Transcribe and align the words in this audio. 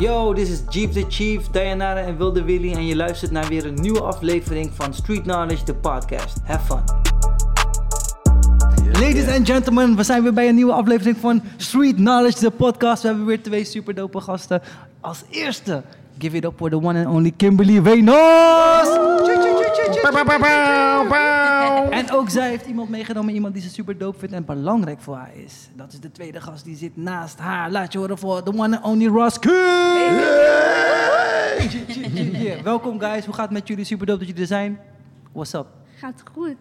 Yo, 0.00 0.34
dit 0.34 0.48
is 0.48 0.62
Jeep 0.68 0.92
the 0.92 1.04
Chief, 1.08 1.48
Dayanara 1.50 2.00
en 2.00 2.16
Wilde 2.16 2.42
Willy 2.42 2.72
en 2.72 2.86
je 2.86 2.96
luistert 2.96 3.30
naar 3.30 3.48
weer 3.48 3.66
een 3.66 3.74
nieuwe 3.74 4.00
aflevering 4.00 4.70
van 4.74 4.94
Street 4.94 5.22
Knowledge, 5.22 5.64
de 5.64 5.74
podcast. 5.74 6.36
Have 6.44 6.66
fun. 6.66 6.82
Ladies 8.92 9.28
and 9.28 9.46
gentlemen, 9.46 9.96
we 9.96 10.02
zijn 10.02 10.22
weer 10.22 10.32
bij 10.32 10.48
een 10.48 10.54
nieuwe 10.54 10.72
aflevering 10.72 11.16
van 11.16 11.42
Street 11.56 11.94
Knowledge, 11.94 12.40
de 12.40 12.50
podcast. 12.50 13.02
We 13.02 13.08
hebben 13.08 13.26
weer 13.26 13.42
twee 13.42 13.64
super 13.64 13.94
dope 13.94 14.20
gasten. 14.20 14.62
Als 15.00 15.24
eerste, 15.30 15.82
give 16.18 16.36
it 16.36 16.44
up 16.44 16.52
for 16.56 16.70
the 16.70 16.82
one 16.82 17.04
and 17.04 17.14
only 17.14 17.32
Kimberly 17.36 17.82
Wenos! 17.82 19.57
En 21.90 22.10
ook 22.12 22.28
zij 22.30 22.48
heeft 22.48 22.66
iemand 22.66 22.88
meegenomen, 22.88 23.34
iemand 23.34 23.54
die 23.54 23.62
ze 23.62 23.68
super 23.70 23.98
dope 23.98 24.18
vindt 24.18 24.34
en 24.34 24.44
belangrijk 24.44 25.00
voor 25.00 25.14
haar 25.16 25.34
is. 25.44 25.68
Dat 25.76 25.92
is 25.92 26.00
de 26.00 26.12
tweede 26.12 26.40
gast, 26.40 26.64
die 26.64 26.76
zit 26.76 26.96
naast 26.96 27.38
haar. 27.38 27.70
Laat 27.70 27.92
je 27.92 27.98
horen 27.98 28.18
voor 28.18 28.42
the 28.42 28.52
one 28.52 28.76
and 28.80 28.84
only 28.84 29.06
Ross. 29.06 29.38
Yeah, 32.38 32.62
Welkom 32.62 33.00
guys, 33.00 33.24
hoe 33.24 33.34
gaat 33.34 33.44
het 33.44 33.52
met 33.58 33.68
jullie? 33.68 33.84
Super 33.84 34.06
dope 34.06 34.18
dat 34.18 34.28
jullie 34.28 34.42
er 34.42 34.48
zijn. 34.48 34.78
What's 35.32 35.52
up? 35.52 35.66
Gaat 35.98 36.22
goed. 36.32 36.56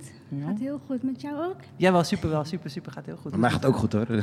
Gaat 0.45 0.59
heel 0.59 0.81
goed. 0.87 1.03
Met 1.03 1.21
jou 1.21 1.35
ook? 1.45 1.55
Jij 1.75 1.91
wel, 1.91 2.03
super 2.03 2.29
wel, 2.29 2.45
super, 2.45 2.69
super, 2.69 2.91
gaat 2.91 3.05
heel 3.05 3.17
goed. 3.21 3.31
Bij 3.31 3.39
mij 3.39 3.49
gaat 3.49 3.63
het 3.63 3.69
ook 3.71 3.77
goed 3.77 3.93
hoor. 3.93 4.05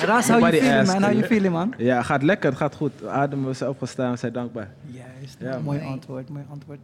Ras, 0.00 0.28
how 0.28 0.38
you 0.38 0.40
Nobody 0.40 0.60
feeling 0.60 0.86
man? 0.86 1.02
How 1.02 1.12
you 1.12 1.24
feeling 1.24 1.52
man? 1.52 1.74
ja, 1.76 2.02
gaat 2.02 2.22
lekker, 2.22 2.48
het 2.50 2.58
gaat 2.58 2.74
goed. 2.74 3.06
Adem, 3.06 3.44
we 3.44 3.52
zijn 3.52 3.70
opgestaan, 3.70 4.10
we 4.10 4.16
zijn 4.16 4.32
dankbaar. 4.32 4.68
Juist, 4.86 5.36
Ja, 5.38 5.58
mooi 5.64 5.80
man. 5.82 5.92
antwoord, 5.92 6.28
mooi 6.28 6.44
antwoord. 6.50 6.78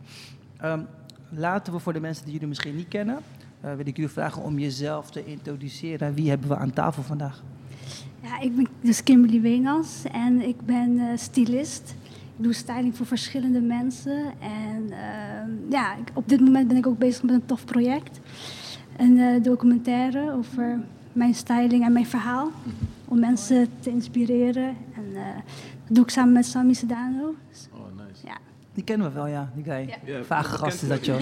Ehm, 0.61 0.81
laten 1.29 1.73
we 1.73 1.79
voor 1.79 1.93
de 1.93 2.01
mensen 2.01 2.25
die 2.25 2.33
jullie 2.33 2.49
misschien 2.49 2.77
niet 2.77 2.89
kennen, 2.89 3.19
eh, 3.61 3.75
wil 3.75 3.87
ik 3.87 3.97
jullie 3.97 4.11
vragen 4.13 4.43
om 4.43 4.59
jezelf 4.59 5.11
te 5.11 5.25
introduceren. 5.25 6.15
Wie 6.15 6.29
hebben 6.29 6.49
we 6.49 6.57
aan 6.57 6.73
tafel 6.73 7.03
vandaag? 7.03 7.43
Ja, 8.23 8.41
ik 8.41 8.57
ben 8.57 8.67
dus 8.81 9.03
Kimberly 9.03 9.41
Wenas 9.41 10.03
en 10.13 10.49
ik 10.49 10.57
ben 10.65 10.99
eh, 10.99 11.07
stylist. 11.17 11.95
Ik 12.37 12.43
doe 12.45 12.53
styling 12.53 12.97
voor 12.97 13.07
verschillende 13.07 13.61
mensen. 13.61 14.25
En 14.41 14.91
ehm, 14.91 15.51
ja, 15.71 15.95
ik- 15.97 16.11
op 16.15 16.29
dit 16.29 16.41
moment 16.41 16.69
ben 16.69 16.77
ik 16.77 16.87
ook 16.87 16.99
bezig 16.99 17.23
met 17.23 17.35
een 17.35 17.47
tof 17.47 17.65
project. 17.65 18.21
Een 18.97 19.19
eh, 19.19 19.43
documentaire 19.43 20.33
over 20.33 20.81
mijn 21.13 21.35
styling 21.35 21.85
en 21.85 21.93
mijn 21.93 22.07
verhaal. 22.07 22.51
Om 23.05 23.19
mensen 23.19 23.69
te 23.81 23.91
inspireren. 23.91 24.69
En 24.95 25.13
dat 25.87 25.95
doe 25.97 26.05
ik 26.05 26.11
samen 26.11 26.33
met 26.33 26.47
Sammy 26.47 26.73
Sedano. 26.73 27.35
Dus, 27.51 27.69
Oh, 27.73 27.79
nice. 28.07 28.27
ja. 28.27 28.37
Die 28.77 28.85
kennen 28.85 29.09
we 29.09 29.13
wel, 29.15 29.27
ja, 29.27 29.51
die 29.55 29.65
guy. 29.65 29.99
Ja, 30.05 30.23
Vage 30.23 30.59
gast 30.59 30.83
is 30.83 30.89
dat, 30.89 31.05
joh. 31.05 31.21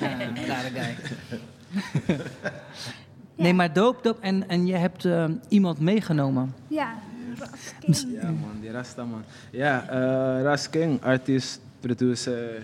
ja, 0.00 0.08
rare 0.46 0.70
guy. 0.74 0.94
Nee, 3.36 3.54
maar 3.54 3.72
doop, 3.72 4.02
doop. 4.02 4.18
En, 4.20 4.48
en 4.48 4.66
je 4.66 4.74
hebt 4.74 5.04
eh, 5.04 5.24
iemand 5.48 5.80
meegenomen. 5.80 6.54
Ja, 6.68 6.94
Ras 7.38 7.72
King. 7.80 8.20
Ja 8.22 8.30
man, 8.30 8.60
die 8.60 8.70
Rasta 8.70 9.04
man. 9.04 9.22
Ja, 9.50 9.88
eh 9.88 10.42
Ras 10.42 10.70
King, 10.70 11.02
artiest, 11.02 11.60
producer. 11.80 12.62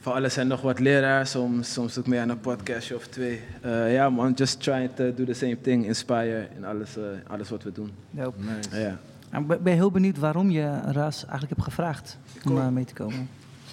Voor 0.00 0.12
alles 0.12 0.36
en 0.36 0.46
nog 0.46 0.60
wat 0.60 0.78
leraar, 0.78 1.26
soms, 1.26 1.72
soms 1.72 1.98
ook 1.98 2.06
mee 2.06 2.20
aan 2.20 2.28
een 2.28 2.40
podcastje 2.40 2.94
of 2.96 3.06
twee. 3.06 3.40
Eh, 3.60 3.92
ja 3.94 4.10
man, 4.10 4.32
just 4.32 4.62
trying 4.62 4.90
to 4.94 5.14
do 5.14 5.24
the 5.24 5.32
same 5.34 5.60
thing, 5.60 5.86
inspire 5.86 6.48
in 6.56 6.64
alles, 6.64 6.96
eh, 6.96 7.04
alles 7.26 7.48
wat 7.48 7.62
we 7.62 7.72
doen. 7.72 7.92
Dope. 8.10 8.38
Ja. 8.72 8.98
Ik 9.38 9.62
ben 9.62 9.74
heel 9.74 9.90
benieuwd 9.90 10.18
waarom 10.18 10.50
je 10.50 10.80
Ras 10.80 11.22
eigenlijk 11.22 11.48
hebt 11.48 11.62
gevraagd 11.62 12.18
om 12.48 12.58
eh, 12.58 12.68
mee 12.68 12.84
te 12.84 12.94
komen. 12.94 13.28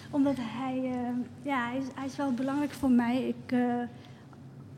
Omdat 0.09 0.35
hij, 0.37 0.77
eh, 0.77 0.97
ja, 1.41 1.67
hij 1.67 1.77
is, 1.77 1.85
hij 1.95 2.05
is 2.05 2.15
wel 2.15 2.33
belangrijk 2.33 2.71
voor 2.71 2.91
mij. 2.91 3.27
Ik, 3.27 3.51
eh, 3.51 3.81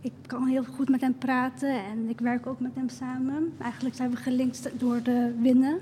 ik 0.01 0.11
kan 0.27 0.47
heel 0.47 0.63
goed 0.63 0.89
met 0.89 1.01
hem 1.01 1.17
praten 1.17 1.69
en 1.69 2.09
ik 2.09 2.19
werk 2.19 2.47
ook 2.47 2.59
met 2.59 2.71
hem 2.75 2.89
samen. 2.89 3.53
Eigenlijk 3.59 3.95
zijn 3.95 4.09
we 4.09 4.15
gelinkt 4.15 4.69
door 4.79 5.03
de 5.03 5.35
winnen. 5.41 5.79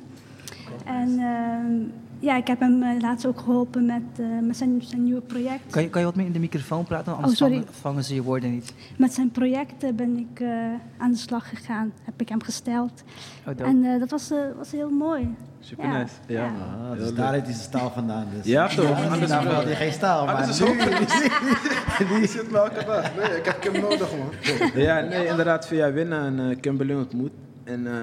En 0.85 1.19
ehm, 1.19 1.83
ja, 2.21 2.35
ik 2.35 2.47
heb 2.47 2.59
hem 2.59 2.83
eh, 2.83 2.99
laatst 3.01 3.25
ook 3.25 3.39
geholpen 3.39 3.85
met, 3.85 4.01
eh, 4.19 4.25
met 4.41 4.57
zijn, 4.57 4.81
zijn 4.83 5.03
nieuwe 5.03 5.21
project. 5.21 5.59
Kan 5.69 5.81
je, 5.81 5.89
kan 5.89 5.99
je 6.01 6.07
wat 6.07 6.15
meer 6.15 6.25
in 6.25 6.31
de 6.31 6.39
microfoon 6.39 6.83
praten? 6.85 7.13
Anders 7.15 7.31
Oh, 7.31 7.37
sorry. 7.37 7.55
vangen, 7.55 7.73
vangen 7.73 8.03
ze 8.03 8.13
je 8.15 8.21
woorden 8.23 8.51
niet. 8.51 8.73
Met 8.97 9.13
zijn 9.13 9.31
project 9.31 9.95
ben 9.95 10.17
ik 10.17 10.39
eh, 10.39 10.49
aan 10.97 11.11
de 11.11 11.17
slag 11.17 11.49
gegaan. 11.49 11.93
Heb 12.03 12.21
ik 12.21 12.29
hem 12.29 12.43
gesteld. 12.43 13.03
Oh. 13.47 13.67
En 13.67 13.83
eh, 13.83 13.99
dat 13.99 14.09
was, 14.09 14.31
eh, 14.31 14.37
was 14.57 14.71
heel 14.71 14.89
mooi. 14.89 15.35
Super 15.59 15.85
Ja. 15.85 15.97
nice. 16.01 16.13
Ja. 16.27 16.45
Ah, 16.45 16.97
dus 16.97 17.13
daar 17.13 17.31
heeft 17.33 17.45
hij 17.45 17.53
zijn 17.53 17.65
staal 17.67 17.91
vandaan. 17.91 18.25
Dus. 18.35 18.45
Ja, 18.45 18.67
toch? 18.67 18.89
Ja, 18.99 19.07
Anders 19.09 19.31
wel. 19.31 19.53
had 19.53 19.63
hij 19.63 19.75
geen 19.75 19.91
staal. 19.91 20.25
Maar 20.25 20.35
Anders 20.35 20.59
is 20.59 20.65
nu- 20.65 20.71
ook 20.71 20.77
Die 22.19 22.27
zit 22.27 22.51
me 22.51 22.57
elke 22.57 22.85
dag. 22.85 23.15
Nee, 23.15 23.37
ik 23.37 23.45
heb 23.45 23.73
hem 23.73 23.81
nodig, 23.81 24.09
man. 24.17 24.29
Ja, 24.83 24.99
nee, 24.99 25.27
inderdaad, 25.27 25.67
via 25.67 25.91
Winnen 25.91 26.39
en 26.39 26.49
eh, 26.49 26.59
Kimberly 26.59 26.93
ontmoet. 26.93 27.31
En 27.63 27.87
eh 27.87 27.93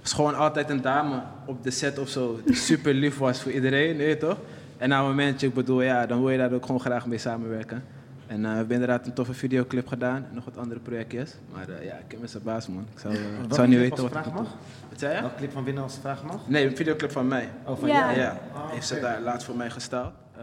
was 0.00 0.12
gewoon 0.12 0.34
altijd 0.34 0.70
een 0.70 0.80
dame 0.82 1.22
op 1.46 1.62
de 1.62 1.70
set 1.70 1.98
of 1.98 2.08
zo. 2.08 2.40
Die 2.44 2.54
super 2.70 2.94
lief 2.94 3.18
was 3.18 3.42
voor 3.42 3.52
iedereen, 3.52 3.96
weet 3.96 4.08
je 4.08 4.16
toch? 4.26 4.36
En 4.78 4.88
na 4.88 4.98
een 5.00 5.04
momentje, 5.06 5.46
ik 5.46 5.54
bedoel, 5.54 5.82
ja, 5.82 6.06
dan 6.06 6.20
wil 6.20 6.30
je 6.30 6.38
daar 6.38 6.52
ook 6.52 6.66
gewoon 6.66 6.80
graag 6.80 7.06
mee 7.06 7.18
samenwerken. 7.18 7.82
En 8.26 8.44
eh, 8.44 8.50
we 8.50 8.56
hebben 8.56 8.72
inderdaad 8.74 9.06
een 9.06 9.12
toffe 9.12 9.34
videoclip 9.34 9.86
gedaan 9.88 10.16
en 10.28 10.34
nog 10.34 10.44
wat 10.44 10.56
andere 10.56 10.80
projectjes. 10.80 11.34
Maar 11.52 11.68
eh, 11.68 11.84
ja, 11.84 11.98
Kim 12.06 12.22
is 12.22 12.30
de 12.32 12.38
baas, 12.38 12.66
man. 12.68 12.86
Ik 12.92 12.98
zou, 12.98 13.14
eh, 13.14 13.20
ik 13.20 13.54
zou 13.54 13.68
niet 13.68 13.78
weten 13.78 13.96
wat 13.96 14.06
ik 14.06 14.12
vraag 14.12 14.32
mag? 14.32 14.46
Wat 14.90 14.98
zei 14.98 15.14
je? 15.14 15.20
Welke 15.20 15.36
clip 15.36 15.52
van 15.52 15.64
Winnen 15.64 15.82
als 15.82 15.98
vraag 16.00 16.24
mag? 16.24 16.48
Nee, 16.48 16.66
een 16.66 16.76
videoclip 16.76 17.10
van 17.10 17.28
mij. 17.28 17.48
Oh, 17.66 17.78
van 17.78 17.88
Ja. 17.88 17.94
jou? 18.06 18.18
Ja, 18.18 18.40
Ah, 18.54 18.70
heeft 18.70 18.86
ze 18.86 19.00
daar 19.00 19.20
laatst 19.20 19.46
voor 19.46 19.56
mij 19.56 19.70
gesteld. 19.70 20.12
Eh, 20.36 20.42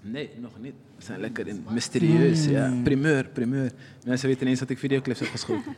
Nee, 0.00 0.30
nog 0.40 0.50
niet. 0.60 0.74
We 0.96 1.04
zijn 1.04 1.20
lekker 1.20 1.46
in 1.46 1.64
mysterieus, 1.70 2.44
ja. 2.46 2.72
Primeur, 2.82 3.24
primeur. 3.32 3.70
Mensen 4.04 4.28
weten 4.28 4.42
ineens 4.42 4.58
dat 4.58 4.70
ik 4.70 4.78
videoclips 4.78 5.18
heb 5.20 5.28
geschoten. 5.28 5.74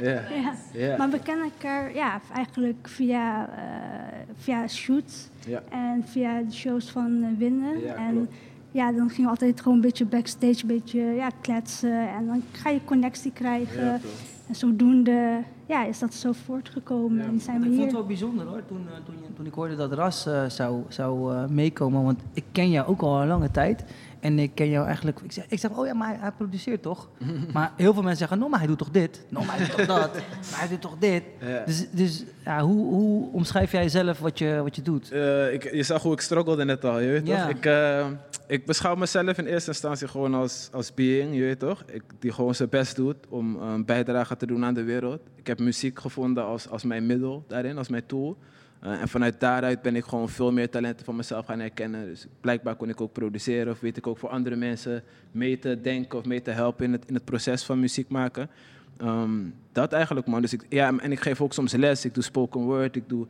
ja. 0.00 0.10
Ja. 0.10 0.54
Ja. 0.72 0.96
Maar 0.96 1.10
we 1.10 1.18
kennen 1.18 1.44
elkaar 1.44 1.94
ja, 1.94 2.20
eigenlijk 2.34 2.88
via, 2.88 3.48
eh, 3.48 4.18
via 4.36 4.68
shoots. 4.68 5.28
Ja. 5.46 5.62
En 5.70 6.04
via 6.06 6.40
de 6.42 6.52
shows 6.52 6.90
van 6.90 7.22
eh, 7.22 7.28
Winnen. 7.38 7.80
Ja, 7.80 7.94
en 7.94 8.12
klopt. 8.12 8.32
ja, 8.70 8.92
dan 8.92 9.08
gingen 9.08 9.24
we 9.24 9.28
altijd 9.30 9.60
gewoon 9.60 9.74
een 9.76 9.82
beetje 9.84 10.04
backstage, 10.04 10.60
een 10.62 10.66
beetje 10.66 11.00
ja, 11.00 11.28
kletsen. 11.40 12.08
En 12.08 12.26
dan 12.26 12.42
ga 12.52 12.70
je 12.70 12.80
connectie 12.84 13.32
krijgen. 13.32 14.00
En 14.48 14.54
zodoende 14.56 15.38
ja, 15.66 15.84
is 15.84 15.98
dat 15.98 16.14
zo 16.14 16.32
voortgekomen. 16.32 17.18
Ja. 17.18 17.24
En 17.24 17.40
zijn 17.40 17.56
ik 17.56 17.62
we 17.62 17.66
vond 17.66 17.76
hier. 17.76 17.86
het 17.86 17.94
wel 17.94 18.06
bijzonder 18.06 18.46
hoor, 18.46 18.62
toen, 18.66 18.86
eh, 18.88 18.94
toen, 19.04 19.14
je- 19.22 19.32
toen 19.36 19.46
ik 19.46 19.54
hoorde 19.54 19.76
dat 19.76 19.92
Ras 19.92 20.26
eh, 20.26 20.44
zou, 20.48 20.82
zou 20.88 21.34
eh, 21.34 21.46
meekomen. 21.46 22.02
Want 22.04 22.20
ik 22.32 22.44
ken 22.52 22.70
jou 22.70 22.86
ook 22.88 23.00
al 23.02 23.20
een 23.22 23.28
lange 23.28 23.50
tijd. 23.50 23.84
En 24.20 24.38
ik 24.38 24.54
ken 24.54 24.68
jou 24.68 24.86
eigenlijk... 24.86 25.20
Ik 25.20 25.32
zeg, 25.32 25.44
ik 25.48 25.58
zeg 25.58 25.70
oh 25.70 25.86
ja, 25.86 25.94
maar 25.94 26.16
hij, 26.20 26.30
produceert 26.32 26.82
toch? 26.82 27.08
maar 27.54 27.72
heel 27.76 27.92
veel 27.92 28.02
mensen 28.02 28.18
zeggen, 28.18 28.38
no, 28.38 28.48
maar 28.48 28.58
hij 28.58 28.68
doet 28.68 28.78
toch 28.78 28.90
dit? 28.90 29.24
No, 29.28 29.44
maar 29.44 29.56
hij 29.56 29.66
doet 29.66 29.76
toch 29.76 29.86
dat? 29.86 30.14
Maar 30.50 30.58
hij 30.60 30.68
doet 30.68 30.80
toch 30.80 30.96
dit? 30.98 31.22
Ja. 31.40 31.62
Dus, 31.66 31.86
dus 31.90 32.24
ja, 32.44 32.60
hoe, 32.62 32.86
hoe 32.94 33.32
omschrijf 33.32 33.72
jij 33.72 33.88
zelf 33.88 34.18
wat 34.18 34.38
je, 34.38 34.60
wat 34.62 34.76
je 34.76 34.82
doet? 34.82 35.10
Eh, 35.12 35.52
ik, 35.52 35.72
je 35.74 35.82
zag 35.82 36.02
hoe 36.02 36.12
ik 36.12 36.20
struggelde 36.20 36.64
net 36.64 36.84
al, 36.84 36.98
je 37.00 37.10
weet 37.10 37.26
Ja. 37.26 37.40
toch? 37.46 37.56
Ik, 37.56 37.66
eh, 37.66 38.06
ik 38.46 38.66
beschouw 38.66 38.94
mezelf 38.94 39.38
in 39.38 39.46
eerste 39.46 39.70
instantie 39.70 40.08
gewoon 40.08 40.34
als, 40.34 40.68
als 40.72 40.94
being, 40.94 41.34
je 41.34 41.40
weet 41.40 41.58
toch? 41.58 41.82
Ik, 41.86 42.02
die 42.18 42.32
gewoon 42.32 42.54
zijn 42.54 42.68
best 42.68 42.96
doet 42.96 43.16
om 43.28 43.56
een 43.62 43.84
bijdrage 43.84 44.36
te 44.36 44.46
doen 44.46 44.64
aan 44.64 44.74
de 44.74 44.82
wereld. 44.84 45.20
Ik 45.36 45.46
heb 45.46 45.58
muziek 45.58 46.00
gevonden 46.00 46.44
als, 46.44 46.68
als 46.68 46.82
mijn 46.84 47.06
middel 47.06 47.44
daarin, 47.48 47.78
als 47.78 47.88
mijn 47.88 48.06
tool. 48.06 48.36
Eh, 48.80 49.00
en 49.00 49.08
vanuit 49.08 49.40
daaruit 49.40 49.82
ben 49.82 49.96
ik 49.96 50.04
gewoon 50.04 50.28
veel 50.28 50.52
meer 50.52 50.70
talenten 50.70 51.04
van 51.04 51.16
mezelf 51.16 51.46
gaan 51.46 51.58
herkennen. 51.60 52.04
Dus 52.04 52.26
blijkbaar 52.40 52.74
kon 52.76 52.88
ik 52.88 53.00
ook 53.00 53.12
produceren 53.12 53.72
of 53.72 53.80
weet 53.80 53.96
ik 53.96 54.06
ook 54.06 54.18
voor 54.18 54.28
andere 54.28 54.56
mensen 54.56 55.02
mee 55.30 55.58
te 55.58 55.80
denken 55.80 56.18
of 56.18 56.24
mee 56.24 56.42
te 56.42 56.50
helpen 56.50 56.84
in 56.84 56.92
het, 56.92 57.04
in 57.06 57.14
het 57.14 57.24
proces 57.24 57.64
van 57.64 57.80
muziek 57.80 58.08
maken. 58.08 58.50
Ehm, 58.96 59.30
dat 59.72 59.92
eigenlijk 59.92 60.26
man. 60.26 60.40
Dus 60.40 60.52
ik, 60.52 60.66
ja, 60.68 60.98
en 60.98 61.12
ik 61.12 61.20
geef 61.20 61.40
ook 61.40 61.52
soms 61.52 61.72
les. 61.72 62.04
Ik 62.04 62.14
doe 62.14 62.22
spoken 62.22 62.60
word, 62.60 62.96
ik 62.96 63.08
doe 63.08 63.26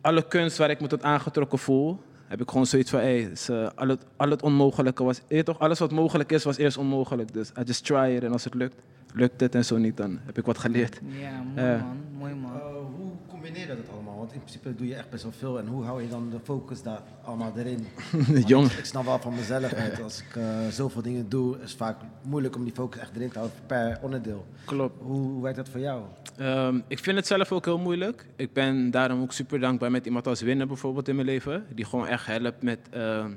alle 0.00 0.28
kunst 0.28 0.56
waar 0.56 0.70
ik 0.70 0.80
me 0.80 0.86
tot 0.86 1.02
aangetrokken 1.02 1.58
voel, 1.58 2.00
heb 2.26 2.40
ik 2.40 2.48
gewoon 2.50 2.66
zoiets 2.66 2.90
van, 2.90 3.00
hey, 3.00 3.20
is, 3.20 3.48
eh, 3.48 3.68
al, 3.74 3.88
het, 3.88 4.04
al 4.16 4.30
het 4.30 4.42
onmogelijke 4.42 5.04
was, 5.04 5.20
eh, 5.28 5.42
toch, 5.42 5.58
alles 5.58 5.78
wat 5.78 5.92
mogelijk 5.92 6.32
is, 6.32 6.44
was 6.44 6.56
eerst 6.56 6.76
onmogelijk. 6.76 7.32
Dus 7.32 7.48
I 7.48 7.62
just 7.64 7.84
try 7.84 8.14
it 8.16 8.22
en 8.24 8.32
als 8.32 8.44
het 8.44 8.54
lukt, 8.54 8.74
lukt 9.14 9.40
het 9.40 9.54
en 9.54 9.64
zo 9.64 9.76
niet, 9.76 9.96
dan 9.96 10.18
heb 10.24 10.38
ik 10.38 10.44
wat 10.44 10.58
geleerd. 10.58 11.00
Ja, 11.20 11.42
mooi 11.42 11.66
Ja. 11.66 11.76
man, 11.76 11.96
mooi 12.18 12.34
man. 12.34 12.52
Eh, 12.54 12.60
hoe 12.96 13.10
combineer 13.40 13.68
je 13.68 13.76
dat 13.76 13.94
allemaal? 13.94 14.16
Want 14.16 14.32
in 14.32 14.38
principe 14.38 14.74
doe 14.74 14.86
je 14.86 14.94
echt 14.94 15.10
best 15.10 15.22
wel 15.22 15.32
veel. 15.32 15.58
En 15.58 15.66
hoe 15.66 15.84
hou 15.84 16.02
je 16.02 16.08
dan 16.08 16.30
de 16.30 16.38
focus 16.42 16.82
daar 16.82 17.02
allemaal 17.24 17.52
erin? 17.56 17.86
Jong. 18.46 18.70
Ik 18.70 18.84
snap 18.84 19.04
wel 19.04 19.18
van 19.18 19.34
mezelf, 19.34 19.72
uit, 19.72 20.02
als 20.08 20.20
ik 20.20 20.36
eh, 20.36 20.68
zoveel 20.70 21.02
dingen 21.02 21.28
doe, 21.28 21.56
is 21.56 21.70
het 21.70 21.78
vaak 21.78 21.96
moeilijk 22.22 22.56
om 22.56 22.64
die 22.64 22.72
focus 22.72 23.00
echt 23.00 23.16
erin 23.16 23.30
te 23.30 23.38
houden 23.38 23.58
per 23.66 23.98
onderdeel. 24.02 24.46
Klopt. 24.64 25.02
Hoe, 25.02 25.20
hoe 25.20 25.42
werkt 25.42 25.56
dat 25.56 25.68
voor 25.68 25.80
jou? 25.80 26.02
Ehm, 26.36 26.80
ik 26.88 26.98
vind 26.98 27.16
het 27.16 27.26
zelf 27.26 27.52
ook 27.52 27.64
heel 27.64 27.78
moeilijk. 27.78 28.26
Ik 28.36 28.52
ben 28.52 28.90
daarom 28.90 29.22
ook 29.22 29.32
super 29.32 29.60
dankbaar 29.60 29.90
met 29.90 30.06
iemand 30.06 30.26
als 30.26 30.40
Winner 30.40 30.66
bijvoorbeeld 30.66 31.08
in 31.08 31.14
mijn 31.14 31.26
leven. 31.26 31.66
Die 31.74 31.84
gewoon 31.84 32.06
echt 32.06 32.26
helpt 32.26 32.62
met 32.62 32.78
ehm, 32.90 33.30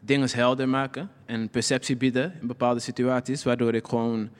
dingen 0.00 0.28
helder 0.30 0.68
maken 0.68 1.10
en 1.26 1.48
perceptie 1.48 1.96
bieden 1.96 2.32
in 2.40 2.46
bepaalde 2.46 2.80
situaties. 2.80 3.42
Waardoor 3.42 3.74
ik 3.74 3.86
gewoon 3.86 4.30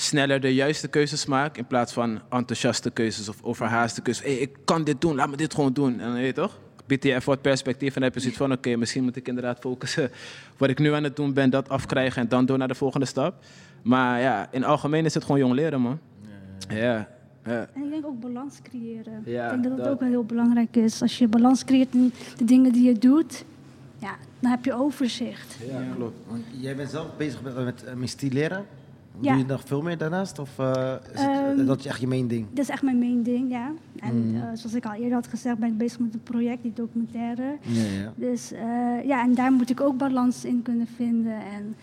sneller 0.00 0.40
de 0.40 0.54
juiste 0.54 0.88
keuzes 0.88 1.26
maak 1.26 1.56
in 1.56 1.66
plaats 1.66 1.92
van 1.92 2.20
enthousiaste 2.30 2.90
keuzes 2.90 3.28
of 3.28 3.42
overhaaste 3.42 4.02
keuzes. 4.02 4.24
Hey, 4.24 4.34
ik 4.34 4.56
kan 4.64 4.84
dit 4.84 5.00
doen, 5.00 5.14
laat 5.14 5.30
me 5.30 5.36
dit 5.36 5.54
gewoon 5.54 5.72
doen. 5.72 5.92
En 5.92 5.98
dan 6.06 6.12
weet 6.12 6.26
je 6.26 6.32
toch? 6.32 6.58
Biedt 6.86 7.04
je 7.04 7.14
even 7.14 7.28
wat 7.28 7.40
perspectief 7.40 7.88
en 7.88 7.94
dan 7.94 8.02
heb 8.02 8.14
je 8.14 8.20
zoiets 8.20 8.38
van... 8.38 8.52
oké, 8.52 8.76
misschien 8.76 9.04
moet 9.04 9.16
ik 9.16 9.28
inderdaad 9.28 9.58
focussen 9.58 10.10
wat 10.58 10.68
ik 10.68 10.78
nu 10.78 10.92
aan 10.92 11.04
het 11.04 11.16
doen 11.16 11.32
ben, 11.32 11.50
dat 11.50 11.68
afkrijgen 11.68 12.22
en 12.22 12.28
dan 12.28 12.46
door 12.46 12.58
naar 12.58 12.68
de 12.68 12.74
volgende 12.74 13.06
stap. 13.06 13.34
Maar 13.82 14.20
ja, 14.20 14.48
in 14.50 14.60
het 14.60 14.70
algemeen 14.70 15.04
is 15.04 15.14
het 15.14 15.24
gewoon 15.24 15.38
jong 15.40 15.52
leren, 15.54 15.80
man. 15.80 15.98
Ja. 16.68 17.08
Ja. 17.44 17.68
En 17.74 17.82
ik 17.84 17.90
denk 17.90 18.06
ook 18.06 18.20
balans 18.20 18.58
creëren. 18.62 19.22
Ja, 19.24 19.44
ik 19.44 19.50
denk 19.50 19.62
dat 19.62 19.76
dat, 19.76 19.84
dat- 19.84 19.92
ook 19.94 20.00
wel 20.00 20.08
heel 20.08 20.24
belangrijk 20.24 20.76
is. 20.76 21.02
Als 21.02 21.18
je 21.18 21.28
balans 21.28 21.64
creëert 21.64 21.94
in 21.94 22.12
de 22.36 22.44
dingen 22.44 22.72
die 22.72 22.84
je 22.86 22.98
doet, 22.98 23.44
ja, 23.98 24.16
dan 24.40 24.50
heb 24.50 24.64
je 24.64 24.74
overzicht. 24.74 25.56
Ja, 25.70 25.82
klopt. 25.94 26.16
Want 26.28 26.42
jij 26.58 26.76
bent 26.76 26.90
zelf 26.90 27.06
bezig 27.16 27.42
met, 27.42 27.64
met, 27.64 27.84
eh, 27.84 27.94
met 27.94 28.08
stileren. 28.08 28.66
Ja. 29.20 29.32
Doe 29.32 29.40
je 29.42 29.46
nog 29.48 29.62
veel 29.66 29.82
meer 29.82 29.98
daarnaast? 29.98 30.38
Of 30.38 30.58
eh, 30.58 30.94
is 31.14 31.20
het, 31.20 31.56
Ehm, 31.56 31.66
dat 31.66 31.78
is 31.78 31.86
echt 31.86 32.00
je 32.00 32.06
main 32.06 32.28
ding? 32.28 32.46
Dat 32.50 32.64
is 32.64 32.70
echt 32.70 32.82
mijn 32.82 32.98
main 32.98 33.22
ding, 33.22 33.50
ja. 33.50 33.72
En 33.96 34.26
Mhm. 34.30 34.36
eh, 34.36 34.42
zoals 34.54 34.74
ik 34.74 34.84
al 34.86 34.92
eerder 34.92 35.12
had 35.12 35.26
gezegd, 35.26 35.58
ben 35.58 35.68
ik 35.68 35.78
bezig 35.78 35.98
met 35.98 36.14
een 36.14 36.22
project, 36.22 36.62
die 36.62 36.72
documentaire. 36.74 37.56
Ja, 37.62 37.82
ja. 37.82 38.12
Dus 38.16 38.52
eh, 38.52 38.60
ja, 39.04 39.22
en 39.22 39.34
daar 39.34 39.52
moet 39.52 39.70
ik 39.70 39.80
ook 39.80 39.96
balans 39.96 40.44
in 40.44 40.62
kunnen 40.62 40.86
vinden. 40.96 41.32
En 41.32 41.76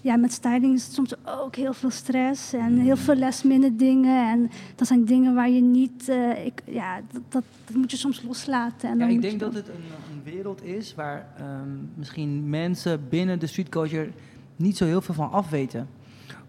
ja, 0.00 0.16
met 0.16 0.32
styling 0.32 0.74
is 0.74 0.84
het 0.84 0.92
soms 0.94 1.14
ook 1.42 1.56
heel 1.56 1.72
veel 1.72 1.90
stress 1.90 2.52
en 2.52 2.76
heel 2.78 2.96
veel 2.96 3.16
last 3.16 3.44
minute 3.44 3.76
dingen. 3.76 4.30
En 4.30 4.50
dat 4.74 4.86
zijn 4.86 5.04
dingen 5.04 5.34
waar 5.34 5.50
je 5.50 5.60
niet, 5.60 6.08
eh, 6.08 6.44
ik, 6.46 6.62
ja, 6.66 7.00
dat, 7.12 7.22
dat, 7.28 7.42
dat 7.66 7.76
moet 7.76 7.90
je 7.90 7.96
soms 7.96 8.22
loslaten. 8.22 8.88
En 8.88 8.98
Ja, 8.98 9.04
dan 9.04 9.14
ik 9.14 9.22
denk 9.22 9.40
dat 9.40 9.54
het 9.54 9.68
een, 9.68 9.74
een 10.16 10.32
wereld 10.32 10.62
is 10.64 10.94
waar 10.94 11.26
ehm, 11.38 11.68
misschien 11.94 12.48
mensen 12.50 13.00
binnen 13.08 13.38
de 13.38 13.46
street 13.46 13.68
culture 13.68 14.08
niet 14.56 14.76
zo 14.76 14.84
heel 14.84 15.00
veel 15.00 15.14
van 15.14 15.30
afweten. 15.30 15.88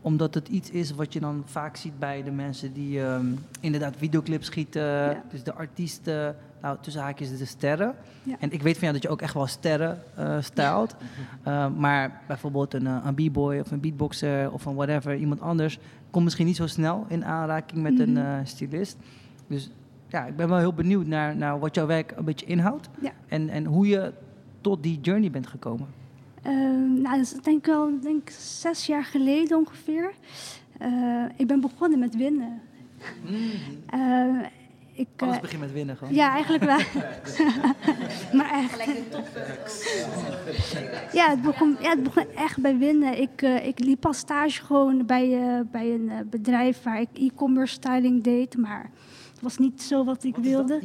Omdat 0.04 0.34
het 0.34 0.48
iets 0.48 0.70
is 0.70 0.92
wat 0.92 1.14
je 1.14 1.20
dan 1.20 1.44
vaak 1.46 1.76
ziet 1.76 2.00
bij 2.00 2.24
de 2.24 2.32
mensen 2.32 2.74
die 2.74 3.02
ehm, 3.02 3.26
inderdaad 3.60 3.94
videoclips 3.98 4.46
schieten. 4.46 5.24
Dus 5.32 5.44
de 5.44 5.54
artiesten, 5.54 6.36
nou 6.62 6.78
tussen 6.82 7.02
haakjes 7.02 7.38
de 7.38 7.46
sterren. 7.46 7.96
Ja. 8.24 8.36
En 8.40 8.52
ik 8.52 8.62
weet 8.62 8.74
van 8.74 8.82
jou 8.82 8.94
dat 8.94 9.02
je 9.02 9.10
ook 9.10 9.22
echt 9.22 9.34
wel 9.34 9.48
sterren 9.48 10.04
eh 10.16 10.38
stijlt. 10.42 10.96
Eh, 11.44 11.68
maar 11.76 12.22
bijvoorbeeld 12.28 12.74
een, 12.74 12.88
eh, 12.88 13.06
een 13.06 13.14
b-boy 13.14 13.60
of 13.60 13.72
een 13.72 13.80
beatboxer 13.80 14.52
of 14.52 14.66
een 14.66 14.76
whatever, 14.76 15.16
iemand 15.16 15.42
anders, 15.42 15.80
komt 16.12 16.24
misschien 16.24 16.46
niet 16.46 16.56
zo 16.56 16.68
snel 16.68 17.06
in 17.08 17.26
aanraking 17.26 17.82
met 17.82 18.00
een 18.00 18.18
eh, 18.18 18.38
stylist. 18.44 18.98
Dus 19.48 19.70
ja, 20.08 20.26
ik 20.26 20.36
ben 20.36 20.50
wel 20.50 20.58
heel 20.58 20.74
benieuwd 20.74 21.06
naar, 21.06 21.36
naar 21.36 21.60
wat 21.60 21.76
jouw 21.76 21.86
werk 21.86 22.14
een 22.16 22.26
beetje 22.26 22.46
inhoudt. 22.46 22.90
En, 23.28 23.50
en 23.50 23.66
hoe 23.66 23.88
je 23.88 24.14
tot 24.62 24.84
die 24.84 25.00
journey 25.02 25.32
bent 25.32 25.48
gekomen. 25.48 25.88
Ehm, 26.44 27.02
nou, 27.02 27.18
dat 27.18 27.26
is 27.26 27.32
denk 27.32 27.58
ik 27.58 27.66
wel 27.66 28.00
denk 28.02 28.22
ik 28.30 28.36
zes 28.40 28.86
jaar 28.86 29.04
geleden 29.04 29.58
ongeveer. 29.58 30.14
Eh, 30.78 31.24
ik 31.36 31.48
ben 31.48 31.62
begonnen 31.62 32.00
met 32.00 32.16
winnen. 32.16 32.62
Eh, 33.90 34.40
ik, 34.96 35.08
Alles 35.18 35.36
eh, 35.36 35.42
begint 35.42 35.62
met 35.62 35.72
winnen 35.72 35.98
gewoon. 35.98 36.14
ja, 36.14 36.32
eigenlijk 36.34 36.64
wel. 36.64 36.78
maar 38.38 38.52
echt. 38.52 38.84
Ja, 41.14 41.30
het 41.30 41.42
begon, 41.42 41.78
ja, 41.80 41.90
het 41.90 42.04
begon 42.04 42.26
echt 42.36 42.62
bij 42.62 42.78
winnen. 42.78 43.22
Ik, 43.22 43.42
eh, 43.42 43.68
ik 43.68 43.80
liep 43.80 44.06
als 44.06 44.18
stage 44.18 44.64
gewoon 44.66 45.06
bij, 45.06 45.42
eh, 45.42 45.60
bij 45.72 45.94
een 45.94 46.10
eh, 46.10 46.18
bedrijf 46.26 46.84
waar 46.84 47.02
ik 47.02 47.08
e-commerce 47.14 47.74
styling 47.74 48.24
deed. 48.24 48.58
Maar 48.58 48.90
was 49.44 49.58
niet 49.58 49.82
zo 49.82 50.04
wat 50.04 50.24
ik 50.24 50.36
Wat 50.36 50.46
wilde. 50.46 50.80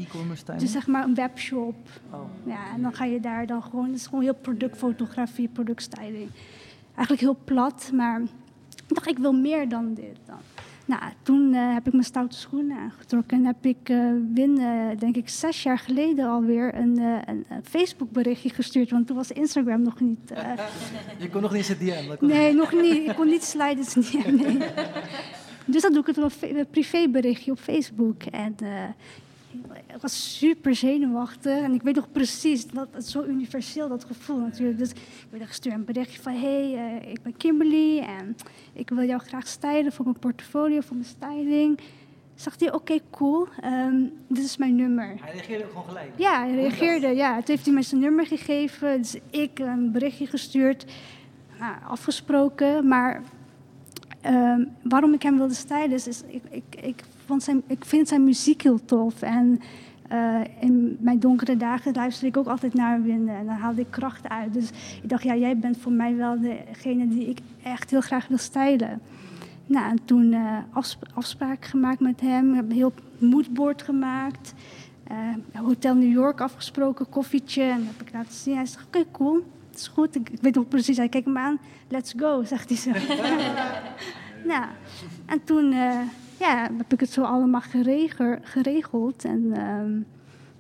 Dus 0.59 0.73
zeg 0.73 0.87
maar 0.87 1.05
een 1.05 1.15
webshop. 1.15 1.77
Oh. 2.11 2.21
Ja, 2.45 2.73
en 2.75 2.83
dan 2.83 2.95
ga 2.95 3.05
je 3.05 3.21
daar 3.21 3.47
dan 3.47 3.63
gewoon, 3.63 3.85
het 3.87 3.95
is 3.95 4.07
gewoon 4.07 4.23
heel 4.23 4.35
productfotografie, 4.35 5.49
productstyling. 5.49 6.29
Eigenlijk 6.95 7.21
heel 7.21 7.39
plat, 7.45 7.91
maar 7.95 8.21
ik 8.71 8.95
dacht, 8.95 9.09
ik 9.09 9.19
wil 9.19 9.33
meer 9.33 9.69
dan 9.69 9.95
dit 9.95 10.17
dan. 10.27 10.39
Nou, 10.85 11.03
toen 11.23 11.55
eh, 11.55 11.73
heb 11.75 11.87
ik 11.87 11.93
mijn 11.93 12.05
stoute 12.05 12.37
schoenen 12.37 12.79
aangetrokken 12.79 13.39
en 13.39 13.45
heb 13.45 13.67
ik 13.67 13.89
eh 13.89 13.97
Win, 14.35 14.61
denk 14.99 15.17
ik 15.17 15.29
zes 15.29 15.63
jaar 15.63 15.79
geleden 15.79 16.29
alweer 16.29 16.75
een, 16.75 16.99
eh, 16.99 17.19
een, 17.27 17.45
Facebook 17.63 18.11
berichtje 18.11 18.51
gestuurd. 18.51 18.91
Want 18.91 19.07
toen 19.07 19.17
was 19.17 19.33
Instagram 19.33 19.83
nog 19.83 20.01
niet... 20.01 20.33
Je 21.19 21.31
kon 21.31 21.43
nog 21.43 21.53
niet 21.53 21.69
in 21.69 21.87
DM. 21.87 22.27
nee, 22.27 22.55
nog 22.55 22.73
niet. 22.73 23.09
Ik 23.09 23.15
kon 23.17 23.27
niet 23.27 23.45
sliden. 23.45 23.85
niet- 23.95 24.37
nee. 24.37 24.59
Dus 25.71 25.83
dan 25.83 25.93
doe 25.93 26.01
ik 26.01 26.07
het 26.07 26.19
op 26.19 26.33
een 26.41 26.67
privéberichtje 26.71 27.51
op 27.51 27.59
Facebook. 27.59 28.23
En 28.23 28.55
eh, 28.63 28.83
ik 29.95 30.01
was 30.01 30.39
super 30.39 30.75
zenuwachtig. 30.75 31.63
En 31.63 31.75
ik 31.75 31.83
weet 31.83 31.95
nog 31.95 32.13
precies, 32.13 32.67
dat, 32.67 32.89
het 32.91 33.07
zo 33.07 33.25
universeel 33.25 33.89
dat 33.89 34.05
gevoel 34.05 34.39
natuurlijk. 34.39 34.79
Dus 34.79 34.91
ik 34.91 34.97
werd 35.31 35.47
gestuurd 35.47 35.75
een 35.75 35.85
berichtje 35.85 36.23
van... 36.23 36.33
Hé, 36.33 36.73
hey, 36.73 37.01
eh, 37.01 37.11
ik 37.11 37.23
ben 37.23 37.37
Kimberly 37.37 37.99
en 37.99 38.37
ik 38.73 38.89
wil 38.89 39.05
jou 39.05 39.21
graag 39.21 39.47
stylen 39.47 39.93
voor 39.93 40.05
mijn 40.05 40.19
portfolio, 40.19 40.81
voor 40.81 40.97
mijn 40.97 41.09
styling. 41.09 41.81
Zag 42.35 42.55
hij, 42.59 42.73
oké, 42.73 42.99
cool, 43.11 43.47
ehm, 43.61 44.03
dit 44.29 44.45
is 44.45 44.57
mijn 44.57 44.77
nummer. 44.77 45.15
Hij 45.21 45.33
reageerde 45.33 45.65
ook 45.65 45.71
gewoon 45.71 45.85
gelijk. 45.85 46.11
Ja, 46.17 46.41
hij 46.41 46.55
reageerde. 46.55 47.09
Ja, 47.09 47.35
toen 47.35 47.45
heeft 47.47 47.65
hij 47.65 47.75
mij 47.75 47.83
zijn 47.83 48.01
nummer 48.01 48.27
gegeven. 48.27 48.97
Dus 48.97 49.17
ik 49.31 49.59
een 49.59 49.93
berichtje 49.93 50.27
gestuurd. 50.27 50.85
Nou, 51.59 51.75
afgesproken. 51.89 52.89
Maar 52.89 53.23
ehm, 54.29 54.65
waarom 54.83 55.13
ik 55.13 55.23
hem 55.23 55.37
wilde 55.37 55.55
stylen 55.55 55.91
is... 55.91 56.23
ik, 56.27 56.43
ik, 56.51 56.81
ik, 56.83 57.05
vond 57.25 57.43
zijn, 57.43 57.63
ik 57.67 57.85
vind 57.85 58.09
zijn 58.09 58.25
muziek 58.25 58.63
heel 58.63 58.85
tof. 58.85 59.23
En 59.23 59.61
eh, 60.09 60.41
in 60.61 60.97
mijn 61.01 61.19
donkere 61.19 61.57
dagen 61.57 61.95
luister 61.95 62.27
ik 62.27 62.37
ook 62.37 62.47
altijd 62.47 62.75
naar 62.75 63.03
Winden. 63.03 63.35
En 63.35 63.47
dan 63.47 63.55
haalde 63.55 63.81
ik 63.81 63.91
kracht 63.91 64.29
uit. 64.29 64.53
Dus 64.53 64.71
ik 65.03 65.09
dacht, 65.09 65.23
ja, 65.23 65.37
jij 65.37 65.59
bent 65.59 65.79
voor 65.79 65.93
mij 65.93 66.17
wel 66.17 66.41
degene 66.41 67.09
die 67.09 67.29
ik 67.29 67.39
echt 67.63 67.91
heel 67.91 68.01
graag 68.01 68.29
wil 68.29 68.39
stylen. 68.39 69.01
Nou, 69.67 69.91
en 69.91 69.99
toen 70.05 70.33
eh 70.33 70.57
afsp 70.73 71.03
afspraken 71.15 71.71
gemaakt 71.71 72.01
met 72.01 72.21
hem. 72.21 72.55
Hebben 72.55 72.73
een 72.73 72.79
heel 72.79 72.93
moodboard 73.19 73.83
gemaakt. 73.83 74.55
Eh, 75.05 75.17
Hotel 75.63 75.95
New 75.95 76.13
York 76.13 76.41
afgesproken, 76.41 77.09
koffietje. 77.09 77.63
En 77.63 77.79
dat 77.79 77.95
heb 77.97 78.07
ik 78.07 78.13
laten 78.13 78.33
zien. 78.33 78.57
Hij 78.57 78.67
zegt, 78.67 78.87
oké, 78.87 79.05
cool. 79.13 79.43
Is 79.79 79.89
goed. 79.89 80.15
Ik, 80.17 80.31
ik 80.31 80.41
weet 80.41 80.55
nog 80.55 80.69
precies. 80.69 80.97
Hij 80.97 81.09
kijkt 81.09 81.27
me 81.27 81.39
aan. 81.39 81.59
Let's 81.89 82.15
go, 82.17 82.43
zegt 82.45 82.69
hij 82.69 82.79
zo. 82.79 82.91
nou, 84.51 84.65
en 85.27 85.45
toen 85.45 85.73
eh, 85.73 86.01
ja, 86.41 86.71
heb 86.77 86.93
ik 86.93 87.01
het 87.01 87.11
zo 87.11 87.23
allemaal 87.23 87.61
geregel- 87.61 88.39
geregeld. 88.43 89.25
En 89.25 89.53
ehm, 89.53 89.93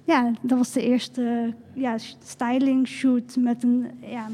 ja, 0.04 0.32
dat 0.40 0.58
was 0.58 0.72
de 0.72 0.82
eerste 0.82 1.54
ja, 1.74 1.98
styling 2.24 2.86
shoot 2.88 3.36
met 3.36 3.62
een, 3.62 3.86
ja, 4.00 4.26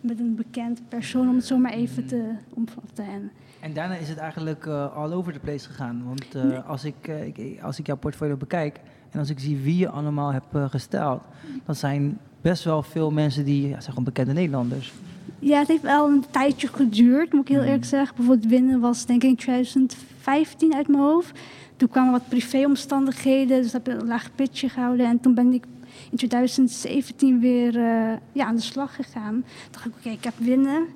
met 0.00 0.18
een 0.18 0.34
bekend 0.34 0.80
persoon, 0.88 1.28
om 1.28 1.34
het 1.36 1.46
zo 1.46 1.58
maar 1.58 1.72
even 1.72 2.06
te 2.06 2.30
omvatten. 2.54 3.04
En, 3.04 3.30
En 3.60 3.72
daarna 3.74 3.94
is 3.94 4.08
het 4.08 4.18
eigenlijk 4.18 4.66
eh, 4.66 4.96
all 4.96 5.12
over 5.12 5.32
the 5.32 5.40
place 5.40 5.68
gegaan. 5.68 6.02
Want 6.04 6.34
eh, 6.34 6.42
Nee. 6.44 6.58
als, 6.58 6.84
ik, 6.84 7.08
eh, 7.08 7.26
ik, 7.26 7.62
als 7.62 7.78
ik 7.78 7.86
jouw 7.86 7.96
portfolio 7.96 8.36
bekijk 8.36 8.80
en 9.10 9.18
als 9.18 9.30
ik 9.30 9.38
zie 9.40 9.56
wie 9.56 9.76
je 9.76 9.88
allemaal 9.88 10.32
hebt 10.32 10.70
gesteld, 10.70 11.22
dan 11.64 11.74
zijn 11.74 12.18
best 12.42 12.64
wel 12.64 12.82
veel 12.82 13.10
mensen 13.10 13.44
die 13.44 13.62
ja, 13.62 13.68
zijn 13.68 13.82
gewoon 13.82 14.04
bekende 14.04 14.32
Nederlanders. 14.32 14.92
Ja, 15.38 15.58
het 15.58 15.68
heeft 15.68 15.82
wel 15.82 16.08
een 16.08 16.24
tijdje 16.30 16.68
geduurd, 16.68 17.32
moet 17.32 17.48
ik 17.48 17.54
heel 17.54 17.62
eerlijk 17.62 17.84
zeggen. 17.84 18.16
Bijvoorbeeld 18.16 18.48
Winnen 18.48 18.80
was 18.80 19.06
denk 19.06 19.22
ik 19.22 19.28
in 19.28 19.36
2015 19.36 20.74
uit 20.74 20.88
mijn 20.88 21.02
hoofd. 21.02 21.38
Toen 21.76 21.88
kwamen 21.88 22.12
wat 22.12 22.28
privéomstandigheden, 22.28 23.62
dus 23.62 23.72
heb 23.72 23.88
ik 23.88 24.00
een 24.00 24.06
laag 24.06 24.34
pitje 24.34 24.68
gehouden. 24.68 25.06
En 25.06 25.20
toen 25.20 25.34
ben 25.34 25.52
ik 25.52 25.64
in 26.10 26.16
2017 26.16 27.40
weer 27.40 27.76
eh, 27.76 28.16
ja, 28.32 28.46
aan 28.46 28.56
de 28.56 28.62
slag 28.62 28.94
gegaan. 28.94 29.32
Toen 29.42 29.70
dacht 29.70 29.86
ik, 29.86 29.92
oké, 29.98 30.08
ik 30.08 30.24
heb 30.24 30.34
Winnen. 30.36 30.86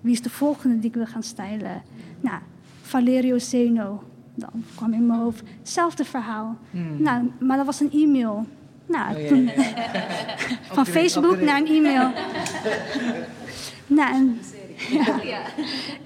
Wie 0.00 0.12
is 0.12 0.22
de 0.22 0.30
volgende 0.30 0.78
die 0.78 0.88
ik 0.88 0.94
wil 0.94 1.06
gaan 1.06 1.22
stylen? 1.22 1.82
Nou, 2.20 2.38
Valerio 2.80 3.38
Zeno. 3.38 4.02
Dan 4.34 4.64
kwam 4.74 4.92
in 4.92 5.06
mijn 5.06 5.18
hoofd. 5.18 5.42
Hetzelfde 5.58 6.04
verhaal. 6.04 6.56
Hmm. 6.70 7.02
Nou, 7.02 7.30
maar 7.40 7.56
dat 7.56 7.66
was 7.66 7.80
een 7.80 7.92
e-mail. 7.92 8.46
Nou, 8.92 9.14
Oh, 9.14 9.22
ja, 9.22 9.28
toen, 9.28 9.44
ja, 9.44 9.52
ja. 9.52 9.74
van 10.76 10.86
Facebook 10.86 11.40
naar 11.40 11.60
een 11.60 11.66
e-mail. 11.66 12.10
nou, 13.98 14.14
en, 14.14 14.40
ja. 15.22 15.40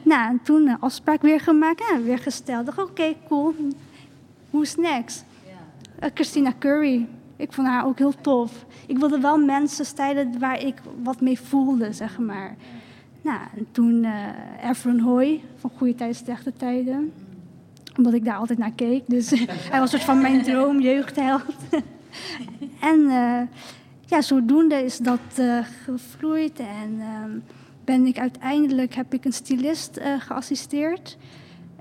nou, 0.02 0.30
en 0.30 0.40
toen 0.42 0.68
een 0.68 0.80
afspraak 0.80 1.22
weer 1.22 1.40
gemaakt 1.40 1.90
en 1.92 2.04
weer 2.04 2.18
gesteld. 2.18 2.66
Dacht, 2.66 2.78
oké, 2.78 3.14
cool. 3.28 3.54
Who's 4.50 4.76
next? 4.76 5.24
Eh, 5.98 6.10
Christina 6.14 6.52
Curry. 6.58 7.06
Ik 7.36 7.52
vond 7.52 7.66
haar 7.66 7.86
ook 7.86 7.98
heel 7.98 8.14
tof. 8.20 8.66
Ik 8.86 8.98
wilde 8.98 9.20
wel 9.20 9.38
mensen 9.38 9.84
stijlen 9.84 10.38
waar 10.38 10.62
ik 10.62 10.74
wat 11.02 11.20
mee 11.20 11.40
voelde, 11.40 11.92
zeg 11.92 12.18
maar. 12.18 12.56
Nou, 13.22 13.40
en 13.56 13.66
toen 13.72 14.04
eh 14.04 14.70
Efron 14.70 15.00
Hoy 15.00 15.40
van 15.56 15.70
Goede 15.76 15.94
Tijden, 15.94 16.16
Slechte 16.16 16.52
Tijden. 16.52 17.12
Omdat 17.96 18.12
ik 18.12 18.24
daar 18.24 18.36
altijd 18.36 18.58
naar 18.58 18.72
keek. 18.72 19.02
Dus 19.06 19.30
hij 19.30 19.80
was 19.80 19.80
een 19.80 19.88
soort 19.88 20.02
van 20.02 20.20
mijn 20.20 20.42
droom, 20.42 20.80
jeugdheld. 20.80 21.42
en 22.90 23.00
eh, 23.00 23.40
ja, 24.06 24.20
zodoende 24.20 24.74
is 24.74 24.98
dat 24.98 25.20
eh, 25.36 25.58
gevloeid. 25.84 26.58
En 26.58 26.96
ehm, 27.00 27.30
ben 27.84 28.06
ik 28.06 28.18
uiteindelijk, 28.18 28.94
heb 28.94 29.14
ik 29.14 29.24
een 29.24 29.32
stylist 29.32 29.96
eh, 29.96 30.20
geassisteerd. 30.20 31.16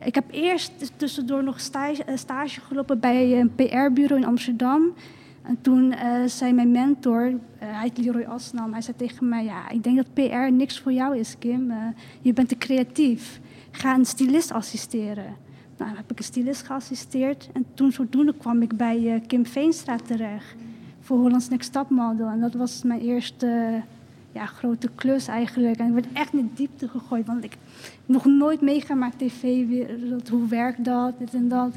Ik 0.03 0.15
heb 0.15 0.25
eerst 0.31 0.91
tussendoor 0.95 1.43
nog 1.43 1.59
stage, 1.59 2.03
stage 2.15 2.61
gelopen 2.61 2.99
bij 2.99 3.39
een 3.39 3.55
PR-bureau 3.55 4.21
in 4.21 4.25
Amsterdam. 4.27 4.93
En 5.41 5.57
toen 5.61 5.93
zei 6.25 6.53
mijn 6.53 6.71
mentor, 6.71 7.33
hij 7.57 7.81
heet 7.81 7.97
Leroy 7.97 8.23
Asnam, 8.23 8.71
hij 8.71 8.81
zei 8.81 8.97
tegen 8.97 9.29
mij, 9.29 9.43
ja, 9.43 9.69
ik 9.69 9.83
denk 9.83 9.95
dat 9.95 10.13
PR 10.13 10.51
niks 10.51 10.79
voor 10.79 10.91
jou 10.91 11.17
is, 11.17 11.35
Kim. 11.39 11.73
Je 12.21 12.33
bent 12.33 12.49
te 12.49 12.57
creatief. 12.57 13.39
Ga 13.71 13.93
een 13.93 14.05
stylist 14.05 14.51
assisteren. 14.51 15.44
Nou, 15.77 15.95
heb 15.95 16.11
ik 16.11 16.17
een 16.17 16.23
stylist 16.23 16.65
geassisteerd. 16.65 17.49
En 17.53 17.65
toen 17.73 17.91
zodoende 17.91 18.33
kwam 18.37 18.61
ik 18.61 18.77
bij 18.77 19.13
eh, 19.13 19.21
Kim 19.27 19.45
Veenstra 19.45 19.95
terecht 19.95 20.55
voor 21.01 21.17
Hollands 21.17 21.49
Next 21.49 21.71
Top 21.71 21.89
Model. 21.89 22.27
En 22.27 22.39
dat 22.39 22.53
was 22.53 22.83
mijn 22.83 23.01
eerste 23.01 23.81
ja, 24.31 24.45
grote 24.45 24.89
klus 24.95 25.27
eigenlijk. 25.27 25.77
En 25.79 25.87
ik 25.87 25.93
werd 25.93 26.07
echt 26.13 26.33
in 26.33 26.37
de 26.47 26.53
diepte 26.53 26.87
gegooid, 26.87 27.25
want 27.25 27.43
ik 27.43 27.51
heb 27.51 27.59
nog 28.05 28.25
nooit 28.25 28.61
meegemaakt 28.61 29.19
tv-wereld. 29.19 30.29
Hoe 30.29 30.47
werkt 30.47 30.85
dat, 30.85 31.19
dit 31.19 31.33
en 31.33 31.47
dat. 31.47 31.75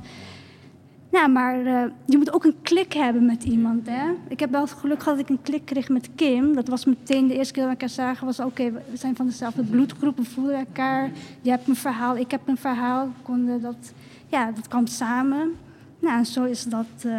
Nou, 1.10 1.30
maar 1.30 1.66
eh, 1.66 1.90
je 2.06 2.16
moet 2.16 2.32
ook 2.32 2.44
een 2.44 2.56
klik 2.62 2.92
hebben 2.92 3.26
met 3.26 3.44
iemand. 3.44 3.86
Hè? 3.86 4.10
Ik 4.28 4.40
heb 4.40 4.50
wel 4.50 4.60
het 4.60 4.72
geluk 4.72 5.02
gehad 5.02 5.18
dat 5.18 5.28
ik 5.28 5.36
een 5.36 5.42
klik 5.42 5.64
kreeg 5.64 5.88
met 5.88 6.08
Kim. 6.14 6.54
Dat 6.54 6.68
was 6.68 6.84
meteen 6.84 7.28
de 7.28 7.34
eerste 7.34 7.52
keer 7.52 7.62
dat 7.62 7.72
we 7.72 7.78
elkaar 7.78 7.94
zagen. 7.94 8.26
Was 8.26 8.40
oké, 8.40 8.72
we 8.72 8.96
zijn 8.96 9.16
van 9.16 9.26
dezelfde 9.26 9.62
bloedgroep, 9.62 10.16
we 10.16 10.24
voelen 10.24 10.58
elkaar. 10.58 11.10
Je 11.40 11.50
hebt 11.50 11.68
een 11.68 11.76
verhaal, 11.76 12.16
ik 12.16 12.30
heb 12.30 12.40
een 12.48 12.56
verhaal. 12.56 13.08
Konden 13.22 13.60
dat, 13.60 13.92
ja, 14.26 14.50
dat 14.50 14.68
kwam 14.68 14.86
samen. 14.86 15.54
Nou, 15.98 16.18
en 16.18 16.26
zo 16.26 16.44
is 16.44 16.64
dat 16.64 16.86
eh, 17.02 17.12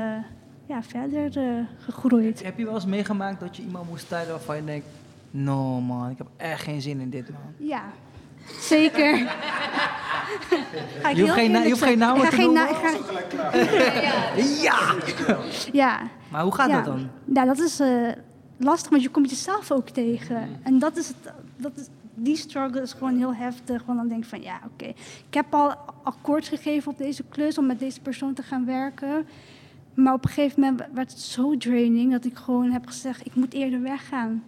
ja, 0.65 0.83
verder 0.83 1.37
eh, 1.37 1.63
gegroeid. 1.77 2.43
Heb 2.43 2.57
je 2.57 2.65
wel 2.65 2.73
eens 2.73 2.85
meegemaakt 2.85 3.39
dat 3.39 3.55
je 3.57 3.63
iemand 3.63 3.89
moest 3.89 4.05
stylen 4.05 4.29
waarvan 4.29 4.55
je 4.55 4.63
denkt... 4.63 4.85
No 5.31 5.81
man, 5.81 6.09
ik 6.09 6.17
heb 6.17 6.27
echt 6.37 6.61
geen 6.61 6.81
zin 6.81 6.99
in 6.99 7.09
dit 7.09 7.29
man. 7.29 7.67
Ja, 7.67 7.83
zeker. 8.59 9.17
Ga 11.01 11.09
ik 11.09 11.15
Je 11.15 11.21
hoeft 11.21 11.33
geen 11.33 11.51
na- 11.51 11.59
je 11.61 11.69
hoeft 11.69 11.81
geen 11.83 11.97
namen 11.97 12.17
ik 12.17 12.23
ga 12.23 12.29
te 12.29 12.35
geen 12.35 12.45
noemen. 12.53 12.75
ga- 12.75 12.97
Ja! 14.61 14.95
Ja, 15.71 15.99
Maar 16.31 16.41
hoe 16.43 16.55
gaat 16.55 16.69
ja. 16.69 16.75
dat 16.75 16.85
dan? 16.85 17.09
Nou, 17.25 17.47
dat 17.47 17.59
is 17.59 17.79
eh, 17.79 18.07
lastig, 18.57 18.89
want 18.89 19.01
je 19.03 19.09
komt 19.09 19.29
jezelf 19.29 19.71
ook 19.71 19.89
tegen. 19.89 20.59
En 20.63 20.79
dat 20.79 20.97
is 20.97 21.07
het, 21.07 21.33
dat 21.57 21.71
is, 21.75 21.87
die 22.13 22.35
struggle 22.37 22.81
is 22.81 22.93
gewoon 22.93 23.17
heel 23.17 23.35
heftig. 23.35 23.83
Want 23.85 23.97
dan 23.99 24.07
denk 24.07 24.23
ik 24.23 24.29
van, 24.29 24.41
ja, 24.41 24.59
oké. 24.73 24.85
Ik 25.27 25.33
heb 25.33 25.53
al 25.53 25.75
akkoord 26.03 26.47
gegeven 26.47 26.91
op 26.91 26.97
deze 26.97 27.23
klus 27.29 27.57
om 27.57 27.65
met 27.65 27.79
deze 27.79 27.99
persoon 28.01 28.33
te 28.33 28.43
gaan 28.43 28.65
werken. 28.65 29.27
Maar 29.93 30.13
op 30.13 30.23
een 30.25 30.31
gegeven 30.31 30.59
moment 30.61 30.83
werd 30.93 31.11
het 31.11 31.21
zo 31.21 31.57
draining 31.57 32.11
dat 32.11 32.25
ik 32.25 32.35
gewoon 32.37 32.71
heb 32.71 32.87
gezegd, 32.87 33.25
ik 33.25 33.35
moet 33.35 33.53
eerder 33.53 33.81
weggaan. 33.81 34.43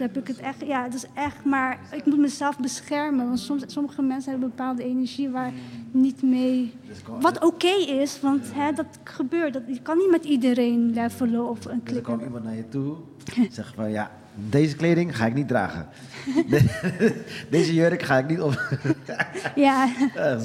Toen 0.00 0.08
heb 0.12 0.18
ik 0.22 0.28
het 0.28 0.38
echt, 0.38 0.60
ja, 0.66 0.82
het 0.84 0.94
is 0.94 1.04
echt, 1.14 1.44
maar 1.44 1.78
ik 1.92 2.04
moet 2.06 2.18
mezelf 2.18 2.58
beschermen. 2.58 3.26
Want 3.26 3.38
soms, 3.38 3.62
sommige 3.66 4.02
mensen 4.02 4.30
hebben 4.30 4.48
een 4.50 4.56
bepaalde 4.56 4.84
energie 4.84 5.28
waar 5.30 5.52
niet 5.90 6.22
mee. 6.22 6.74
Wat 7.20 7.44
oké 7.44 7.74
is, 7.86 8.20
want 8.20 8.46
hè, 8.54 8.72
dat 8.72 8.86
gebeurt. 9.04 9.52
Dat, 9.52 9.62
je 9.66 9.80
kan 9.82 9.96
niet 9.98 10.10
met 10.10 10.24
iedereen 10.24 10.90
levelen 10.92 11.48
of 11.48 11.64
een 11.64 11.80
Dus 11.84 11.96
er 11.96 12.02
kwam 12.02 12.20
iemand 12.20 12.44
naar 12.44 12.54
je 12.56 12.68
toe, 12.68 12.96
zegt 13.50 13.74
van 13.74 13.90
ja, 13.90 14.10
deze 14.48 14.76
kleding 14.76 15.16
ga 15.16 15.26
ik 15.26 15.34
niet 15.34 15.48
dragen. 15.48 15.88
De- 16.48 17.14
deze 17.50 17.74
jurk 17.74 18.02
ga 18.02 18.18
ik 18.18 18.28
niet 18.28 18.40
op. 18.40 18.60
Ja. 19.54 19.88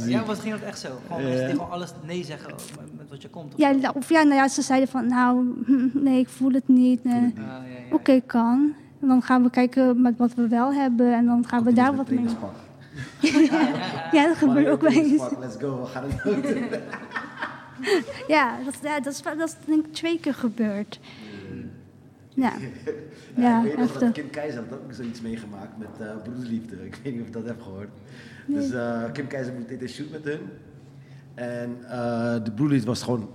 Ja, 0.05 0.23
was 0.25 0.39
ging 0.39 0.53
dat 0.53 0.63
echt 0.63 0.79
zo? 0.79 0.89
Gewoon 1.07 1.27
Ja. 1.31 1.47
gewoon 1.49 1.69
alles 1.69 1.91
nee 2.05 2.23
zeggen 2.23 2.53
met, 2.97 3.09
wat 3.09 3.21
je 3.21 3.29
komt? 3.29 3.53
of 3.53 3.59
ja, 3.59 3.91
of 3.95 4.09
ja, 4.09 4.23
nou 4.23 4.35
ja, 4.35 4.47
ze 4.47 4.61
zeiden 4.61 4.89
van, 4.89 5.07
nou, 5.07 5.53
nee, 6.05 6.19
ik 6.19 6.29
voel 6.29 6.51
het 6.51 6.67
niet. 6.67 7.03
nee. 7.03 7.15
Ah, 7.15 7.31
ja, 7.37 7.57
ja, 7.89 7.95
Oké, 7.95 8.21
kan. 8.25 8.73
En 9.01 9.07
dan 9.07 9.21
gaan 9.21 9.43
we 9.43 9.49
kijken 9.49 10.01
met 10.01 10.17
wat 10.17 10.33
we 10.33 10.47
wel 10.47 10.73
hebben 10.73 11.13
en 11.13 11.25
dan 11.25 11.47
gaan 11.47 11.59
we 11.59 11.65
Komt 11.65 11.75
daar 11.75 11.95
wat 11.95 12.09
mee. 12.09 12.25
Ja, 14.11 14.27
dat 14.27 14.37
gebeurt 14.37 14.67
ook 14.67 14.81
wel 14.81 14.91
eens. 14.91 15.21
Let's 15.39 15.55
go, 15.59 15.81
we 15.81 15.85
gaan 15.85 16.03
het 16.07 16.23
doen. 16.23 16.65
Ja, 18.27 18.57
dat, 18.65 18.77
ja, 18.81 18.99
dat 18.99 19.13
is, 19.13 19.21
dat 19.21 19.47
is 19.49 19.55
denk 19.65 19.85
ik 19.85 19.93
twee 19.93 20.19
keer 20.19 20.33
gebeurd. 20.33 20.99
Ja, 22.35 22.53
ja, 23.35 23.57
ik 23.57 23.63
weet 23.63 23.77
nog 23.77 23.91
dat 23.93 24.01
echt. 24.01 24.11
Kim 24.11 24.29
Keizer 24.29 24.63
had 24.69 24.79
ook 24.79 24.93
zoiets 24.93 25.21
meegemaakt 25.21 25.77
met 25.77 26.07
eh 26.07 26.15
broederliefde. 26.23 26.85
Ik 26.85 26.99
weet 27.03 27.13
niet 27.13 27.21
of 27.21 27.27
je 27.27 27.33
dat 27.33 27.45
hebt 27.45 27.63
gehoord. 27.63 27.89
Dus 28.45 28.71
eh, 28.71 29.11
Kim 29.11 29.27
Keizer 29.27 29.53
deed 29.67 29.81
een 29.81 29.89
shoot 29.89 30.11
met 30.11 30.23
hun. 30.23 30.39
En 31.33 31.77
eh, 31.89 32.43
de 32.43 32.51
broederliefde 32.51 32.87
was 32.87 33.03
gewoon 33.03 33.29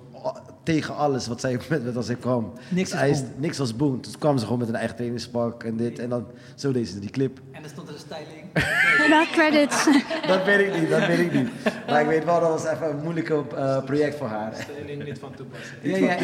tegen 0.63 0.97
alles 0.97 1.27
wat 1.27 1.41
zij 1.41 1.59
met, 1.69 1.85
met 1.85 1.97
als 1.97 2.07
hij 2.07 2.17
kwam. 2.17 2.53
Niks 2.69 2.91
Dus 2.91 3.01
is. 3.03 3.23
Niks 3.37 3.59
was 3.59 3.77
boom. 3.77 4.01
Dus 4.03 4.19
kwamen 4.19 4.39
ze 4.39 4.45
gewoon 4.45 4.59
met 4.61 4.69
een 4.69 4.75
eigen 4.75 4.97
trainingspak 4.97 5.65
en 5.65 5.77
dit. 5.77 5.99
En 5.99 6.09
dan 6.09 6.27
zo 6.55 6.73
deden 6.73 6.89
ze 6.89 6.99
die 6.99 7.11
clip. 7.11 7.41
En 7.53 7.63
er 7.63 7.69
stond 7.69 7.89
er 7.89 7.95
een 7.95 8.01
styling. 8.01 8.49
Wel 9.17 9.25
credits. 9.33 9.85
Dat 10.27 10.45
weet 10.45 10.67
ik 10.75 10.81
niet, 10.81 10.91
dat 10.91 11.07
weet 11.07 11.19
ik 11.19 11.33
niet. 11.33 11.49
Maar 11.87 12.01
ik 12.01 12.07
weet 12.07 12.25
wel, 12.25 12.41
dat 12.41 12.49
was 12.51 12.65
even 12.65 12.91
een 12.91 13.03
moeilijke 13.03 13.43
eh, 13.57 13.85
project 13.85 14.17
voor 14.17 14.27
haar. 14.27 14.53
Stelling 14.55 15.05
niet 15.05 15.19
van 15.19 15.31
toepassing. 15.35 15.81
ja, 15.83 15.97
ja, 15.97 16.23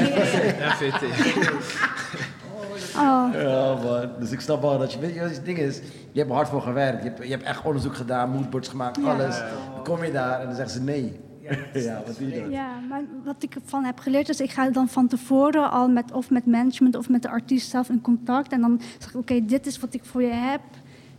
ja. 0.58 0.70
FVT. 0.74 1.02
Oh, 2.96 3.28
Ja, 3.34 3.74
man. 3.74 4.10
Dus 4.18 4.30
ik 4.30 4.40
snap 4.40 4.62
wel 4.62 4.78
dat 4.78 4.92
je, 4.92 4.98
weet 4.98 5.14
je 5.14 5.20
wat 5.20 5.30
het 5.30 5.44
ding 5.44 5.58
is? 5.58 5.76
Je 6.12 6.18
hebt 6.18 6.30
er 6.30 6.36
hard 6.36 6.48
voor 6.48 6.62
gewerkt. 6.62 7.02
Je 7.02 7.08
hebt, 7.08 7.22
je 7.22 7.30
hebt 7.30 7.42
echt 7.42 7.64
onderzoek 7.64 7.94
gedaan, 7.96 8.30
moodboards 8.30 8.68
gemaakt, 8.68 8.96
Ja. 9.02 9.12
alles. 9.12 9.38
Dan 9.74 9.84
kom 9.84 10.04
je 10.04 10.12
daar 10.12 10.40
en 10.40 10.46
dan 10.46 10.54
zeggen 10.54 10.74
ze 10.74 10.80
nee. 10.82 11.20
Ja, 11.74 12.02
wat 12.06 12.18
dan? 12.18 12.50
ja, 12.50 12.78
maar 12.88 13.02
wat 13.24 13.42
ik 13.42 13.54
ervan 13.54 13.84
heb 13.84 13.98
geleerd 13.98 14.28
is, 14.28 14.40
ik 14.40 14.50
ga 14.50 14.70
dan 14.70 14.88
van 14.88 15.06
tevoren 15.08 15.70
al 15.70 15.88
met, 15.88 16.12
of 16.12 16.30
met 16.30 16.46
management 16.46 16.96
of 16.96 17.08
met 17.08 17.22
de 17.22 17.28
artiest 17.28 17.70
zelf 17.70 17.88
in 17.88 18.00
contact. 18.00 18.52
En 18.52 18.60
dan 18.60 18.80
zeg 18.98 19.08
ik, 19.10 19.16
oké, 19.16 19.44
dit 19.44 19.66
is 19.66 19.78
wat 19.78 19.94
ik 19.94 20.04
voor 20.04 20.22
je 20.22 20.32
heb. 20.32 20.60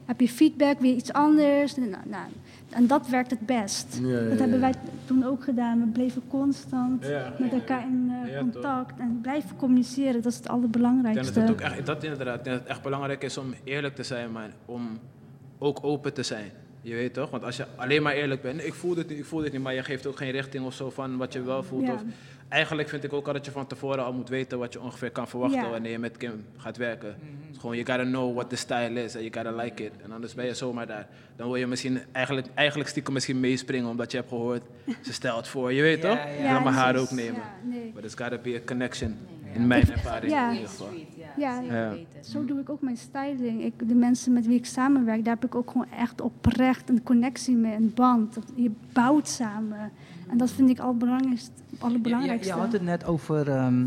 Heb 0.06 0.20
je 0.20 0.30
feedback, 0.30 0.80
weer 0.80 0.94
iets 0.96 1.14
anders? 1.14 1.76
En, 1.78 1.90
nou, 1.90 2.04
nou, 2.06 2.26
en 2.70 2.88
dat 2.88 3.08
werkt 3.08 3.30
het 3.30 3.46
best. 3.46 4.00
Ja, 4.02 4.08
ja, 4.20 4.30
dat 4.30 4.40
hebben 4.40 4.60
wij 4.60 4.74
toen 5.06 5.24
ook 5.26 5.44
gedaan. 5.44 5.80
We 5.80 5.86
bleven 5.86 6.22
constant 6.28 7.06
Ja. 7.06 7.34
met 7.40 7.52
elkaar 7.54 7.82
in 7.82 8.12
eh, 8.24 8.32
Ja, 8.32 8.40
contact 8.40 9.00
en 9.00 9.20
blijven 9.22 9.56
communiceren. 9.58 10.22
Dat 10.22 10.26
is 10.32 10.38
het 10.38 10.46
Ik 10.46 10.52
denk 10.52 10.60
allerbelangrijkste. 10.60 11.34
dat 11.34 11.44
het 11.44 11.52
ook 11.52 11.62
echt, 11.62 11.86
dat 11.86 12.04
inderdaad, 12.04 12.38
ik 12.38 12.44
denk 12.44 12.56
dat 12.56 12.64
het 12.66 12.76
echt 12.76 12.82
belangrijk 12.84 13.24
is 13.24 13.38
om 13.38 13.54
eerlijk 13.64 13.96
te 13.96 14.04
zijn, 14.04 14.32
maar 14.32 14.50
om 14.66 15.00
ook 15.58 15.80
open 15.82 16.14
te 16.14 16.24
zijn. 16.24 16.50
Je 16.88 16.96
weet 16.96 17.14
toch? 17.14 17.30
Want 17.30 17.44
als 17.44 17.58
je 17.58 17.66
alleen 17.76 18.02
maar 18.02 18.14
eerlijk 18.14 18.42
bent, 18.42 18.66
ik 18.66 18.74
voel 18.74 18.96
dit 18.96 19.10
niet, 19.10 19.18
ik 19.18 19.26
voel 19.26 19.42
dit 19.42 19.52
niet, 19.52 19.62
maar 19.62 19.74
je 19.74 19.84
geeft 19.84 20.08
ook 20.08 20.18
geen 20.18 20.32
richting 20.32 20.66
of 20.66 20.74
zo 20.74 20.90
van 20.90 21.18
wat 21.18 21.34
je 21.34 21.42
wel 21.42 21.64
voelt. 21.64 21.86
Ja. 21.88 21.94
Of, 21.94 22.02
eigenlijk 22.50 22.90
vind 22.90 23.04
ik 23.04 23.14
ook 23.14 23.28
al 23.28 23.34
dat 23.34 23.46
je 23.46 23.52
van 23.52 23.68
tevoren 23.68 24.04
al 24.04 24.14
moet 24.14 24.30
weten 24.30 24.60
wat 24.60 24.74
je 24.74 24.82
ongeveer 24.82 25.12
kan 25.12 25.28
verwachten 25.28 25.62
Ja. 25.62 25.70
wanneer 25.70 25.92
je 25.92 26.00
met 26.00 26.18
Kim 26.18 26.46
gaat 26.58 26.78
werken. 26.78 27.16
Dus 27.50 27.58
gewoon, 27.58 27.76
you 27.78 27.88
gotta 27.88 28.04
know 28.04 28.36
what 28.36 28.50
the 28.50 28.56
style 28.56 29.04
is 29.04 29.16
and 29.16 29.24
you 29.24 29.34
gotta 29.46 29.64
like 29.64 29.84
it. 29.84 29.92
En 30.04 30.12
anders 30.12 30.34
ben 30.34 30.46
je 30.46 30.54
zomaar 30.54 30.88
daar. 30.88 31.08
Dan 31.36 31.48
wil 31.48 31.56
je 31.56 31.68
misschien 31.68 32.00
eigenlijk, 32.12 32.48
eigenlijk 32.54 32.90
stiekem 32.90 33.14
misschien 33.14 33.40
meespringen 33.40 33.90
omdat 33.90 34.12
je 34.12 34.18
hebt 34.18 34.30
gehoord, 34.30 34.62
ze 35.02 35.14
stelt 35.14 35.48
voor. 35.48 35.74
Je 35.74 35.82
weet 35.82 36.02
Ja, 36.02 36.10
toch? 36.16 36.26
ja. 36.42 36.60
Maar 36.60 36.74
haar 36.74 36.96
ook 36.96 37.12
nemen. 37.12 37.42
Ja, 37.42 37.56
nee. 37.64 37.92
But 37.94 38.02
there's 38.02 38.16
gotta 38.16 38.38
be 38.38 38.56
a 38.56 38.66
connection. 38.66 39.18
In 39.58 39.68
mijn 39.68 39.92
ervaring 39.92 40.32
Ja. 40.32 40.48
in 40.50 40.54
ieder 40.54 40.70
geval. 40.70 40.88
Ja. 41.38 41.60
Ja. 41.62 41.94
Zo 42.22 42.46
doe 42.46 42.60
ik 42.60 42.70
ook 42.70 42.82
mijn 42.82 42.98
styling. 42.98 43.64
Ik, 43.64 43.74
de 43.88 43.96
mensen 43.96 44.34
met 44.34 44.48
wie 44.48 44.58
ik 44.58 44.66
samenwerk, 44.66 45.26
daar 45.26 45.34
heb 45.34 45.46
ik 45.46 45.56
ook 45.56 45.72
gewoon 45.72 45.88
echt 45.98 46.22
oprecht 46.22 46.90
een 46.90 47.04
connectie 47.04 47.56
mee, 47.56 47.76
een 47.76 47.92
band. 47.96 48.34
Dat, 48.34 48.44
je 48.56 48.72
bouwt 48.94 49.28
samen. 49.28 49.92
En 50.30 50.38
dat 50.38 50.52
vind 50.52 50.70
ik 50.70 50.80
al 50.80 50.94
belangrijkst, 50.96 51.52
Je, 51.56 51.76
je, 51.78 51.84
allerbelangrijkste. 51.84 52.54
je 52.54 52.60
had 52.60 52.72
het 52.74 52.82
net 52.82 53.06
over 53.06 53.50
ehm, 53.50 53.86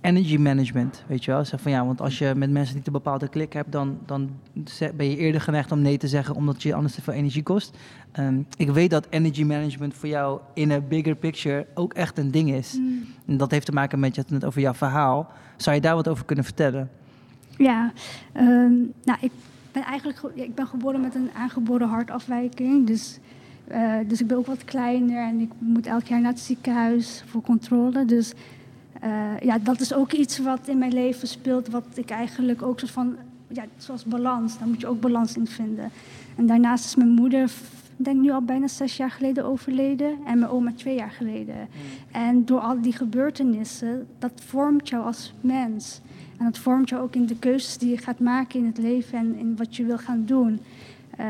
energy 0.00 0.36
management, 0.36 1.04
weet 1.06 1.24
je 1.24 1.30
wel? 1.30 1.44
Zeg 1.44 1.60
van 1.60 1.70
ja, 1.70 1.86
want 1.86 2.00
als 2.00 2.18
je 2.18 2.32
met 2.36 2.50
mensen 2.50 2.76
niet 2.76 2.86
een 2.86 2.92
bepaalde 2.92 3.28
klik 3.28 3.52
hebt, 3.52 3.72
dan, 3.72 3.98
dan 4.06 4.30
ben 4.94 5.10
je 5.10 5.16
eerder 5.16 5.40
geneigd 5.40 5.72
om 5.72 5.80
nee 5.82 5.96
te 5.98 6.08
zeggen, 6.08 6.34
omdat 6.34 6.62
je 6.62 6.74
anders 6.74 6.94
te 6.94 7.02
veel 7.02 7.12
energie 7.12 7.42
kost. 7.42 7.76
Ehm, 8.12 8.38
ik 8.56 8.70
weet 8.70 8.90
dat 8.90 9.06
energy 9.10 9.44
management 9.44 9.94
voor 9.94 10.08
jou 10.08 10.40
in 10.54 10.70
een 10.70 10.88
bigger 10.88 11.14
picture 11.16 11.66
ook 11.74 11.94
echt 11.94 12.18
een 12.18 12.30
ding 12.30 12.50
is. 12.52 12.76
Mm. 12.78 13.03
En 13.26 13.36
dat 13.36 13.50
heeft 13.50 13.66
te 13.66 13.72
maken 13.72 13.98
met, 13.98 14.14
je 14.14 14.20
het 14.20 14.30
net 14.30 14.44
over 14.44 14.60
jouw 14.60 14.74
verhaal. 14.74 15.30
Zou 15.56 15.76
je 15.76 15.82
daar 15.82 15.94
wat 15.94 16.08
over 16.08 16.24
kunnen 16.24 16.44
vertellen? 16.44 16.90
Ja, 17.56 17.92
ehm, 18.32 18.72
nou, 19.04 19.18
ik 19.20 19.32
ben 19.72 19.82
eigenlijk 19.82 20.20
ik 20.34 20.54
ben 20.54 20.66
geboren 20.66 21.00
met 21.00 21.14
een 21.14 21.30
aangeboren 21.36 21.88
hartafwijking. 21.88 22.86
Dus, 22.86 23.18
eh, 23.66 23.92
dus 24.06 24.20
ik 24.20 24.26
ben 24.26 24.36
ook 24.36 24.46
wat 24.46 24.64
kleiner 24.64 25.26
en 25.28 25.40
ik 25.40 25.50
moet 25.58 25.86
elk 25.86 26.06
jaar 26.06 26.20
naar 26.20 26.32
het 26.32 26.40
ziekenhuis 26.40 27.24
voor 27.26 27.42
controle. 27.42 28.04
Dus 28.04 28.32
eh, 29.00 29.40
ja, 29.40 29.58
dat 29.58 29.80
is 29.80 29.94
ook 29.94 30.12
iets 30.12 30.38
wat 30.38 30.68
in 30.68 30.78
mijn 30.78 30.92
leven 30.92 31.28
speelt, 31.28 31.68
wat 31.68 31.84
ik 31.94 32.10
eigenlijk 32.10 32.62
ook 32.62 32.78
soort 32.78 32.92
van, 32.92 33.16
ja, 33.48 33.64
zoals 33.76 34.04
balans, 34.04 34.58
daar 34.58 34.68
moet 34.68 34.80
je 34.80 34.86
ook 34.86 35.00
balans 35.00 35.36
in 35.36 35.46
vinden. 35.46 35.90
En 36.36 36.46
daarnaast 36.46 36.84
is 36.84 36.94
mijn 36.94 37.10
moeder, 37.10 37.50
ik 37.96 38.04
denk 38.04 38.20
nu 38.20 38.30
al 38.30 38.42
bijna 38.42 38.68
zes 38.68 38.96
jaar 38.96 39.10
geleden 39.10 39.44
overleden 39.44 40.18
en 40.26 40.38
mijn 40.38 40.50
oma 40.50 40.72
twee 40.72 40.94
jaar 40.94 41.10
geleden. 41.10 41.68
En 42.10 42.44
door 42.44 42.60
al 42.60 42.80
die 42.80 42.92
gebeurtenissen, 42.92 44.06
dat 44.18 44.32
vormt 44.34 44.88
jou 44.88 45.04
als 45.04 45.34
mens. 45.40 46.00
En 46.38 46.44
dat 46.44 46.58
vormt 46.58 46.88
jou 46.88 47.02
ook 47.02 47.14
in 47.14 47.26
de 47.26 47.38
keuzes 47.38 47.78
die 47.78 47.90
je 47.90 47.98
gaat 47.98 48.18
maken 48.18 48.58
in 48.58 48.66
het 48.66 48.78
leven 48.78 49.18
en 49.18 49.36
in 49.36 49.56
wat 49.56 49.76
je 49.76 49.84
wil 49.84 49.98
gaan 49.98 50.24
doen. 50.24 50.60
Eh, 51.16 51.26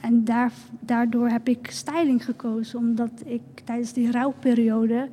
en 0.00 0.24
daar, 0.24 0.52
daardoor 0.80 1.28
heb 1.28 1.48
ik 1.48 1.70
styling 1.70 2.24
gekozen, 2.24 2.78
omdat 2.78 3.22
ik 3.24 3.40
tijdens 3.64 3.92
die 3.92 4.10
rouwperiode, 4.10 5.08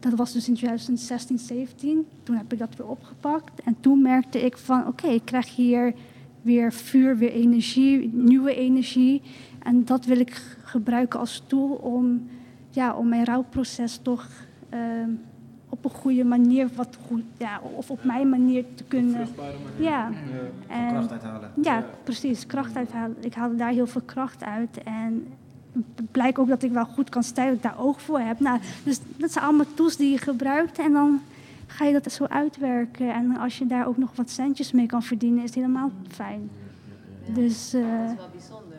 dat 0.00 0.12
was 0.12 0.32
dus 0.32 0.48
in 0.48 0.54
2016, 0.54 1.38
17, 1.38 2.06
toen 2.22 2.36
heb 2.36 2.52
ik 2.52 2.58
dat 2.58 2.76
weer 2.76 2.86
opgepakt. 2.86 3.60
En 3.64 3.76
toen 3.80 4.02
merkte 4.02 4.44
ik 4.44 4.56
van, 4.56 4.86
oké, 4.86 5.06
ik 5.06 5.24
krijg 5.24 5.56
hier 5.56 5.94
weer 6.42 6.72
vuur, 6.72 7.16
weer 7.16 7.32
energie, 7.32 8.10
nieuwe 8.12 8.54
energie. 8.54 9.22
En 9.62 9.84
dat 9.84 10.04
wil 10.04 10.18
ik 10.20 10.56
gebruiken 10.62 11.18
als 11.20 11.42
tool 11.46 11.70
om, 11.70 12.28
ja, 12.70 12.94
om 12.94 13.08
mijn 13.08 13.24
rouwproces 13.24 13.98
toch 14.02 14.28
ehm, 14.68 15.10
op 15.68 15.84
een 15.84 15.90
goede 15.90 16.24
manier, 16.24 16.68
wat 16.74 16.98
goed, 17.06 17.22
ja, 17.38 17.60
of 17.76 17.90
op 17.90 18.04
mijn 18.04 18.28
manier 18.28 18.64
te 18.74 18.84
kunnen. 18.84 19.28
Ja, 19.78 20.10
en, 20.66 20.88
Kracht 20.88 21.12
uithalen. 21.12 21.50
ja, 21.62 21.84
precies. 22.04 22.46
Kracht 22.46 22.76
uithalen. 22.76 23.16
Ik 23.20 23.34
haalde 23.34 23.56
daar 23.56 23.70
heel 23.72 23.86
veel 23.86 24.02
kracht 24.04 24.44
uit. 24.44 24.82
En 24.84 25.26
het 25.72 26.10
blijkt 26.10 26.38
ook 26.38 26.48
dat 26.48 26.62
ik 26.62 26.72
wel 26.72 26.84
goed 26.84 27.08
kan 27.08 27.22
stijlen, 27.22 27.58
dat 27.60 27.64
ik 27.70 27.76
daar 27.76 27.86
oog 27.86 28.02
voor 28.02 28.20
heb. 28.20 28.40
Nou, 28.40 28.58
dus 28.84 29.00
dat 29.16 29.32
zijn 29.32 29.44
allemaal 29.44 29.66
tools 29.74 29.96
die 29.96 30.10
je 30.10 30.18
gebruikt. 30.18 30.78
En 30.78 30.92
dan 30.92 31.20
ga 31.66 31.84
je 31.84 32.00
dat 32.00 32.12
zo 32.12 32.24
uitwerken. 32.24 33.14
En 33.14 33.36
als 33.36 33.58
je 33.58 33.66
daar 33.66 33.86
ook 33.86 33.96
nog 33.96 34.10
wat 34.14 34.30
centjes 34.30 34.72
mee 34.72 34.86
kan 34.86 35.02
verdienen, 35.02 35.38
is 35.38 35.44
het 35.44 35.54
helemaal 35.54 35.90
fijn. 36.08 36.50
Dus 37.34 37.74
eh, 37.74 37.82
Dat 37.82 38.10
is 38.10 38.16
wel 38.16 38.28
bijzonder 38.32 38.69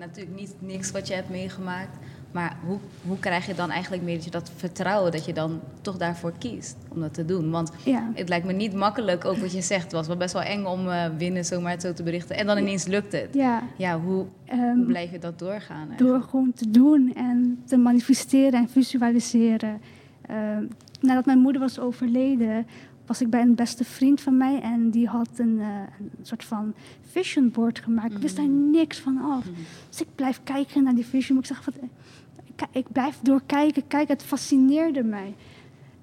natuurlijk 0.00 0.36
niet 0.40 0.54
niks 0.58 0.90
wat 0.90 1.08
je 1.08 1.14
hebt 1.14 1.30
meegemaakt. 1.30 1.96
Maar 2.32 2.56
hoe, 2.66 2.78
hoe 3.06 3.18
krijg 3.18 3.46
je 3.46 3.54
dan 3.54 3.70
eigenlijk 3.70 4.02
meer 4.02 4.14
dat 4.14 4.24
je 4.24 4.30
dat 4.30 4.50
vertrouwen 4.56 5.12
dat 5.12 5.24
je 5.24 5.32
dan 5.32 5.60
toch 5.80 5.96
daarvoor 5.96 6.32
kiest 6.38 6.76
om 6.88 7.00
dat 7.00 7.14
te 7.14 7.24
doen? 7.24 7.50
Want 7.50 7.72
Ja. 7.84 8.10
het 8.14 8.28
lijkt 8.28 8.46
me 8.46 8.52
niet 8.52 8.74
makkelijk, 8.74 9.24
ook 9.24 9.36
wat 9.36 9.52
je 9.52 9.60
zegt. 9.62 9.82
Het 9.82 9.92
was 9.92 10.06
wel 10.06 10.16
best 10.16 10.32
wel 10.32 10.42
eng 10.42 10.64
om 10.64 10.88
eh 10.88 11.04
binnen 11.18 11.44
zomaar 11.44 11.70
het 11.72 11.82
zo 11.82 11.92
te 11.92 12.02
berichten. 12.02 12.36
En 12.36 12.46
dan 12.46 12.58
ineens 12.58 12.84
lukt 12.86 13.12
het. 13.12 13.28
Ja, 13.32 13.62
Ja, 13.76 14.00
hoe, 14.00 14.24
ehm, 14.44 14.76
hoe 14.76 14.84
blijf 14.86 15.10
je 15.10 15.18
dat 15.18 15.38
doorgaan? 15.38 15.76
eigenlijk? 15.88 15.98
door 15.98 16.22
gewoon 16.22 16.52
te 16.52 16.70
doen 16.70 17.12
en 17.14 17.62
te 17.66 17.76
manifesteren 17.76 18.60
en 18.60 18.68
visualiseren. 18.68 19.80
Ehm, 20.26 20.64
nadat 21.00 21.26
mijn 21.26 21.38
moeder 21.38 21.60
was 21.60 21.78
overleden, 21.78 22.66
was 23.10 23.20
ik 23.20 23.30
bij 23.30 23.40
een 23.40 23.54
beste 23.54 23.84
vriend 23.84 24.20
van 24.20 24.36
mij 24.36 24.60
en 24.60 24.90
die 24.90 25.06
had 25.06 25.28
een, 25.36 25.58
eh, 25.60 25.66
een 25.98 26.10
soort 26.22 26.44
van 26.44 26.72
vision 27.10 27.50
board 27.50 27.78
gemaakt. 27.78 28.12
Ik 28.12 28.18
wist 28.18 28.36
daar 28.36 28.48
niks 28.48 28.98
van 28.98 29.18
af. 29.22 29.44
Dus 29.88 30.00
ik 30.00 30.06
blijf 30.14 30.40
kijken 30.44 30.82
naar 30.82 30.94
die 30.94 31.06
vision 31.06 31.36
board. 31.38 31.50
Ik 31.50 31.56
zeg, 31.56 31.64
wat, 31.64 31.74
ik, 32.44 32.66
ik 32.72 32.92
blijf 32.92 33.18
doorkijken, 33.22 33.86
kijken. 33.86 34.14
Het 34.14 34.22
fascineerde 34.24 35.02
mij. 35.02 35.34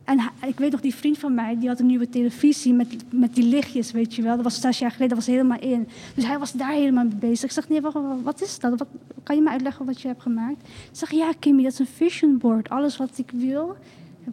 En 0.03 0.19
hij- 0.19 0.49
ik 0.49 0.57
weet 0.57 0.71
nog, 0.71 0.81
die 0.81 0.95
vriend 0.95 1.17
van 1.17 1.33
mij, 1.33 1.57
die 1.59 1.67
had 1.67 1.79
een 1.79 1.85
nieuwe 1.85 2.09
televisie 2.09 2.73
met, 2.73 2.95
met 3.11 3.35
die 3.35 3.43
lichtjes, 3.45 3.91
weet 3.91 4.15
je 4.15 4.21
wel. 4.21 4.35
Dat 4.35 4.43
was 4.43 4.61
zes 4.61 4.79
jaar 4.79 4.91
geleden, 4.91 5.15
dat 5.15 5.25
was 5.25 5.35
helemaal 5.35 5.59
in. 5.59 5.87
Dus 6.15 6.25
hij 6.25 6.39
was 6.39 6.51
daar 6.51 6.71
helemaal 6.71 7.05
mee 7.05 7.15
bezig. 7.15 7.43
Ik 7.43 7.51
zeg, 7.51 7.69
nee, 7.69 7.81
wacht, 7.81 7.97
wat 8.23 8.41
is 8.41 8.59
dat? 8.59 8.79
Wat, 8.79 8.87
kan 9.23 9.35
je 9.35 9.41
me 9.41 9.49
uitleggen 9.49 9.85
wat 9.85 10.01
je 10.01 10.07
hebt 10.07 10.21
gemaakt? 10.21 10.61
Ik 10.67 10.89
zeg, 10.91 11.11
ja, 11.11 11.31
Kimmy, 11.39 11.63
dat 11.63 11.71
is 11.71 11.79
een 11.79 11.85
vision 11.87 12.37
board. 12.37 12.69
Alles 12.69 12.97
wat 12.97 13.17
ik 13.17 13.31
wil, 13.33 13.75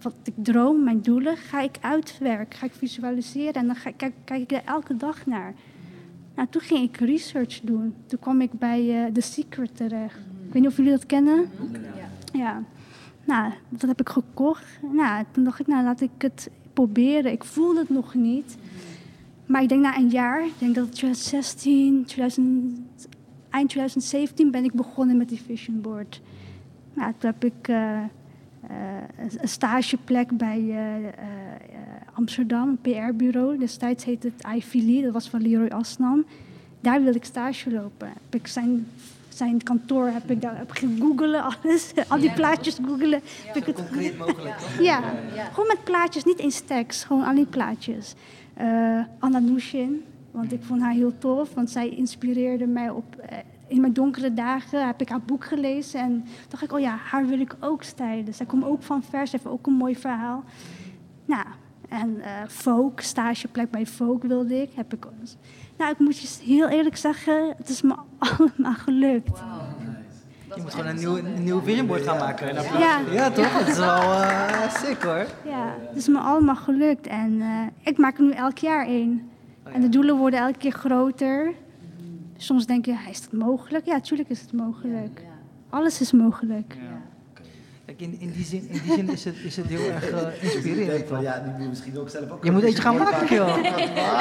wat 0.02 0.14
ik 0.24 0.34
droom, 0.36 0.84
mijn 0.84 1.00
doelen, 1.00 1.36
ga 1.36 1.60
ik 1.60 1.76
uitwerken, 1.80 2.58
ga 2.58 2.66
ik 2.66 2.72
visualiseren. 2.72 3.54
En 3.54 3.66
dan 3.66 3.76
ga, 3.76 3.90
kijk, 3.90 4.14
kijk 4.24 4.42
ik 4.42 4.52
er 4.52 4.62
elke 4.64 4.96
dag 4.96 5.26
naar. 5.26 5.54
Nou, 6.34 6.48
toen 6.50 6.62
ging 6.62 6.88
ik 6.88 6.96
research 6.96 7.60
doen. 7.60 7.94
Toen 8.06 8.18
kwam 8.18 8.40
ik 8.40 8.52
bij 8.52 9.04
eh, 9.04 9.12
The 9.12 9.20
Secret 9.20 9.76
terecht. 9.76 10.16
Ik 10.46 10.52
weet 10.52 10.62
niet 10.62 10.70
of 10.70 10.76
jullie 10.76 10.92
dat 10.92 11.06
kennen. 11.06 11.50
Ja. 12.32 12.62
Nou, 13.24 13.52
dat 13.68 13.88
heb 13.88 14.00
ik 14.00 14.08
gekocht. 14.08 14.66
Nou, 14.92 15.24
toen 15.30 15.44
dacht 15.44 15.60
ik, 15.60 15.66
nou, 15.66 15.84
laat 15.84 16.00
ik 16.00 16.10
het 16.18 16.50
proberen. 16.72 17.32
Ik 17.32 17.44
voelde 17.44 17.80
het 17.80 17.88
nog 17.88 18.14
niet. 18.14 18.56
Maar 19.46 19.62
ik 19.62 19.68
denk 19.68 19.82
na 19.82 19.96
een 19.96 20.08
jaar, 20.08 20.44
ik 20.44 20.58
denk 20.58 20.74
dat 20.74 20.84
het 20.84 20.94
2016, 20.94 22.04
2000, 22.04 22.78
eind 23.50 23.68
2017 23.68 24.50
ben 24.50 24.64
ik 24.64 24.72
begonnen 24.72 25.16
met 25.16 25.28
die 25.28 25.42
vision 25.42 25.80
board. 25.80 26.20
Nou, 26.94 27.12
toen 27.18 27.30
heb 27.30 27.44
ik 27.44 27.68
eh, 27.68 28.02
een- 29.18 29.38
een 29.40 29.48
stageplek 29.48 30.36
bij 30.36 30.58
eh, 30.58 30.96
eh, 30.96 31.04
eh, 31.06 31.10
Amsterdam, 32.12 32.68
een 32.68 32.78
PR-bureau. 32.80 33.58
Destijds 33.58 34.04
heette 34.04 34.32
het 34.36 34.72
Lee, 34.72 35.02
dat 35.02 35.12
was 35.12 35.28
van 35.28 35.42
Leroy 35.42 35.68
Asnam. 35.68 36.24
Daar 36.80 37.02
wilde 37.02 37.18
ik 37.18 37.24
stage 37.24 37.70
lopen. 37.72 38.08
Heb 38.08 38.40
ik 38.40 38.46
zijn, 38.46 38.86
zijn 39.28 39.62
kantoor 39.62 40.06
heb 40.06 40.30
ik 40.30 40.40
daar 40.40 40.56
heb 40.58 40.70
gegoogelen, 40.70 41.42
alles. 41.42 41.92
Al 42.08 42.18
die 42.18 42.32
plaatjes 42.32 42.78
googelen. 42.84 43.20
Heb 43.46 43.56
ik 43.56 43.66
het, 43.66 43.74
Concreet 43.76 44.18
mogelijk, 44.18 44.54
ja, 44.80 45.00
gewoon 45.52 45.66
met 45.66 45.84
plaatjes, 45.84 46.24
niet 46.24 46.38
eens 46.38 46.60
tekst, 46.60 47.04
gewoon 47.04 47.24
alleen 47.24 47.48
plaatjes. 47.48 48.14
Eh 48.54 49.00
Anna 49.18 49.38
Nushin, 49.38 50.04
want 50.30 50.52
ik 50.52 50.62
vond 50.62 50.80
haar 50.80 50.92
heel 50.92 51.12
tof, 51.18 51.54
want 51.54 51.70
zij 51.70 51.88
inspireerde 51.88 52.66
mij 52.66 52.90
op. 52.90 53.16
in 53.66 53.80
mijn 53.80 53.92
donkere 53.92 54.34
dagen 54.34 54.86
heb 54.86 55.00
ik 55.00 55.08
haar 55.08 55.20
boek 55.20 55.44
gelezen 55.44 56.00
en 56.00 56.24
dacht 56.48 56.62
ik, 56.62 56.72
oh 56.72 56.80
ja, 56.80 56.96
haar 57.04 57.26
wil 57.26 57.40
ik 57.40 57.56
ook 57.60 57.82
stijlen. 57.82 58.34
Zij 58.34 58.46
komt 58.46 58.64
ook 58.64 58.82
van 58.82 59.02
vers, 59.02 59.32
heeft 59.32 59.46
ook 59.46 59.66
een 59.66 59.72
mooi 59.72 59.96
verhaal. 59.96 60.44
Nou, 61.24 61.44
en 61.88 62.20
eh 62.20 62.30
folk, 62.48 63.00
stageplek 63.00 63.70
bij 63.70 63.86
folk 63.86 64.22
wilde 64.22 64.62
ik. 64.62 64.70
Heb 64.74 64.94
ik 64.94 65.06
nou, 65.76 65.90
ik 65.90 65.98
moet 65.98 66.18
je 66.18 66.28
heel 66.44 66.68
eerlijk 66.68 66.96
zeggen, 66.96 67.54
het 67.56 67.68
is 67.68 67.82
me 67.82 67.94
allemaal 68.18 68.74
gelukt. 68.74 69.42
Je 70.54 70.62
moet 70.62 70.74
gewoon 70.74 70.86
een 70.86 70.96
nieuw, 70.96 71.16
een 71.16 71.44
nieuw 71.44 71.60
gaan 71.98 72.16
maken. 72.16 72.54
Ja, 72.78 73.00
Ja, 73.10 73.30
toch? 73.30 73.58
Dat 73.58 73.68
is 73.68 73.78
wel 73.78 74.12
eh, 74.12 74.74
sick 74.74 75.02
hoor. 75.02 75.26
Ja, 75.44 75.74
het 75.88 75.96
is 75.96 76.08
me 76.08 76.18
allemaal 76.18 76.56
gelukt. 76.56 77.06
En 77.06 77.40
eh, 77.40 77.48
ik 77.90 77.98
maak 77.98 78.18
er 78.18 78.24
nu 78.24 78.30
elk 78.30 78.58
jaar 78.58 78.86
één. 78.86 79.30
En 79.62 79.80
de 79.80 79.88
doelen 79.88 80.16
worden 80.16 80.40
elke 80.40 80.58
keer 80.58 80.72
groter. 80.72 81.54
Soms 82.44 82.66
denk 82.66 82.84
je, 82.84 82.96
is 83.10 83.20
dat 83.22 83.32
mogelijk? 83.32 83.86
Ja, 83.86 83.92
natuurlijk 83.92 84.28
is 84.28 84.40
het 84.40 84.52
mogelijk. 84.52 85.22
Alles 85.70 86.00
is 86.00 86.12
mogelijk. 86.12 86.76
Kijk, 87.86 88.00
in, 88.00 88.20
in, 88.20 88.32
die 88.32 88.44
zin, 88.44 88.68
in 88.68 88.80
die 88.84 88.92
zin 88.92 89.08
is 89.08 89.24
het, 89.24 89.34
is 89.44 89.56
het 89.56 89.66
heel 89.66 89.90
erg 89.90 90.08
ik 90.08 90.42
inspirerend. 90.42 90.90
denk 90.90 91.06
van, 91.06 91.22
ja, 91.22 91.42
nu 91.44 91.50
moet 91.50 91.62
je 91.62 91.68
misschien 91.68 91.98
ook 91.98 92.08
zelf 92.08 92.30
ook... 92.30 92.44
Je 92.44 92.50
moet 92.50 92.62
eentje 92.62 92.82
gaan 92.82 92.96
maken, 92.96 93.36
joh. 93.36 93.58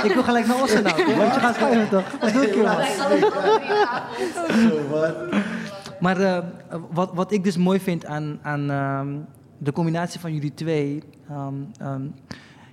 Ik 0.03 0.13
wil 0.13 0.23
gelijk 0.23 0.47
naar 0.47 0.61
Ossen 0.61 0.83
nou. 0.83 1.05
Wil 1.05 1.21
eentje 1.21 1.39
gaan 1.39 1.53
schrijven, 1.53 1.89
toch? 1.89 2.17
Dat 2.19 2.33
doe 2.33 2.47
ik, 2.47 2.55
joh. 2.55 2.81
Zo, 4.69 4.87
wat? 4.89 5.15
Maar 5.99 6.21
eh, 6.21 6.43
wat, 6.91 7.13
wat 7.13 7.31
ik 7.31 7.43
dus 7.43 7.57
mooi 7.57 7.79
vind 7.79 8.05
aan, 8.05 8.39
aan 8.41 8.69
ehm, 8.69 9.17
de 9.57 9.71
combinatie 9.71 10.19
van 10.19 10.33
jullie 10.33 10.53
twee. 10.53 11.03
ehm, 11.29 11.53
ehm, 11.79 12.01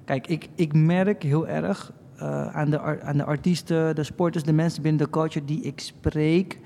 kijk, 0.05 0.27
ik, 0.27 0.48
ik 0.55 0.75
merk 0.75 1.22
heel 1.22 1.48
erg 1.48 1.92
aan, 2.26 2.70
de, 2.70 3.02
aan 3.02 3.16
de 3.16 3.24
artiesten, 3.24 3.94
de 3.94 4.04
sporters, 4.04 4.44
de 4.44 4.52
mensen 4.52 4.83
binnen 4.83 5.04
de 5.04 5.11
culture 5.11 5.44
die 5.44 5.62
ik 5.62 5.80
spreek. 5.80 6.59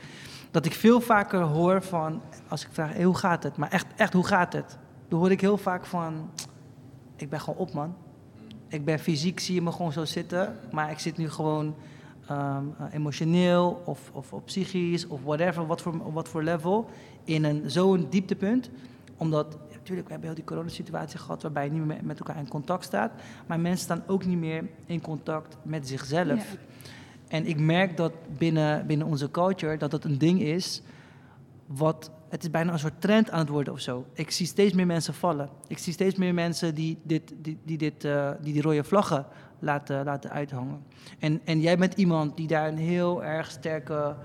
Dat 0.51 0.67
ik 0.67 0.73
veel 0.73 1.01
vaker 1.01 1.41
hoor 1.41 1.83
van, 1.83 2.21
als 2.49 2.65
ik 2.65 2.69
vraag, 2.73 3.03
hoe 3.03 3.17
gaat 3.17 3.43
het? 3.43 3.57
Maar 3.57 3.71
echt, 3.71 3.87
echt, 3.97 4.13
hoe 4.13 4.27
gaat 4.27 4.53
het? 4.53 4.79
Dan 5.09 5.19
hoor 5.19 5.31
ik 5.31 5.41
heel 5.41 5.57
vaak 5.57 5.87
van, 5.87 6.31
ik 7.17 7.29
ben 7.29 7.41
gewoon 7.41 7.59
op 7.59 7.73
man. 7.73 7.95
Ik 8.69 8.85
ben 8.85 8.99
fysiek, 8.99 9.41
zie 9.41 9.55
je 9.55 9.63
me 9.63 9.73
gewoon 9.73 9.93
zo 9.93 10.05
zitten. 10.05 10.57
Maar 10.71 10.91
ik 10.91 10.99
zit 10.99 11.17
nu 11.17 11.31
gewoon 11.31 11.75
ehm, 12.27 12.65
eh, 12.79 12.87
emotioneel 12.93 13.83
of, 13.85 14.11
of, 14.13 14.33
of 14.33 14.45
psychisch 14.45 15.07
of 15.07 15.21
whatever, 15.23 15.67
wat 15.67 15.83
voor, 15.83 16.13
wat 16.13 16.29
voor 16.29 16.43
level, 16.43 16.91
in 17.25 17.45
een 17.45 17.63
zo'n 17.71 18.07
dieptepunt. 18.11 18.71
Omdat, 19.17 19.59
natuurlijk, 19.85 20.07
we 20.07 20.13
hebben 20.13 20.31
heel 20.31 20.39
die 20.39 20.55
coronasituatie 20.55 21.19
gehad 21.19 21.43
waarbij 21.43 21.65
je 21.65 21.71
niet 21.71 21.85
meer 21.85 21.99
met, 22.03 22.19
elkaar 22.19 22.39
in 22.39 22.49
contact 22.49 22.85
staat. 22.85 23.13
Maar 23.47 23.61
mensen 23.61 23.85
staan 23.85 24.03
ook 24.07 24.25
niet 24.25 24.39
meer 24.39 24.69
in 24.87 25.01
contact 25.01 25.57
met 25.63 25.89
zichzelf. 25.89 26.53
Ja. 26.53 26.59
En 27.29 27.47
ik 27.47 27.59
merk 27.59 27.97
dat 27.97 28.13
binnen, 28.39 28.87
binnen 28.87 29.07
onze 29.07 29.31
culture 29.31 29.77
dat 29.77 29.91
dat 29.91 30.05
een 30.05 30.19
ding 30.19 30.41
is 30.41 30.83
wat 31.67 32.11
het 32.29 32.43
is 32.43 32.51
bijna 32.51 32.73
een 32.73 32.79
soort 32.79 33.01
trend 33.01 33.31
aan 33.31 33.39
het 33.39 33.49
worden 33.49 33.73
of 33.73 33.81
zo. 33.81 34.07
Ik 34.13 34.31
zie 34.31 34.47
steeds 34.47 34.73
meer 34.73 34.87
mensen 34.87 35.15
vallen. 35.15 35.49
Ik 35.67 35.79
zie 35.79 35.93
steeds 35.93 36.15
meer 36.15 36.35
mensen 36.35 36.75
die 36.75 36.99
dit, 37.03 37.35
die, 37.37 37.59
die, 37.65 37.79
dit, 37.79 38.05
eh, 38.05 38.31
die, 38.41 38.53
die 38.53 38.63
rode 38.63 38.85
vlaggen 38.85 39.27
laten, 39.59 40.05
laten 40.05 40.31
uithangen. 40.31 40.83
En, 41.19 41.41
en 41.45 41.61
jij 41.61 41.79
bent 41.79 41.95
iemand 41.95 42.37
die 42.37 42.47
daar 42.47 42.69
een 42.69 42.79
heel 42.79 43.25
erg 43.25 43.51
sterke 43.51 44.17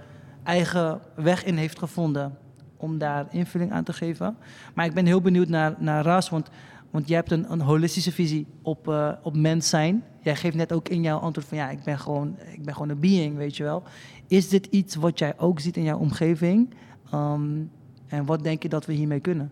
eigen 0.43 1.01
weg 1.15 1.43
in 1.43 1.55
heeft 1.55 1.79
gevonden 1.79 2.37
om 2.79 2.97
daar 2.97 3.27
invulling 3.31 3.71
aan 3.71 3.83
te 3.83 3.93
geven. 3.93 4.37
Maar 4.73 4.85
ik 4.85 4.93
ben 4.93 5.05
heel 5.05 5.21
benieuwd 5.21 5.47
naar, 5.47 5.75
naar 5.77 6.03
Ras, 6.03 6.29
want, 6.29 6.49
want 6.89 7.07
jij 7.07 7.17
hebt 7.17 7.31
een, 7.31 7.51
een 7.51 7.61
holistische 7.61 8.11
visie 8.11 8.47
op, 8.61 8.87
eh, 8.87 9.11
op 9.23 9.35
mens 9.35 9.69
zijn. 9.69 10.03
Jij 10.21 10.35
geeft 10.35 10.55
net 10.55 10.73
ook 10.73 10.89
in 10.89 11.01
jouw 11.01 11.19
antwoord 11.19 11.47
van 11.47 11.57
ja, 11.57 11.69
ik 11.69 11.83
ben, 11.83 11.99
gewoon, 11.99 12.37
ik 12.51 12.63
ben 12.63 12.73
gewoon 12.73 12.89
een 12.89 12.99
being, 12.99 13.37
weet 13.37 13.57
je 13.57 13.63
wel. 13.63 13.83
Is 14.27 14.49
dit 14.49 14.65
iets 14.65 14.95
wat 14.95 15.19
jij 15.19 15.33
ook 15.37 15.59
ziet 15.59 15.77
in 15.77 15.83
jouw 15.83 15.97
omgeving? 15.97 16.73
Ehm, 17.11 17.61
en 18.07 18.25
wat 18.25 18.43
denk 18.43 18.63
je 18.63 18.69
dat 18.69 18.85
we 18.85 18.93
hiermee 18.93 19.19
kunnen? 19.19 19.51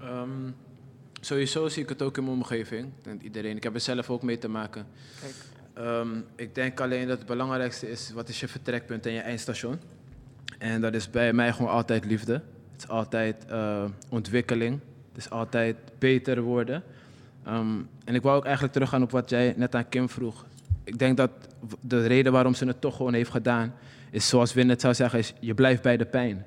Ehm, 0.00 0.50
sowieso 1.20 1.68
zie 1.68 1.82
ik 1.82 1.88
het 1.88 2.02
ook 2.02 2.16
in 2.16 2.24
mijn 2.24 2.36
omgeving. 2.36 2.84
Ik 2.84 3.04
denk 3.04 3.22
iedereen. 3.22 3.56
Ik 3.56 3.62
heb 3.62 3.74
er 3.74 3.80
zelf 3.80 4.10
ook 4.10 4.22
mee 4.22 4.38
te 4.38 4.48
maken. 4.48 4.86
Kijk. 5.20 5.34
Ehm, 5.74 6.08
ik 6.36 6.54
denk 6.54 6.80
alleen 6.80 7.08
dat 7.08 7.18
het 7.18 7.26
belangrijkste 7.26 7.90
is, 7.90 8.12
wat 8.12 8.28
is 8.28 8.40
je 8.40 8.48
vertrekpunt 8.48 9.06
en 9.06 9.12
je 9.12 9.20
eindstation? 9.20 9.78
En 10.58 10.80
dat 10.80 10.94
is 10.94 11.10
bij 11.10 11.32
mij 11.32 11.52
gewoon 11.52 11.70
altijd 11.70 12.04
liefde. 12.04 12.32
Het 12.72 12.82
is 12.82 12.88
altijd 12.88 13.46
eh, 13.48 13.84
ontwikkeling. 14.08 14.80
Het 15.08 15.24
is 15.24 15.30
altijd 15.30 15.76
beter 15.98 16.40
worden. 16.42 16.82
Ehm, 17.44 17.78
en 18.04 18.14
ik 18.14 18.22
wou 18.22 18.36
ook 18.36 18.44
eigenlijk 18.44 18.72
teruggaan 18.72 19.02
op 19.02 19.10
wat 19.10 19.30
jij 19.30 19.54
net 19.56 19.74
aan 19.74 19.88
Kim 19.88 20.08
vroeg. 20.08 20.46
Ik 20.84 20.98
denk 20.98 21.16
dat 21.16 21.30
de 21.80 22.06
reden 22.06 22.32
waarom 22.32 22.54
ze 22.54 22.66
het 22.66 22.80
toch 22.80 22.96
gewoon 22.96 23.14
heeft 23.14 23.30
gedaan, 23.30 23.74
is 24.10 24.28
zoals 24.28 24.54
Win 24.54 24.68
het 24.68 24.80
zou 24.80 24.94
zeggen, 24.94 25.18
is 25.18 25.34
je 25.40 25.54
blijft 25.54 25.82
bij 25.82 25.96
de 25.96 26.04
pijn. 26.04 26.44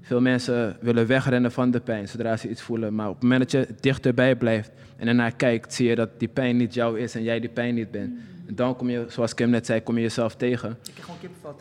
Veel 0.00 0.20
mensen 0.20 0.76
willen 0.80 1.06
wegrennen 1.06 1.52
van 1.52 1.70
de 1.70 1.80
pijn 1.80 2.08
zodra 2.08 2.36
ze 2.36 2.48
iets 2.48 2.62
voelen. 2.62 2.94
Maar 2.94 3.08
op 3.08 3.14
het 3.14 3.22
moment 3.22 3.40
dat 3.40 3.50
je 3.50 3.74
dichterbij 3.80 4.36
blijft 4.36 4.70
en 4.96 5.08
ernaar 5.08 5.34
kijkt, 5.34 5.74
zie 5.74 5.88
je 5.88 5.94
dat 5.94 6.08
die 6.18 6.28
pijn 6.28 6.56
niet 6.56 6.74
jou 6.74 6.98
is 6.98 7.14
en 7.14 7.22
jij 7.22 7.40
die 7.40 7.50
pijn 7.50 7.74
niet 7.74 7.90
bent. 7.90 8.12
En 8.12 8.31
dan 8.54 8.76
kom 8.76 8.90
je, 8.90 9.04
zoals 9.08 9.34
Kim 9.34 9.50
net 9.50 9.66
zei, 9.66 9.82
kom 9.82 9.96
je 9.96 10.02
jezelf 10.02 10.34
tegen. 10.36 10.70
Ik 10.88 10.92
heb 10.94 11.04
gewoon 11.04 11.20
kippenvel. 11.20 11.54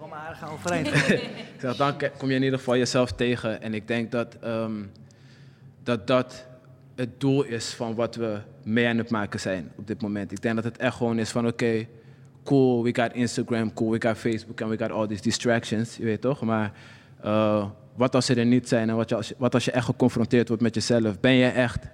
Al 0.00 0.08
mijn 0.08 0.20
haren 0.20 0.36
gaan 0.36 0.50
overeind. 0.50 0.86
Ik 0.96 1.30
zeg, 1.60 1.76
dan 1.76 1.94
kom 2.18 2.28
je 2.28 2.34
in 2.34 2.42
ieder 2.42 2.58
geval 2.58 2.76
jezelf 2.76 3.12
tegen. 3.12 3.62
En 3.62 3.74
ik 3.74 3.88
denk 3.88 4.10
dat 4.10 4.36
ehm, 4.40 4.82
dat, 5.82 6.06
dat 6.06 6.46
het 6.94 7.20
doel 7.20 7.42
is 7.44 7.68
van 7.74 7.94
wat 7.94 8.14
we 8.14 8.38
mee 8.62 8.86
aan 8.88 8.98
het 8.98 9.10
maken 9.10 9.40
zijn 9.40 9.70
op 9.76 9.86
dit 9.86 10.02
moment. 10.02 10.32
Ik 10.32 10.42
denk 10.42 10.54
dat 10.54 10.64
het 10.64 10.76
echt 10.78 10.96
gewoon 10.96 11.18
is 11.18 11.30
van 11.30 11.46
oké, 11.46 11.86
cool, 12.44 12.82
we 12.82 12.94
got 12.94 13.12
Instagram, 13.12 13.72
cool, 13.72 13.90
we 13.90 14.00
got 14.08 14.16
Facebook 14.18 14.60
en 14.60 14.68
we 14.68 14.78
got 14.78 14.90
all 14.90 15.06
these 15.06 15.22
distractions, 15.22 15.96
je 15.96 16.04
weet 16.04 16.20
toch? 16.20 16.40
Maar 16.42 16.72
eh, 17.22 17.66
wat 17.96 18.14
als 18.14 18.26
ze 18.26 18.34
er 18.34 18.46
niet 18.46 18.68
zijn 18.68 18.88
en 18.88 18.96
wat, 18.96 19.08
je, 19.08 19.14
als, 19.14 19.28
je- 19.28 19.34
wat 19.38 19.54
als 19.54 19.64
je 19.64 19.70
echt 19.70 19.84
geconfronteerd 19.84 20.48
wordt 20.48 20.62
met 20.62 20.74
jezelf? 20.74 21.20
Ben 21.20 21.32
je 21.32 21.48
echt, 21.48 21.86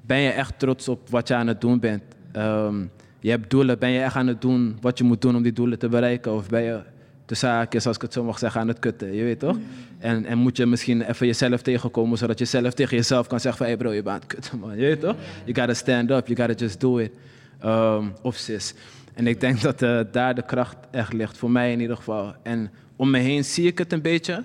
ben 0.00 0.18
je 0.18 0.30
echt 0.30 0.58
trots 0.58 0.88
op 0.88 1.08
wat 1.10 1.28
je 1.28 1.34
aan 1.34 1.46
het 1.46 1.60
doen 1.60 1.80
bent? 1.80 2.02
Ehm, 2.32 2.84
je 3.20 3.30
hebt 3.30 3.50
doelen, 3.50 3.78
ben 3.78 3.90
je 3.90 4.00
echt 4.00 4.16
aan 4.16 4.26
het 4.26 4.40
doen 4.40 4.76
wat 4.80 4.98
je 4.98 5.04
moet 5.04 5.20
doen 5.20 5.36
om 5.36 5.42
die 5.42 5.52
doelen 5.52 5.78
te 5.78 5.88
bereiken? 5.88 6.32
Of 6.34 6.48
ben 6.48 6.62
je, 6.62 6.80
tussen 7.24 7.48
haakjes, 7.48 7.86
als 7.86 7.96
ik 7.96 8.02
het 8.02 8.12
zo 8.12 8.24
mag 8.24 8.38
zeggen, 8.38 8.60
aan 8.60 8.68
het 8.68 8.78
kutten. 8.78 9.14
Je 9.14 9.22
weet 9.22 9.38
toch? 9.38 9.58
En, 9.98 10.24
en 10.24 10.38
moet 10.38 10.56
je 10.56 10.66
misschien 10.66 11.02
even 11.02 11.26
jezelf 11.26 11.62
tegenkomen, 11.62 12.18
zodat 12.18 12.38
je 12.38 12.44
zelf 12.44 12.74
tegen 12.74 12.96
jezelf 12.96 13.26
kan 13.26 13.40
zeggen 13.40 13.58
van... 13.58 13.66
Hey 13.66 13.76
bro, 13.76 13.92
je 13.92 14.02
bent 14.02 14.14
aan 14.14 14.20
het 14.20 14.34
kutten, 14.34 14.58
man. 14.58 14.70
Je 14.70 14.80
weet 14.80 15.00
toch? 15.00 15.16
You 15.44 15.54
gotta 15.54 15.74
stand 15.74 16.10
up, 16.10 16.26
you 16.26 16.38
gotta 16.38 16.64
just 16.64 16.80
do 16.80 16.98
it. 16.98 17.12
Ehm, 17.60 18.06
of 18.22 18.36
sis. 18.36 18.74
En 19.14 19.26
ik 19.26 19.40
denk 19.40 19.60
dat 19.60 19.82
eh, 19.82 20.00
daar 20.12 20.34
de 20.34 20.42
kracht 20.42 20.76
echt 20.90 21.12
ligt, 21.12 21.38
voor 21.38 21.50
mij 21.50 21.72
in 21.72 21.80
ieder 21.80 21.96
geval. 21.96 22.34
En 22.42 22.70
om 22.96 23.10
me 23.10 23.18
heen 23.18 23.44
zie 23.44 23.66
ik 23.66 23.78
het 23.78 23.92
een 23.92 24.02
beetje. 24.02 24.44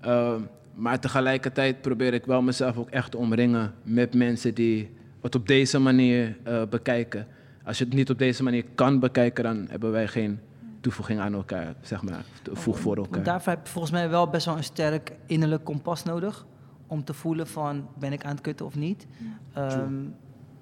Ehm, 0.00 0.40
maar 0.74 1.00
tegelijkertijd 1.00 1.80
probeer 1.80 2.14
ik 2.14 2.24
wel 2.24 2.42
mezelf 2.42 2.76
ook 2.76 2.90
echt 2.90 3.10
te 3.10 3.16
omringen 3.16 3.74
met 3.82 4.14
mensen 4.14 4.54
die 4.54 4.90
het 5.24 5.34
op 5.34 5.46
deze 5.46 5.78
manier 5.78 6.36
eh, 6.42 6.62
bekijken. 6.70 7.26
Als 7.64 7.78
je 7.78 7.84
het 7.84 7.94
niet 7.94 8.10
op 8.10 8.18
deze 8.18 8.42
manier 8.42 8.64
kan 8.74 8.98
bekijken, 8.98 9.44
dan 9.44 9.66
hebben 9.70 9.90
wij 9.90 10.08
geen 10.08 10.38
toevoeging 10.80 11.20
aan 11.20 11.34
elkaar, 11.34 11.74
zeg 11.80 12.02
maar. 12.02 12.24
Voeg 12.52 12.80
voor 12.80 12.96
elkaar. 12.96 13.12
Want 13.12 13.24
daarvoor 13.24 13.52
heb 13.52 13.66
je 13.66 13.72
volgens 13.72 13.92
mij 13.92 14.08
wel 14.08 14.28
best 14.28 14.46
wel 14.46 14.56
een 14.56 14.64
sterk 14.64 15.12
innerlijk 15.26 15.64
kompas 15.64 16.02
nodig. 16.02 16.46
Om 16.86 17.04
te 17.04 17.14
voelen 17.14 17.46
van, 17.46 17.88
ben 17.98 18.12
ik 18.12 18.24
aan 18.24 18.30
het 18.30 18.40
kutten 18.40 18.66
of 18.66 18.74
niet? 18.76 19.06
Ehm, 19.52 19.94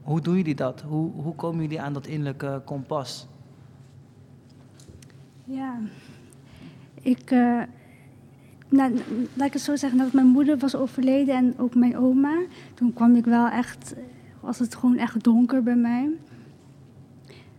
hoe 0.02 0.20
doen 0.20 0.36
jullie 0.36 0.54
dat? 0.54 0.80
Hoe, 0.80 1.10
hoe 1.12 1.34
komen 1.34 1.62
jullie 1.62 1.80
aan 1.80 1.92
dat 1.92 2.06
innerlijke 2.06 2.62
kompas? 2.64 3.28
Ja, 5.44 5.78
ik, 7.02 7.30
eh, 7.30 7.62
nou, 8.68 8.92
laat 9.34 9.46
ik 9.46 9.52
het 9.52 9.62
zo 9.62 9.76
zeggen, 9.76 9.98
dat 9.98 10.12
mijn 10.12 10.26
moeder 10.26 10.58
was 10.58 10.76
overleden 10.76 11.34
en 11.34 11.54
ook 11.58 11.74
mijn 11.74 11.98
oma. 11.98 12.42
Toen 12.74 12.92
kwam 12.92 13.14
ik 13.14 13.24
wel 13.24 13.48
echt, 13.48 13.94
was 14.42 14.58
het 14.58 14.74
gewoon 14.74 14.96
echt 14.96 15.24
donker 15.24 15.62
bij 15.62 15.76
mij. 15.76 16.10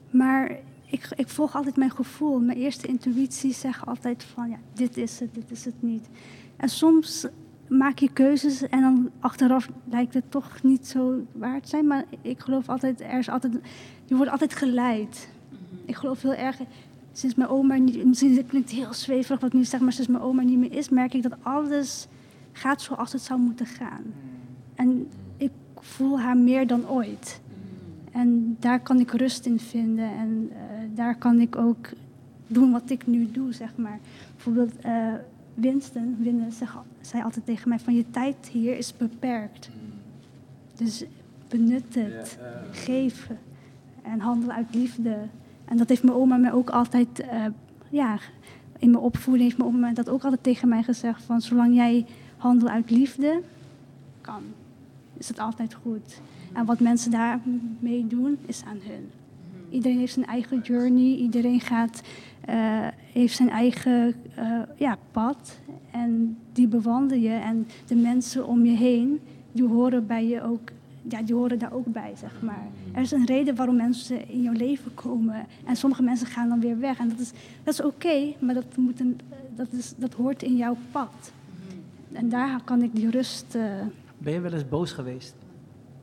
Maar 0.10 0.52
ik, 0.86 1.08
ik 1.16 1.30
volg 1.30 1.56
altijd 1.56 1.78
mijn 1.78 1.92
gevoel. 1.92 2.40
Mijn 2.40 2.58
eerste 2.58 2.88
intuïtie 2.88 3.54
zegt 3.54 3.86
altijd 3.86 4.24
van, 4.24 4.50
ja, 4.50 4.58
dit 4.74 4.98
is 4.98 5.20
het, 5.20 5.34
dit 5.34 5.52
is 5.52 5.66
het 5.66 5.82
niet. 5.82 6.08
En 6.56 6.70
soms 6.70 7.28
maak 7.68 8.00
je 8.00 8.14
keuzes 8.14 8.68
en 8.68 8.82
dan 8.82 9.10
achteraf 9.20 9.70
lijkt 9.90 10.14
het 10.14 10.32
toch 10.32 10.64
niet 10.64 10.88
zo 10.88 11.26
waard 11.32 11.70
zijn. 11.70 11.88
Maar 11.88 12.06
ik 12.22 12.40
geloof 12.40 12.70
altijd, 12.70 13.02
er 13.02 13.18
is 13.18 13.30
altijd, 13.30 13.54
je 14.06 14.16
wordt 14.16 14.32
altijd 14.32 14.56
geleid. 14.56 15.30
Ik 15.86 15.96
geloof 15.96 16.22
heel 16.22 16.34
erg, 16.34 16.60
sinds 17.12 17.36
mijn 17.36 17.50
oma 17.50 17.76
niet, 17.76 18.06
misschien 18.06 18.38
het 18.38 18.48
klinkt 18.48 18.70
heel 18.70 18.94
zweverig 18.94 19.40
wat 19.40 19.54
ik 19.54 19.60
nu 19.60 19.66
zeg, 19.66 19.80
maar 19.80 19.94
sinds 19.94 20.10
mijn 20.10 20.24
oma 20.24 20.42
niet 20.42 20.58
meer 20.58 20.74
is, 20.74 20.90
merk 20.90 21.14
ik 21.14 21.24
dat 21.24 21.36
alles 21.42 22.08
gaat 22.52 22.82
zoals 22.82 23.12
het 23.12 23.22
zou 23.22 23.40
moeten 23.40 23.66
gaan. 23.66 24.04
En 24.76 25.08
voel 25.84 26.20
haar 26.20 26.38
meer 26.38 26.68
dan 26.68 26.90
ooit. 26.90 27.42
En 28.12 28.58
daar 28.60 28.80
kan 28.80 29.00
ik 29.00 29.12
rust 29.12 29.46
in 29.46 29.60
vinden 29.60 30.12
en 30.12 30.50
eh, 30.52 30.58
daar 30.96 31.16
kan 31.16 31.40
ik 31.40 31.56
ook 31.56 31.90
doen 32.48 32.72
wat 32.72 32.90
ik 32.90 33.08
nu 33.08 33.32
doe, 33.32 33.54
zeg 33.54 33.76
maar. 33.76 34.00
Bijvoorbeeld 34.34 34.74
uh, 34.86 35.14
Winston, 35.54 36.16
Winston 36.20 36.52
zeg, 36.52 36.78
zei 37.02 37.24
altijd 37.24 37.46
tegen 37.46 37.70
mij 37.70 37.80
van 37.80 37.96
je 37.96 38.10
tijd 38.10 38.36
hier 38.52 38.78
is 38.78 38.98
beperkt. 38.98 39.70
Dus 40.76 41.04
benut 41.50 41.96
het, 41.96 42.38
geef 42.72 43.30
en 44.02 44.20
handel 44.20 44.52
uit 44.52 44.74
liefde. 44.76 45.18
En 45.66 45.78
dat 45.78 45.90
heeft 45.90 46.04
mijn 46.04 46.18
oma 46.18 46.38
mij 46.38 46.52
ook 46.52 46.70
altijd, 46.70 47.20
uh, 47.20 47.46
ja, 47.90 48.18
in 48.78 48.92
mijn 48.92 49.04
opvoeding 49.04 49.44
heeft 49.44 49.58
mijn 49.58 49.70
oma 49.70 49.94
dat 49.94 50.10
ook 50.10 50.24
altijd 50.24 50.44
tegen 50.44 50.70
mij 50.70 50.84
gezegd 50.84 51.24
van 51.24 51.42
zolang 51.42 51.76
jij 51.76 52.06
handelt 52.38 52.72
uit 52.72 52.90
liefde, 52.90 53.42
kan, 54.22 54.44
is 55.24 55.30
het 55.30 55.40
altijd 55.40 55.74
goed. 55.74 56.22
En 56.54 56.66
wat 56.66 56.80
mensen 56.80 57.12
daarmee 57.12 58.08
doen, 58.08 58.38
is 58.46 58.64
aan 58.66 58.80
hun. 58.84 59.10
Iedereen 59.70 59.98
heeft 59.98 60.14
zijn 60.14 60.26
eigen 60.26 60.60
journey, 60.60 61.16
iedereen 61.16 61.60
gaat, 61.60 62.02
uh, 62.50 62.88
heeft 63.14 63.36
zijn 63.36 63.50
eigen 63.50 64.16
uh, 64.40 64.62
ja, 64.78 64.98
pad. 65.12 65.60
En 65.92 66.38
die 66.52 66.68
bewandel 66.68 67.18
je. 67.18 67.34
En 67.34 67.68
de 67.88 67.96
mensen 67.96 68.48
om 68.48 68.66
je 68.66 68.76
heen, 68.76 69.20
die 69.52 69.68
horen 69.68 70.08
bij 70.08 70.28
je 70.28 70.42
ook 70.42 70.72
ja, 71.10 71.22
die 71.22 71.36
horen 71.36 71.60
daar 71.60 71.74
ook 71.74 71.86
bij, 71.86 72.14
zeg 72.18 72.42
maar. 72.42 72.68
Er 72.92 73.02
is 73.02 73.12
een 73.12 73.26
reden 73.26 73.56
waarom 73.56 73.76
mensen 73.76 74.30
in 74.30 74.42
jouw 74.42 74.54
leven 74.54 74.94
komen. 74.94 75.46
En 75.66 75.76
sommige 75.76 76.04
mensen 76.04 76.28
gaan 76.28 76.50
dan 76.50 76.60
weer 76.60 76.80
weg. 76.80 77.00
En 77.00 77.10
dat 77.10 77.20
is, 77.20 77.32
dat 77.64 77.74
is 77.74 77.82
oké, 77.82 78.34
maar 78.40 78.54
dat, 78.54 78.78
moet 78.78 79.02
dat, 79.56 79.68
is, 79.72 79.94
dat 79.98 80.14
hoort 80.14 80.44
in 80.44 80.56
jouw 80.56 80.78
pad. 80.92 81.32
En 82.12 82.30
daar 82.30 82.62
kan 82.64 82.82
ik 82.82 82.96
die 82.96 83.10
rust... 83.10 83.56
Uh... 83.56 83.64
Ben 84.24 84.34
je 84.34 84.40
wel 84.40 84.54
eens 84.54 84.70
boos 84.70 84.92
geweest? 84.92 85.36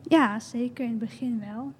Ja, 0.02 0.40
zeker. 0.40 0.85
In 0.85 0.90
het 0.90 0.98
begin 0.98 1.42
wel. 1.54 1.72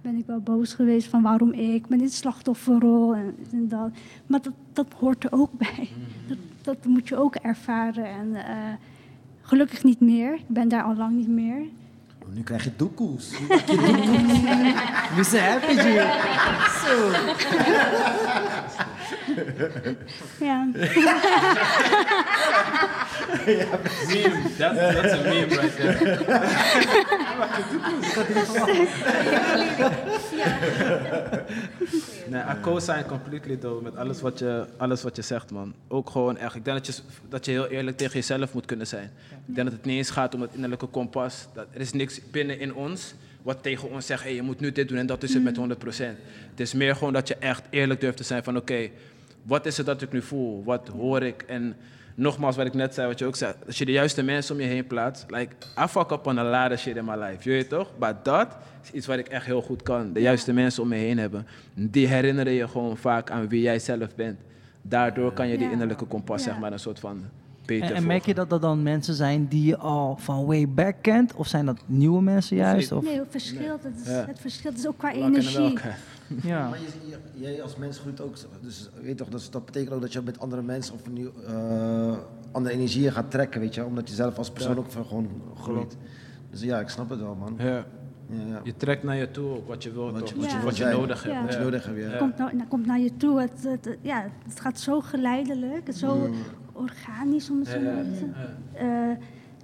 Ben 0.00 0.16
ik 0.16 0.26
wel 0.26 0.40
boos 0.40 0.74
geweest 0.74 1.08
van 1.08 1.22
waarom 1.22 1.52
ik, 1.52 1.88
met 1.88 1.98
dit 1.98 2.12
slachtofferrol 2.12 3.14
en, 3.14 3.36
en 3.52 3.68
dat. 3.68 3.90
Maar 4.26 4.42
dat, 4.42 4.52
dat 4.72 4.86
hoort 4.98 5.24
er 5.24 5.32
ook 5.32 5.52
bij. 5.52 5.88
Dat, 6.26 6.38
dat 6.62 6.84
moet 6.84 7.08
je 7.08 7.16
ook 7.16 7.34
ervaren. 7.34 8.04
En 8.04 8.28
uh, 8.28 8.72
gelukkig 9.40 9.84
niet 9.84 10.00
meer. 10.00 10.34
Ik 10.34 10.48
ben 10.48 10.68
daar 10.68 10.82
al 10.82 10.96
lang 10.96 11.16
niet 11.16 11.28
meer. 11.28 11.62
Nu 12.34 12.42
krijg 12.42 12.64
je 12.64 12.72
doekoes. 12.76 13.30
We 15.16 15.24
zijn 15.24 15.50
happy. 15.60 15.74
Zo. 16.86 17.10
Ja. 20.40 20.68
Meme, 23.46 24.42
that's, 24.58 24.76
that's 24.78 25.12
a 25.12 25.22
meme 25.22 25.48
right 25.48 25.76
there. 25.76 25.96
Nee, 32.28 32.40
I 32.40 32.60
co-sign 32.60 33.04
completely 33.06 33.56
though 33.56 33.82
met 33.82 33.96
alles 33.96 34.20
wat, 34.20 34.38
je, 34.38 34.66
alles 34.76 35.02
wat 35.02 35.16
je 35.16 35.22
zegt, 35.22 35.50
man. 35.50 35.74
Ook 35.88 36.10
gewoon 36.10 36.36
echt. 36.36 36.54
Ik 36.54 36.64
denk 36.64 36.76
dat 36.76 36.86
je, 36.86 37.02
dat 37.28 37.44
je 37.44 37.50
heel 37.50 37.66
eerlijk 37.66 37.96
tegen 37.96 38.14
jezelf 38.14 38.52
moet 38.52 38.66
kunnen 38.66 38.86
zijn. 38.86 39.10
Ik 39.46 39.54
denk 39.54 39.66
dat 39.68 39.76
het 39.76 39.84
niet 39.84 39.96
eens 39.96 40.10
gaat 40.10 40.34
om 40.34 40.40
het 40.40 40.50
innerlijke 40.54 40.86
kompas. 40.86 41.46
Dat, 41.54 41.66
er 41.70 41.80
is 41.80 41.92
niks 41.92 42.20
binnen 42.30 42.58
in 42.58 42.74
ons 42.74 43.14
wat 43.42 43.62
tegen 43.62 43.90
ons 43.90 44.06
zegt, 44.06 44.22
hey, 44.22 44.34
je 44.34 44.42
moet 44.42 44.60
nu 44.60 44.72
dit 44.72 44.88
doen 44.88 44.98
en 44.98 45.06
dat 45.06 45.22
is 45.22 45.34
het 45.34 45.42
met 45.42 45.58
100%. 45.58 45.60
Het 46.50 46.60
is 46.60 46.72
meer 46.72 46.96
gewoon 46.96 47.12
dat 47.12 47.28
je 47.28 47.36
echt 47.36 47.62
eerlijk 47.70 48.00
durft 48.00 48.16
te 48.16 48.22
zijn 48.22 48.44
van 48.44 48.56
oké, 48.56 48.88
wat 49.42 49.66
is 49.66 49.76
het 49.76 49.86
dat 49.86 50.02
ik 50.02 50.12
nu 50.12 50.22
voel? 50.22 50.64
Wat 50.64 50.88
hoor 50.88 51.22
ik? 51.22 51.42
En 51.42 51.76
nogmaals, 52.14 52.56
wat 52.56 52.66
ik 52.66 52.74
net 52.74 52.94
zei, 52.94 53.06
wat 53.06 53.18
je 53.18 53.24
ook 53.24 53.36
zei, 53.36 53.54
als 53.66 53.78
je 53.78 53.84
de 53.84 53.92
juiste 53.92 54.22
mensen 54.22 54.54
om 54.54 54.60
je 54.60 54.66
heen 54.66 54.86
plaatst, 54.86 55.24
like, 55.30 55.54
I 55.84 55.86
fuck 55.86 56.10
up 56.10 56.26
on 56.26 56.38
a 56.38 56.44
lot 56.44 56.72
of 56.72 56.78
shit 56.78 56.96
in 56.96 57.04
my 57.04 57.16
life, 57.16 57.48
je 57.48 57.50
weet 57.50 57.68
toch? 57.68 57.90
Maar 57.98 58.14
dat 58.22 58.56
is 58.82 58.90
iets 58.90 59.06
wat 59.06 59.18
ik 59.18 59.28
echt 59.28 59.46
heel 59.46 59.62
goed 59.62 59.82
kan. 59.82 60.12
De 60.12 60.20
juiste 60.20 60.52
mensen 60.52 60.82
om 60.82 60.88
me 60.88 60.96
heen 60.96 61.18
hebben. 61.18 61.46
Die 61.74 62.06
herinneren 62.06 62.52
je 62.52 62.68
gewoon 62.68 62.96
vaak 62.96 63.30
aan 63.30 63.48
wie 63.48 63.62
jij 63.62 63.78
zelf 63.78 64.14
bent. 64.14 64.40
Daardoor 64.82 65.32
kan 65.32 65.48
je 65.48 65.58
die 65.58 65.70
innerlijke 65.70 66.04
kompas, 66.04 66.42
zeg 66.42 66.58
maar, 66.58 66.72
een 66.72 66.78
soort 66.78 66.98
van 66.98 67.24
beter 67.66 67.88
En, 67.90 67.94
en 67.94 68.06
merk 68.06 68.26
je 68.26 68.34
dat 68.34 68.50
dat 68.50 68.60
dan 68.62 68.82
mensen 68.82 69.14
zijn 69.14 69.46
die 69.48 69.64
je 69.66 69.76
al 69.76 70.16
van 70.16 70.44
way 70.46 70.68
back 70.68 70.94
kent? 71.00 71.34
Of 71.34 71.46
zijn 71.46 71.66
dat 71.66 71.78
nieuwe 71.86 72.22
mensen 72.22 72.56
juist? 72.56 72.92
Of? 72.92 73.04
Nee, 73.04 73.18
het 73.18 73.26
verschilt. 73.30 73.82
Het, 73.82 74.00
is, 74.00 74.06
Ja. 74.06 74.24
het 74.26 74.38
verschilt 74.40 74.78
is 74.78 74.86
ook 74.86 74.98
qua 74.98 75.12
energie. 75.12 75.78
Ja. 76.42 76.68
Maar 76.68 76.78
je, 76.78 76.86
je- 77.10 77.40
jij 77.40 77.62
als 77.62 77.76
mens 77.76 77.98
groeit 77.98 78.20
ook, 78.20 78.34
dus 78.60 78.88
weet 79.02 79.16
toch, 79.16 79.28
dus 79.28 79.50
dat 79.50 79.64
betekent 79.64 79.92
ook 79.94 80.00
dat 80.00 80.12
je 80.12 80.20
met 80.24 80.38
andere 80.40 80.62
mensen 80.62 80.94
of 80.94 81.00
nieuw, 81.10 81.30
eh, 81.46 82.12
andere 82.52 82.74
energieën 82.74 83.12
gaat 83.12 83.30
trekken, 83.30 83.60
weet 83.60 83.74
je, 83.74 83.84
omdat 83.84 84.08
je 84.08 84.14
zelf 84.14 84.38
als 84.38 84.50
persoon 84.50 84.78
ook 84.78 84.90
van 84.90 85.04
gewoon 85.04 85.28
groeit. 85.60 85.96
Dus 86.50 86.60
ja, 86.62 86.80
ik 86.80 86.88
snap 86.88 87.10
het 87.10 87.20
wel, 87.20 87.34
man. 87.34 87.54
Ja. 87.58 87.66
Ja, 87.66 87.84
ja. 88.48 88.60
Je 88.64 88.76
trekt 88.76 89.02
naar 89.02 89.16
je 89.16 89.30
toe 89.30 89.50
ook 89.56 89.68
wat 89.68 89.82
je 89.82 89.92
wilt, 89.92 90.12
Wat 90.12 90.28
je- 90.28 90.34
toch? 90.34 90.42
wat 90.42 90.50
je- 90.52 90.56
wat 90.56 90.64
wat 90.64 90.76
je 90.76 90.82
jij- 90.82 90.92
nodig 90.92 91.22
hebt. 91.22 91.34
ja. 91.34 91.42
Wat 91.44 91.52
je 91.52 91.58
nodig 91.58 91.84
hebt, 91.86 91.98
ja. 91.98 92.04
Het 92.08 92.18
komt, 92.18 92.38
nou, 92.38 92.52
komt 92.68 92.86
naar 92.86 93.00
je 93.00 93.16
toe. 93.16 93.40
Het, 93.40 93.52
het, 93.62 93.84
het- 93.84 93.98
ja, 94.02 94.26
het 94.48 94.60
gaat 94.60 94.80
zo 94.80 95.00
geleidelijk, 95.00 95.88
zo 95.94 96.30
organisch 96.72 97.50
om 97.50 97.58
het 97.58 97.68
zo 97.68 97.80
maar 97.80 98.02
te 98.04 98.14
zeggen. 98.14 98.56
Eh, 98.72 99.16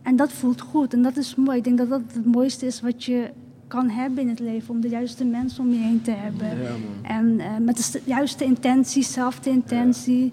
en 0.03 0.17
dat 0.17 0.33
voelt 0.33 0.61
goed 0.61 0.93
en 0.93 1.03
dat 1.03 1.17
is 1.17 1.35
mooi. 1.35 1.59
Ik 1.59 1.65
denk 1.65 1.79
dat 1.79 1.89
dat 1.89 2.01
het 2.13 2.25
mooiste 2.27 2.67
is 2.67 2.81
wat 2.81 3.05
je 3.05 3.31
kan 3.67 3.89
hebben 3.89 4.19
in 4.23 4.29
het 4.29 4.39
leven. 4.39 4.75
Om 4.75 4.81
de 4.81 4.89
juiste 4.89 5.25
mensen 5.25 5.65
om 5.65 5.71
je 5.71 5.79
heen 5.79 6.03
te 6.03 6.11
hebben. 6.11 6.49
Ja. 6.63 6.69
En 7.03 7.41
eh, 7.41 7.57
met 7.61 7.77
de 7.77 7.83
st- 7.83 8.01
juiste 8.05 8.45
intentie, 8.45 9.03
zelfde 9.03 9.51
intentie. 9.51 10.33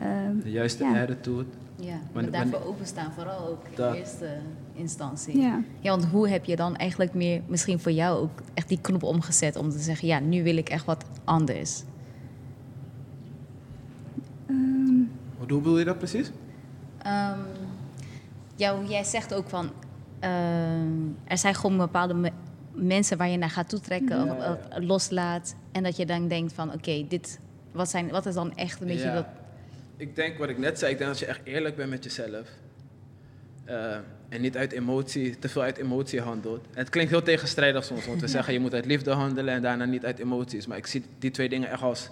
Ehm, 0.00 0.38
De 0.42 0.50
juiste 0.50 0.84
Ja. 0.84 1.02
attitude. 1.02 1.44
Ja, 1.76 1.98
Maar- 2.12 2.30
daarvoor 2.30 2.64
openstaan, 2.66 3.12
vooral 3.12 3.48
ook 3.48 3.76
Dat. 3.76 3.94
in 3.94 4.00
eerste 4.00 4.36
instantie. 4.72 5.38
ja. 5.40 5.60
Ja, 5.80 5.90
want 5.90 6.04
hoe 6.04 6.28
heb 6.28 6.44
je 6.44 6.56
dan 6.56 6.76
eigenlijk 6.76 7.14
meer, 7.14 7.40
misschien 7.46 7.78
voor 7.80 7.92
jou 7.92 8.18
ook 8.22 8.42
echt 8.54 8.68
die 8.68 8.78
knop 8.80 9.02
omgezet 9.02 9.56
om 9.56 9.70
te 9.70 9.78
zeggen, 9.78 10.08
ja, 10.08 10.18
nu 10.20 10.42
wil 10.42 10.56
ik 10.56 10.68
echt 10.68 10.84
wat 10.84 11.04
anders? 11.24 11.82
Ehm, 14.46 15.00
Hoe 15.48 15.60
bedoel 15.60 15.78
je 15.78 15.84
dat 15.84 15.98
precies? 15.98 16.30
Ehm, 17.02 17.38
ja, 18.56 18.76
hoe 18.76 18.86
jij 18.86 19.04
zegt 19.04 19.34
ook 19.34 19.48
van, 19.48 19.70
ehm, 20.20 20.90
er 21.24 21.38
zijn 21.38 21.54
gewoon 21.54 21.76
bepaalde 21.76 22.14
me- 22.14 22.30
mensen 22.74 23.16
waar 23.16 23.28
je 23.28 23.36
naar 23.36 23.50
gaat 23.50 23.68
toetrekken 23.68 24.22
of, 24.30 24.48
of 24.48 24.58
loslaat. 24.78 25.54
En 25.72 25.82
dat 25.82 25.96
je 25.96 26.06
dan 26.06 26.28
denkt 26.28 26.52
van, 26.52 26.72
oké, 26.72 27.04
dit, 27.08 27.38
wat, 27.72 27.90
zijn, 27.90 28.08
wat 28.10 28.26
is 28.26 28.34
dan 28.34 28.54
echt 28.56 28.80
een 28.80 28.86
beetje 28.86 29.04
Ja. 29.06 29.14
dat... 29.14 29.26
Ik 29.96 30.16
denk 30.16 30.38
wat 30.38 30.48
ik 30.48 30.58
net 30.58 30.78
zei, 30.78 30.92
ik 30.92 30.98
denk 30.98 31.10
dat 31.10 31.18
je 31.18 31.26
echt 31.26 31.40
eerlijk 31.44 31.76
bent 31.76 31.90
met 31.90 32.04
jezelf. 32.04 32.48
Eh, 33.64 33.96
en 34.28 34.40
niet 34.40 34.56
uit 34.56 34.72
emotie, 34.72 35.38
te 35.38 35.48
veel 35.48 35.62
uit 35.62 35.76
emotie 35.78 36.20
handelt. 36.20 36.64
En 36.70 36.78
het 36.78 36.88
klinkt 36.88 37.10
heel 37.10 37.22
tegenstrijdig 37.22 37.84
soms, 37.84 38.06
want 38.06 38.20
we 38.20 38.28
zeggen 38.36 38.52
je 38.52 38.60
moet 38.60 38.74
uit 38.74 38.86
liefde 38.86 39.10
handelen 39.10 39.54
en 39.54 39.62
daarna 39.62 39.84
niet 39.84 40.04
uit 40.04 40.18
emoties. 40.18 40.66
Maar 40.66 40.76
ik 40.76 40.86
zie 40.86 41.04
die 41.18 41.30
twee 41.30 41.48
dingen 41.48 41.70
echt 41.70 41.82
als 41.82 42.10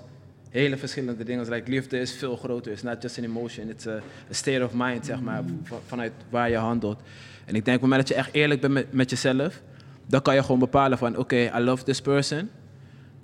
hele 0.50 0.76
verschillende 0.76 1.24
dingen. 1.24 1.48
Like, 1.48 1.70
liefde 1.70 2.00
is 2.00 2.12
veel 2.14 2.36
groter. 2.36 2.72
It's 2.72 2.82
not 2.82 3.02
just 3.02 3.18
an 3.18 3.24
emotion. 3.24 3.68
It's 3.68 3.86
a, 3.86 3.94
a 4.30 4.34
state 4.34 4.64
of 4.64 4.70
mind, 4.74 5.06
zeg 5.06 5.20
maar. 5.20 5.42
van- 5.62 5.78
Vanuit 5.86 6.12
waar 6.30 6.50
je 6.50 6.56
handelt. 6.56 7.00
En 7.44 7.54
ik 7.54 7.64
denk, 7.64 7.76
op 7.76 7.82
het 7.82 7.90
moment 7.90 8.00
dat 8.00 8.08
je 8.08 8.14
echt 8.14 8.34
eerlijk 8.34 8.60
bent 8.60 8.72
met, 8.72 8.92
met 8.92 9.10
jezelf... 9.10 9.62
dan 10.06 10.22
kan 10.22 10.34
je 10.34 10.42
gewoon 10.42 10.58
bepalen 10.58 10.98
van... 10.98 11.16
oké, 11.16 11.36
I 11.36 11.58
love 11.60 11.84
this 11.84 12.00
person. 12.00 12.48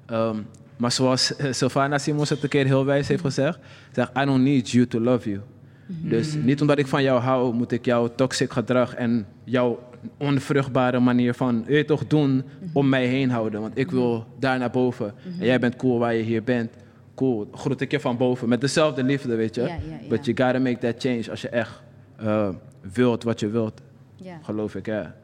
Ehm, 0.07 0.37
maar 0.77 0.93
zoals 0.93 1.37
eh, 1.37 1.53
Sylvana 1.53 1.99
Simons 1.99 2.29
het 2.31 2.43
een 2.43 2.49
keer 2.49 2.65
heel 2.67 2.85
wijs 2.85 3.09
heeft 3.09 3.21
gezegd... 3.21 3.59
zeg, 3.93 4.11
I 4.23 4.25
don't 4.25 4.43
need 4.45 4.71
you 4.71 4.87
to 4.87 5.01
love 5.01 5.29
you. 5.31 5.41
Dus 5.89 6.35
niet 6.35 6.61
omdat 6.61 6.79
ik 6.79 6.87
van 6.87 7.03
jou 7.03 7.21
hou, 7.21 7.55
moet 7.55 7.73
ik 7.73 7.85
jouw 7.85 8.15
toxic 8.15 8.53
gedrag 8.53 8.95
en 8.95 9.27
jouw 9.45 9.89
onvruchtbare 10.19 10.99
manier 11.01 11.35
van 11.35 11.63
je 11.67 11.73
weet 11.73 11.87
toch 11.87 12.07
doen 12.07 12.43
om 12.73 12.89
mij 12.89 13.07
heen 13.07 13.31
houden. 13.31 13.61
Want 13.61 13.79
ik 13.79 13.91
wil 13.91 14.27
daar 14.39 14.59
naar 14.59 14.71
boven. 14.71 15.15
En 15.39 15.47
jij 15.47 15.59
bent 15.59 15.77
cool 15.77 15.99
waar 15.99 16.15
je 16.15 16.23
hier 16.23 16.43
bent. 16.43 16.71
Cool, 17.17 17.49
groet 17.53 17.81
ik 17.81 17.91
je 17.91 18.01
van 18.01 18.17
boven. 18.17 18.49
Met 18.49 18.61
dezelfde 18.61 19.03
liefde, 19.03 19.35
weet 19.35 19.55
je. 19.55 19.61
Ja, 19.61 19.67
ja, 19.67 19.75
ja. 20.01 20.09
But 20.09 20.25
you 20.25 20.37
gotta 20.37 20.59
make 20.59 20.79
that 20.79 20.95
change 20.99 21.31
als 21.31 21.41
je 21.41 21.49
echt 21.49 21.83
eh, 22.17 22.49
wilt 22.93 23.23
wat 23.23 23.41
je 23.41 23.49
wilt. 23.49 23.81
Ja, 24.17 24.39
Geloof 24.43 24.75
ik, 24.75 24.87
ja. 24.87 25.15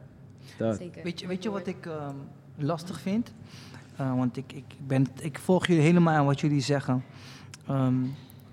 Dat. 0.57 0.77
zeker. 0.77 1.03
Weet 1.03 1.21
je, 1.21 1.27
weet 1.27 1.43
je 1.43 1.51
wat 1.51 1.67
ik 1.67 1.87
ehm, 1.87 2.15
lastig 2.57 3.01
vind? 3.01 3.33
Eh, 3.97 4.17
want 4.17 4.37
ik, 4.37 4.53
ik, 4.53 4.65
ben, 4.87 5.07
ik 5.21 5.39
volg 5.39 5.67
jullie 5.67 5.83
helemaal 5.83 6.15
aan 6.15 6.25
wat 6.27 6.41
jullie 6.41 6.61
zeggen. 6.61 7.05
Ehm, 7.69 7.95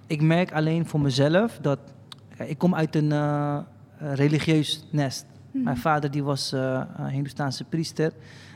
ik 0.08 0.22
merk 0.22 0.54
alleen 0.54 0.86
voor 0.86 1.02
mezelf 1.02 1.58
dat... 1.62 1.80
ja, 2.38 2.44
ik 2.46 2.58
kom 2.58 2.76
uit 2.76 2.96
een 2.96 3.12
eh, 3.12 3.60
religieus 3.98 4.88
nest. 4.92 5.26
Mijn 5.52 5.78
vader 5.78 6.12
die 6.12 6.24
was 6.24 6.54
eh 6.54 6.82
een 6.98 7.10
Hindoestaanse 7.10 7.64
priester. 7.64 8.12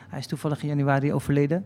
Hij 0.10 0.20
is 0.20 0.28
toevallig 0.28 0.62
in 0.62 0.68
januari 0.68 1.14
overleden. 1.14 1.66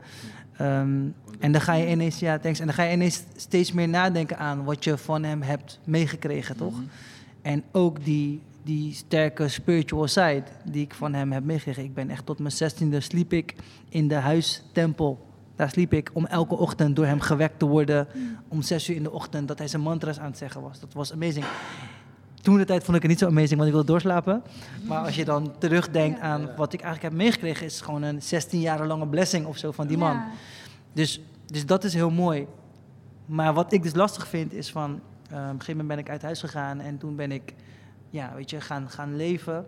Ehm, 0.58 1.06
en 1.40 1.52
dan 1.52 1.62
ga 1.62 1.74
je 1.74 1.90
ineens, 1.90 2.20
ja, 2.20 2.40
thanks. 2.40 2.60
En 2.60 2.66
dan 2.66 2.76
ga 2.76 2.84
je 2.84 2.94
ineens 2.94 3.24
steeds 3.36 3.72
meer 3.72 3.90
nadenken 3.90 4.38
aan 4.38 4.64
wat 4.64 4.84
je 4.84 4.98
van 4.98 5.24
hem 5.24 5.42
hebt 5.42 5.80
meegekregen, 5.84 6.58
toch? 6.58 6.82
En 7.42 7.64
ook 7.72 8.06
die, 8.06 8.42
die 8.64 8.94
sterke 8.94 9.48
spiritual 9.48 10.08
side 10.08 10.44
die 10.64 10.84
ik 10.84 10.94
van 10.94 11.14
hem 11.14 11.32
heb 11.32 11.44
meegekregen. 11.44 11.84
Ik 11.84 11.94
ben 11.94 12.10
echt 12.10 12.26
tot 12.26 12.40
mijn 12.40 12.52
zestiende 12.52 13.00
sliep 13.00 13.34
ik 13.34 13.56
in 13.90 14.08
de 14.08 14.16
huistempel. 14.16 15.26
Daar 15.56 15.70
sliep 15.70 15.94
ik 15.94 16.10
om 16.14 16.26
elke 16.26 16.56
ochtend 16.56 16.96
door 16.96 17.06
hem 17.06 17.20
gewekt 17.20 17.60
te 17.60 17.66
worden. 17.66 18.08
Om 18.48 18.62
zes 18.62 18.90
uur 18.90 18.96
in 18.96 19.04
de 19.04 19.12
ochtend 19.12 19.48
dat 19.48 19.58
hij 19.58 19.68
zijn 19.68 19.82
mantras 19.82 20.20
aan 20.20 20.26
het 20.26 20.38
zeggen 20.38 20.62
was. 20.62 20.80
Dat 20.80 20.94
was 20.94 21.14
amazing. 21.14 21.46
Toen 22.42 22.58
de 22.58 22.66
tijd 22.66 22.84
vond 22.84 22.96
ik 22.96 23.02
het 23.02 23.12
niet 23.12 23.20
zo 23.20 23.28
amazing, 23.28 23.56
want 23.56 23.66
ik 23.66 23.72
wilde 23.76 23.92
doorslapen. 23.92 24.44
Maar 24.88 25.06
als 25.06 25.16
je 25.16 25.26
dan 25.26 25.58
terugdenkt 25.58 26.20
aan 26.20 26.50
wat 26.56 26.74
ik 26.74 26.82
eigenlijk 26.82 27.14
heb 27.14 27.24
meegekregen, 27.24 27.66
is 27.66 27.82
gewoon 27.82 28.02
een 28.02 28.22
16 28.22 28.60
jaar 28.60 28.88
lange 28.88 29.08
blessing 29.08 29.46
of 29.46 29.58
zo 29.58 29.72
van 29.72 29.88
die 29.88 29.98
man. 29.98 30.14
Ja. 30.14 30.28
Dus, 30.94 31.22
dus 31.46 31.66
dat 31.66 31.84
is 31.84 31.94
heel 31.94 32.10
mooi. 32.10 32.48
Maar 33.26 33.54
wat 33.54 33.74
ik 33.74 33.84
dus 33.84 33.94
lastig 33.94 34.28
vind 34.28 34.54
is 34.54 34.72
van... 34.72 35.02
eh, 35.30 35.38
op 35.38 35.44
een 35.44 35.50
gegeven 35.50 35.72
moment 35.72 35.88
ben 35.88 35.98
ik 35.98 36.10
uit 36.10 36.22
huis 36.22 36.40
gegaan 36.40 36.80
en 36.80 36.98
toen 36.98 37.16
ben 37.16 37.32
ik 37.32 37.54
ja, 38.10 38.34
weet 38.36 38.50
je, 38.50 38.62
gaan, 38.62 38.90
gaan 38.90 39.16
leven. 39.16 39.66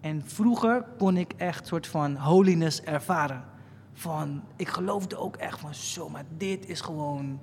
En 0.00 0.22
vroeger 0.24 0.84
kon 0.98 1.16
ik 1.16 1.32
echt 1.36 1.66
soort 1.66 1.86
van 1.86 2.16
holiness 2.16 2.82
ervaren. 2.82 3.44
Van, 3.92 4.42
ik 4.56 4.68
geloofde 4.68 5.16
ook 5.16 5.36
echt 5.36 5.60
van 5.60 5.74
zo, 5.74 6.08
maar 6.08 6.24
dit 6.36 6.68
is 6.68 6.80
gewoon... 6.80 7.40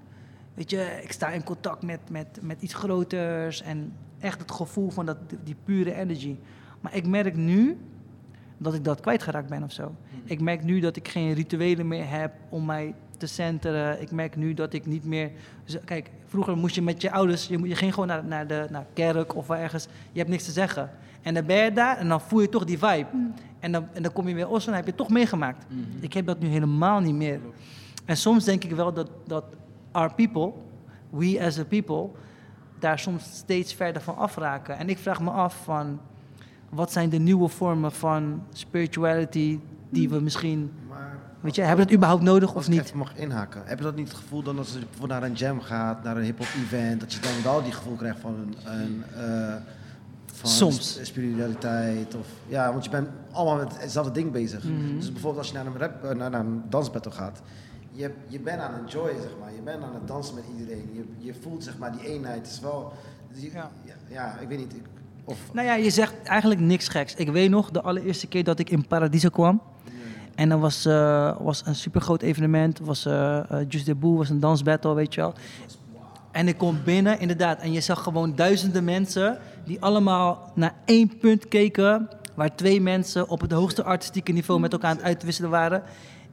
Weet 0.54 0.70
je, 0.70 1.00
ik 1.04 1.12
sta 1.12 1.30
in 1.30 1.44
contact 1.44 1.84
met, 1.84 2.00
met, 2.10 2.40
met 2.42 2.62
iets 2.62 2.74
groters 2.74 3.62
en 3.62 3.94
echt 4.20 4.40
het 4.40 4.52
gevoel 4.52 4.90
van 4.90 5.06
dat, 5.06 5.18
die 5.44 5.56
pure 5.64 5.94
energy. 5.96 6.36
Maar 6.82 6.96
ik 6.96 7.08
merk 7.08 7.36
nu 7.36 7.78
dat 8.58 8.74
ik 8.74 8.84
dat 8.84 9.00
kwijtgeraakt 9.02 9.50
ben 9.50 9.64
of 9.64 9.72
zo. 9.72 9.96
Ik 10.24 10.42
merk 10.42 10.64
nu 10.64 10.80
dat 10.80 10.96
ik 10.96 11.08
geen 11.08 11.34
rituelen 11.34 11.88
meer 11.88 12.10
heb 12.10 12.32
om 12.50 12.66
mij 12.66 12.94
te 13.18 13.28
centeren. 13.28 14.02
Ik 14.02 14.12
merk 14.12 14.36
nu 14.36 14.54
dat 14.54 14.74
ik 14.74 14.86
niet 14.86 15.06
meer... 15.06 15.32
zo- 15.64 15.80
Kijk, 15.86 16.12
vroeger 16.26 16.58
moest 16.58 16.76
je 16.76 16.82
met 16.82 17.02
je 17.02 17.12
ouders... 17.12 17.48
Je, 17.48 17.58
moet- 17.58 17.68
je 17.68 17.76
ging 17.76 17.94
gewoon 17.94 18.08
naar, 18.08 18.26
naar 18.26 18.48
de 18.48 18.68
naar 18.70 18.86
kerk 18.94 19.36
of 19.36 19.50
ergens. 19.50 19.88
Je 20.12 20.18
hebt 20.20 20.30
niks 20.32 20.44
te 20.46 20.52
zeggen. 20.52 20.90
En 21.22 21.34
dan 21.34 21.46
ben 21.46 21.64
je 21.64 21.72
daar 21.72 21.98
en 21.98 22.08
dan 22.08 22.22
voel 22.22 22.42
je 22.42 22.50
toch 22.50 22.66
die 22.66 22.78
vibe. 22.78 23.08
En, 23.60 23.72
dan, 23.72 23.88
en 23.94 24.04
dan 24.04 24.14
kom 24.14 24.28
je 24.28 24.34
weer 24.36 24.50
Oslo 24.50 24.72
en 24.72 24.78
heb 24.78 24.86
je 24.88 24.96
toch 24.96 25.10
meegemaakt. 25.10 25.66
Ik 26.00 26.14
heb 26.14 26.26
dat 26.26 26.40
nu 26.40 26.48
helemaal 26.48 27.00
niet 27.00 27.16
meer. 27.16 27.40
En 28.06 28.18
soms 28.18 28.44
denk 28.46 28.64
ik 28.64 28.72
wel 28.72 28.94
dat, 28.94 29.10
dat 29.28 29.44
our 29.92 30.14
people, 30.14 30.52
we 31.10 31.40
as 31.46 31.60
a 31.60 31.64
people... 31.64 32.10
daar 32.80 33.00
soms 33.00 33.24
steeds 33.34 33.74
verder 33.74 34.02
van 34.02 34.18
afraken. 34.18 34.78
En 34.78 34.90
ik 34.90 34.98
vraag 34.98 35.22
me 35.22 35.30
af 35.30 35.64
van... 35.64 36.00
Wat 36.70 36.92
zijn 36.92 37.10
de 37.10 37.18
nieuwe 37.18 37.48
vormen 37.48 37.92
van 37.92 38.44
spirituality 38.54 39.60
die 39.90 40.10
we 40.10 40.20
misschien... 40.20 40.72
Maar 40.90 41.18
Weet 41.40 41.56
je, 41.56 41.62
hebben 41.62 41.80
we 41.80 41.86
dat 41.86 41.96
überhaupt 41.96 42.24
nodig 42.24 42.56
of 42.56 42.68
niet? 42.68 42.82
even 42.82 42.98
mag 42.98 43.16
inhaken, 43.16 43.62
heb 43.66 43.78
je 43.78 43.84
dat 43.84 43.96
niet 43.96 44.08
het 44.08 44.18
gevoel 44.18 44.44
dan 44.44 44.58
als 44.58 44.74
je 44.74 44.80
bijvoorbeeld 44.80 45.20
naar 45.20 45.30
een 45.30 45.36
jam 45.36 45.62
gaat, 45.62 46.04
naar 46.04 46.18
een 46.18 46.24
hip-hop 46.24 46.48
event, 46.66 47.00
dat 47.00 47.14
je 47.14 47.20
dan 47.20 47.32
wel 47.44 47.64
die 47.64 47.72
gevoel 47.72 47.96
krijgt 47.96 48.20
van 48.20 48.34
een. 48.34 48.56
een 48.82 49.04
eh, 49.16 49.56
van 50.34 50.50
Soms. 50.50 50.94
sp- 50.94 51.06
spiritualiteit 51.06 52.16
of 52.16 52.28
ja, 52.48 52.72
want 52.72 52.84
je 52.84 52.90
bent 52.90 53.08
allemaal 53.32 53.58
met 53.58 53.82
hetzelfde 53.82 54.12
ding 54.12 54.32
bezig. 54.32 54.64
Mhm. 54.64 54.96
Dus 54.96 55.12
bijvoorbeeld 55.12 55.38
als 55.38 55.48
je 55.48 55.54
naar 55.54 55.66
een 55.66 55.78
rap, 55.78 56.04
eh, 56.04 56.16
naar, 56.16 56.30
naar 56.30 56.40
een 56.40 56.64
dansbattle 56.70 57.12
gaat, 57.12 57.42
je, 58.00 58.12
je 58.28 58.40
bent 58.40 58.60
aan 58.62 58.74
het 58.74 58.82
enjoyen 58.94 59.22
zeg 59.22 59.32
maar, 59.40 59.54
je 59.54 59.62
bent 59.62 59.84
aan 59.84 59.94
het 59.94 60.08
dansen 60.08 60.36
met 60.36 60.44
iedereen, 60.58 60.90
je, 60.94 61.26
je 61.26 61.34
voelt 61.42 61.64
zeg 61.64 61.78
maar 61.78 61.92
die 61.92 62.08
eenheid. 62.08 62.38
Het 62.38 62.48
is 62.48 62.60
wel, 62.60 62.94
je- 63.34 63.52
Ja. 63.52 63.70
ja. 64.10 64.38
Ik 64.40 64.48
weet 64.48 64.58
niet. 64.58 64.74
Ik, 64.74 64.82
of 65.24 65.38
Nou 65.54 65.68
ja, 65.68 65.74
je 65.74 65.90
zegt 65.90 66.14
eigenlijk 66.24 66.60
niks 66.62 66.88
geks. 66.88 67.16
Ik 67.16 67.30
weet 67.30 67.50
nog 67.50 67.72
de 67.72 67.82
allereerste 67.82 68.28
keer 68.28 68.44
dat 68.44 68.60
ik 68.60 68.70
in 68.70 68.88
Paradiso 68.88 69.30
kwam. 69.30 69.62
En 70.36 70.50
dat 70.50 70.60
was, 70.60 70.86
eh, 70.86 71.38
was 71.42 71.62
een 71.66 71.76
supergroot 71.76 72.22
evenement. 72.22 72.80
Was, 72.80 73.06
eh 73.06 73.38
eh, 73.38 73.66
Just 73.70 73.86
de 73.86 73.96
Boel 73.96 74.18
was 74.18 74.30
een 74.30 74.40
dansbattle, 74.40 74.94
weet 74.94 75.14
je 75.14 75.22
wel. 75.22 75.34
En 76.32 76.48
ik 76.48 76.58
kom 76.58 76.78
binnen, 76.84 77.20
inderdaad. 77.20 77.60
En 77.60 77.72
je 77.72 77.82
zag 77.82 78.04
gewoon 78.04 78.36
duizenden 78.36 78.84
mensen 78.84 79.38
die 79.66 79.82
allemaal 79.82 80.52
naar 80.56 80.74
één 80.86 81.18
punt 81.18 81.48
keken. 81.48 82.08
Waar 82.36 82.56
twee 82.56 82.82
mensen 82.82 83.30
op 83.30 83.42
het 83.42 83.52
hoogste 83.52 83.84
artistieke 83.84 84.32
niveau 84.32 84.60
met 84.60 84.72
elkaar 84.74 84.90
aan 84.90 84.96
het 84.96 85.06
uitwisselen 85.06 85.50
waren. 85.50 85.84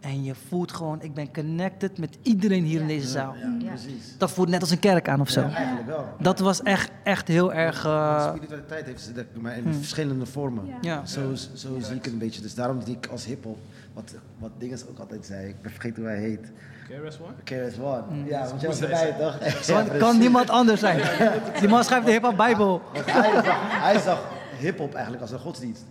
En 0.06 0.24
je 0.24 0.34
voelt 0.48 0.72
gewoon, 0.72 1.02
ik 1.02 1.14
ben 1.14 1.32
connected 1.32 1.98
met 1.98 2.18
iedereen 2.22 2.64
hier 2.64 2.80
in 2.80 2.86
deze 2.86 3.08
zaal. 3.08 3.34
ja, 3.40 3.56
Ja. 3.58 3.68
precies. 3.68 4.14
Dat 4.18 4.30
voelt 4.30 4.48
net 4.48 4.60
als 4.60 4.70
een 4.70 4.78
kerk 4.78 5.08
aan 5.08 5.20
of 5.20 5.28
zo. 5.30 5.40
Ja, 5.40 5.54
eigenlijk 5.54 5.86
wel. 5.86 6.04
Dat 6.18 6.38
was 6.38 6.62
echt, 6.62 6.90
echt 7.04 7.28
heel 7.28 7.52
erg... 7.54 7.84
eh, 7.84 8.28
Spiritualiteit 8.28 8.86
heeft 8.86 9.00
ze 9.02 9.26
maar 9.40 9.56
in 9.56 9.74
verschillende 9.74 10.26
vormen. 10.26 10.66
Ja. 10.66 10.76
Ja. 10.80 11.06
Zo, 11.06 11.34
zo 11.54 11.68
zie 11.80 11.94
ik 11.94 12.04
het 12.04 12.12
een 12.12 12.18
beetje. 12.18 12.40
Dus 12.40 12.54
daarom 12.54 12.80
zie 12.84 12.96
ik 12.96 13.06
als 13.06 13.24
hip-hop, 13.24 13.58
wat, 13.92 14.14
wat 14.38 14.50
Dinges 14.58 14.86
ook 14.88 14.98
altijd 14.98 15.26
zei, 15.26 15.48
ik 15.48 15.62
ben 15.62 15.70
vergeten 15.70 16.02
hoe 16.02 16.10
hij 16.12 16.20
heet. 16.20 16.52
KRS 16.88 17.18
One? 17.20 17.32
KRS 17.44 17.78
One. 17.80 18.24
Ja, 18.24 18.46
want 18.48 18.60
jij 18.60 18.70
was 18.70 18.80
erbij, 18.80 19.14
toch? 19.18 19.38
Ja, 19.66 19.82
kan, 19.98 20.18
niemand 20.18 20.50
anders 20.50 20.80
zijn. 20.80 21.00
Die 21.60 21.68
man 21.68 21.84
schrijft 21.84 22.06
de 22.06 22.12
hip-hop 22.12 22.36
Bijbel. 22.36 22.82
Hij 22.92 23.32
zag, 23.44 23.80
hij 23.82 23.98
zag 24.00 24.28
hip-hop 24.58 24.92
eigenlijk 24.92 25.22
als 25.22 25.32
een 25.32 25.38
godsdienst. 25.38 25.84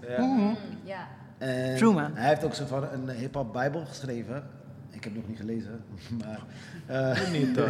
Ja. 0.84 1.08
En 1.38 1.78
True, 1.78 1.94
man. 1.94 2.12
Hij 2.14 2.28
heeft 2.30 2.44
ook 2.44 2.54
zo 2.54 2.66
van 2.66 2.84
een 2.94 3.10
hip-hop 3.10 3.54
Bijbel 3.54 3.86
geschreven. 3.86 4.44
Ik 4.92 5.04
heb 5.04 5.16
nog 5.16 5.28
niet 5.28 5.38
gelezen, 5.38 5.84
maar. 6.24 6.40
eh, 7.16 7.30
Niet 7.32 7.58
hoor. 7.58 7.70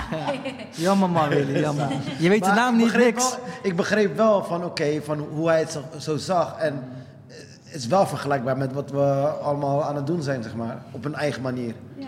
Jammer 0.86 1.10
man, 1.10 1.28
Willy, 1.28 1.58
jammer. 1.60 1.88
Je 2.18 2.28
weet 2.28 2.44
de 2.44 2.50
naam 2.50 2.76
niet, 2.76 2.96
niks. 2.96 3.30
Wel, 3.36 3.44
ik 3.62 3.76
begreep 3.76 4.16
wel 4.16 4.44
van 4.44 4.64
oké, 4.64 5.00
van 5.02 5.18
hoe 5.18 5.48
hij 5.48 5.58
het 5.58 5.70
zo, 5.72 5.82
zo 5.98 6.16
zag. 6.16 6.58
En 6.58 6.82
het 7.64 7.74
is 7.74 7.86
wel 7.86 8.06
vergelijkbaar 8.06 8.56
met 8.56 8.72
wat 8.72 8.90
we 8.90 9.02
allemaal 9.42 9.84
aan 9.84 9.96
het 9.96 10.06
doen 10.06 10.22
zijn, 10.22 10.42
zeg 10.42 10.54
maar. 10.54 10.78
Op 10.92 11.04
een 11.04 11.14
eigen 11.14 11.42
manier. 11.42 11.74
Ja. 11.98 12.05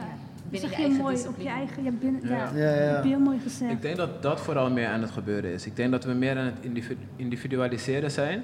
Binnen 0.50 0.68
zeg 0.68 0.78
je 0.78 0.84
je 0.84 0.88
eigen 0.88 1.02
mooi, 1.02 1.26
op 1.28 1.38
je 1.38 1.48
eigen, 1.48 1.84
ja, 1.84 1.90
binnen, 1.90 2.20
ja. 2.28 2.50
Ja, 2.54 2.74
ja. 2.74 2.94
Heb 2.94 3.02
je 3.02 3.08
heel 3.08 3.18
mooi 3.18 3.38
gezegd. 3.38 3.72
Ik 3.72 3.82
denk 3.82 3.96
dat 3.96 4.22
dat 4.22 4.40
vooral 4.40 4.70
meer 4.70 4.86
aan 4.86 5.00
het 5.00 5.10
gebeuren 5.10 5.52
is. 5.52 5.66
Ik 5.66 5.76
denk 5.76 5.90
dat 5.90 6.04
we 6.04 6.12
meer 6.12 6.38
aan 6.38 6.44
het 6.44 6.58
individu- 6.60 7.06
individualiseren 7.16 8.10
zijn. 8.10 8.42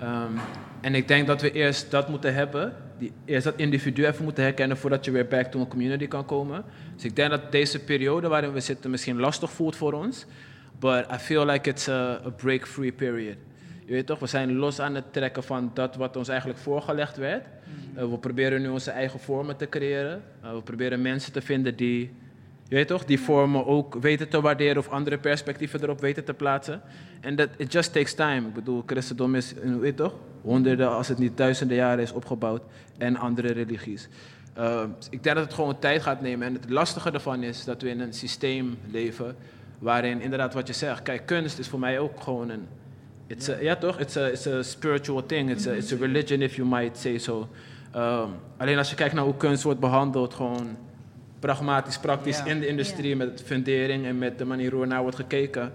Ehm, 0.00 0.32
en 0.80 0.94
ik 0.94 1.08
denk 1.08 1.26
dat 1.26 1.40
we 1.42 1.52
eerst 1.52 1.90
dat 1.90 2.08
moeten 2.08 2.34
hebben. 2.34 2.72
Die, 2.98 3.12
eerst 3.24 3.44
dat 3.44 3.54
individu 3.56 4.06
even 4.06 4.24
moeten 4.24 4.44
herkennen 4.44 4.76
voordat 4.76 5.04
je 5.04 5.10
weer 5.10 5.26
back 5.26 5.44
to 5.44 5.60
een 5.60 5.68
community 5.68 6.08
kan 6.08 6.24
komen. 6.24 6.64
Dus 6.94 7.04
ik 7.04 7.16
denk 7.16 7.30
dat 7.30 7.52
deze 7.52 7.84
periode 7.84 8.28
waarin 8.28 8.52
we 8.52 8.60
zitten 8.60 8.90
misschien 8.90 9.18
lastig 9.20 9.50
voelt 9.52 9.76
voor 9.76 9.92
ons. 9.92 10.26
But 10.78 11.06
I 11.12 11.16
feel 11.18 11.46
like 11.46 11.70
it's 11.70 11.88
a, 11.88 12.20
a 12.26 12.30
break-free 12.36 12.92
period. 12.92 13.36
Je 13.84 13.92
weet 13.92 14.06
toch, 14.06 14.18
we 14.18 14.26
zijn 14.26 14.54
los 14.54 14.80
aan 14.80 14.94
het 14.94 15.12
trekken 15.12 15.42
van 15.42 15.70
dat 15.74 15.96
wat 15.96 16.16
ons 16.16 16.28
eigenlijk 16.28 16.58
voorgelegd 16.58 17.16
werd. 17.16 17.46
Eh, 17.94 18.10
we 18.10 18.18
proberen 18.18 18.62
nu 18.62 18.68
onze 18.68 18.90
eigen 18.90 19.20
vormen 19.20 19.56
te 19.56 19.68
creëren. 19.68 20.22
Eh, 20.42 20.52
we 20.52 20.62
proberen 20.62 21.02
mensen 21.02 21.32
te 21.32 21.40
vinden 21.40 21.76
die 21.76 22.12
je 22.68 22.74
weet 22.74 22.88
toch, 22.88 23.04
die 23.04 23.20
vormen 23.20 23.66
ook 23.66 23.94
weten 23.94 24.28
te 24.28 24.40
waarderen 24.40 24.78
of 24.78 24.88
andere 24.88 25.18
perspectieven 25.18 25.82
erop 25.82 26.00
weten 26.00 26.24
te 26.24 26.34
plaatsen. 26.34 26.82
En 27.20 27.36
dat 27.36 27.48
it 27.56 27.72
just 27.72 27.92
takes 27.92 28.14
time. 28.14 28.48
Ik 28.48 28.54
bedoel, 28.54 28.82
christendom 28.86 29.34
is, 29.34 29.54
eh, 29.54 29.76
weet 29.76 29.96
toch, 29.96 30.14
honderden, 30.42 30.90
als 30.90 31.08
het 31.08 31.18
niet 31.18 31.36
duizenden 31.36 31.76
jaren 31.76 32.02
is 32.02 32.12
opgebouwd. 32.12 32.62
En 32.98 33.16
andere 33.16 33.52
religies. 33.52 34.08
Uh, 34.58 34.82
ik 35.10 35.22
denk 35.22 35.36
dat 35.36 35.44
het 35.44 35.54
gewoon 35.54 35.78
tijd 35.78 36.02
gaat 36.02 36.20
nemen. 36.20 36.46
En 36.46 36.52
het 36.54 36.70
lastige 36.70 37.10
ervan 37.10 37.42
is 37.42 37.64
dat 37.64 37.82
we 37.82 37.88
in 37.88 38.00
een 38.00 38.12
systeem 38.12 38.78
leven 38.90 39.36
waarin 39.78 40.20
inderdaad 40.20 40.54
wat 40.54 40.66
je 40.66 40.72
zegt, 40.72 41.02
kijk, 41.02 41.26
kunst 41.26 41.58
is 41.58 41.68
voor 41.68 41.78
mij 41.78 41.98
ook 41.98 42.20
gewoon 42.20 42.50
een, 42.50 42.66
it's 43.26 43.48
a, 43.48 43.56
ja 43.60 43.76
toch, 43.76 44.00
it's 44.00 44.16
a, 44.16 44.26
it's 44.26 44.46
a 44.46 44.62
spiritual 44.62 45.26
thing, 45.26 45.50
it's 45.50 45.66
a, 45.66 45.72
it's 45.72 45.92
a 45.92 45.96
religion 45.96 46.42
if 46.42 46.56
you 46.56 46.68
might 46.68 46.98
say 46.98 47.18
so. 47.18 47.48
Um, 47.96 48.30
alleen 48.56 48.78
als 48.78 48.90
je 48.90 48.96
kijkt 48.96 49.14
naar 49.14 49.24
hoe 49.24 49.36
kunst 49.36 49.62
wordt 49.62 49.80
behandeld, 49.80 50.34
gewoon 50.34 50.76
pragmatisch, 51.38 51.98
praktisch 51.98 52.42
in 52.44 52.60
de 52.60 52.66
industrie 52.66 53.16
met 53.16 53.42
fundering 53.44 54.06
en 54.06 54.18
met 54.18 54.38
de 54.38 54.44
manier 54.44 54.72
hoe 54.72 54.82
er 54.82 54.88
naar 54.88 55.02
wordt 55.02 55.16
gekeken, 55.16 55.72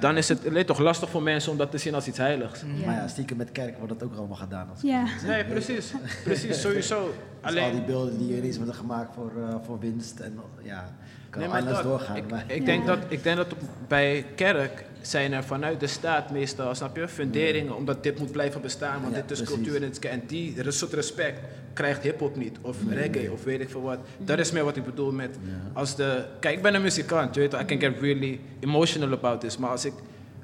dan 0.00 0.16
is 0.16 0.28
het 0.28 0.42
weet, 0.42 0.66
toch 0.66 0.78
lastig 0.78 1.10
voor 1.10 1.22
mensen 1.22 1.52
om 1.52 1.58
dat 1.58 1.70
te 1.70 1.78
zien 1.78 1.94
als 1.94 2.06
iets 2.06 2.18
heiligs. 2.18 2.62
Maar 2.84 2.94
ja, 2.94 3.08
stiekem 3.08 3.36
met 3.36 3.52
kerk 3.52 3.78
wordt 3.78 3.98
dat 3.98 4.02
ook 4.02 4.16
allemaal 4.16 4.36
gedaan. 4.36 4.68
Als 4.70 4.82
Ja. 4.82 5.04
Nee, 5.26 5.44
precies. 5.44 5.92
Precies, 6.24 6.60
sowieso. 6.66 7.00
Dus 7.00 7.10
al 7.40 7.52
die 7.52 7.62
Alleen, 7.62 7.86
beelden 7.86 8.18
die 8.18 8.36
ineens 8.36 8.56
worden 8.56 8.74
gemaakt 8.74 9.14
voor, 9.14 9.32
eh, 9.48 9.54
voor 9.66 9.78
winst. 9.78 10.20
En 10.20 10.38
ja, 10.62 10.94
kan 11.34 11.42
nee, 11.42 11.48
maar 11.52 11.60
alles 11.62 11.74
dat- 11.74 11.82
doorgaan. 11.82 12.16
ik, 12.16 12.30
maar, 12.30 12.44
ik, 12.46 12.66
denk 12.66 12.86
dat, 12.86 12.98
ik 13.08 13.22
denk 13.22 13.36
dat 13.36 13.54
bij 13.88 14.26
kerk 14.34 14.84
zijn 15.00 15.32
er 15.32 15.44
vanuit 15.44 15.80
de 15.80 15.86
staat 15.86 16.30
meestal, 16.30 16.74
snap 16.74 16.96
je, 16.96 17.08
funderingen, 17.08 17.76
omdat 17.76 18.02
dit 18.02 18.18
moet 18.18 18.32
blijven 18.32 18.60
bestaan, 18.60 19.00
want 19.02 19.14
Ja, 19.14 19.20
dit 19.20 19.30
is 19.30 19.42
precies. 19.42 19.54
cultuur 19.54 19.82
en. 19.82 20.10
En 20.10 20.22
die 20.26 20.72
soort 20.72 20.92
respect 20.92 21.40
krijgt 21.72 22.02
hip-hop 22.02 22.36
niet, 22.36 22.58
of 22.60 22.76
reggae, 22.88 23.32
of 23.32 23.44
weet 23.44 23.60
ik 23.60 23.70
veel 23.70 23.82
wat. 23.82 23.98
Dat 24.18 24.38
is 24.38 24.52
meer 24.52 24.64
wat 24.64 24.76
ik 24.76 24.84
bedoel 24.84 25.12
met, 25.12 25.38
als 25.72 25.96
de, 25.96 26.24
kijk, 26.40 26.56
ik 26.56 26.62
ben 26.62 26.74
een 26.74 26.82
muzikant, 26.82 27.34
je 27.34 27.40
weet 27.40 27.52
wel, 27.52 27.60
I 27.60 27.64
can 27.64 27.80
get 27.80 28.00
really 28.00 28.40
emotional 28.60 29.12
about 29.12 29.40
this, 29.40 29.56
maar 29.58 29.70
als 29.70 29.84
ik 29.84 29.92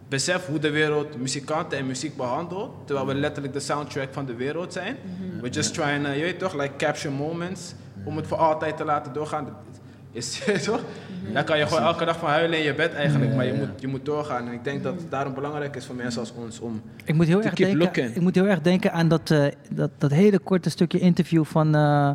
besef 0.09 0.47
hoe 0.47 0.59
de 0.59 0.71
wereld 0.71 1.19
muzikanten 1.21 1.79
en 1.79 1.87
muziek 1.87 2.17
behandelt, 2.17 2.71
terwijl 2.85 3.07
we 3.07 3.15
letterlijk 3.15 3.55
de 3.55 3.61
soundtrack 3.61 4.09
van 4.13 4.27
de 4.27 4.35
wereld 4.35 4.73
zijn, 4.73 4.97
we're 5.41 5.55
just 5.55 5.75
trying, 5.75 6.07
uh, 6.07 6.17
je 6.17 6.23
weet 6.23 6.39
toch, 6.39 6.55
like 6.55 6.77
capture 6.77 7.15
moments, 7.15 7.75
om 8.05 8.17
het 8.17 8.27
voor 8.27 8.37
altijd 8.39 8.77
te 8.77 8.85
laten 8.85 9.13
doorgaan. 9.13 9.57
Is 10.13 10.43
toch? 10.67 10.81
Daar 11.33 11.45
kan 11.45 11.59
je 11.59 11.67
gewoon 11.67 11.83
elke 11.83 12.05
dag 12.05 12.19
van 12.19 12.29
huilen 12.29 12.59
in 12.59 12.65
je 12.65 12.75
bed 12.75 12.93
eigenlijk, 12.95 13.35
maar 13.35 13.45
je 13.47 13.53
moet, 13.55 13.69
je 13.81 13.87
moet 13.89 14.05
doorgaan. 14.05 14.47
En 14.47 14.53
ik 14.53 14.65
denk 14.65 14.83
dat 14.83 14.95
het 14.95 15.11
daarom 15.11 15.35
belangrijk 15.35 15.77
is 15.77 15.85
voor 15.87 15.95
mensen 15.95 16.21
als 16.21 16.33
ons 16.37 16.61
om 16.61 16.81
Ik 17.05 17.15
moet 17.15 17.27
heel, 17.27 17.43
erg 17.43 17.47
keep 17.55 17.57
denken, 17.69 17.79
looking. 17.79 18.15
ik 18.15 18.21
moet 18.23 18.35
heel 18.35 18.47
erg 18.47 18.61
denken 18.61 18.93
aan 18.93 19.09
dat, 19.09 19.31
eh, 19.31 19.45
dat, 19.71 19.91
dat 19.99 20.11
hele 20.11 20.39
korte 20.39 20.71
stukje 20.71 20.99
interview 20.99 21.45
van, 21.45 21.75
eh, 21.75 22.11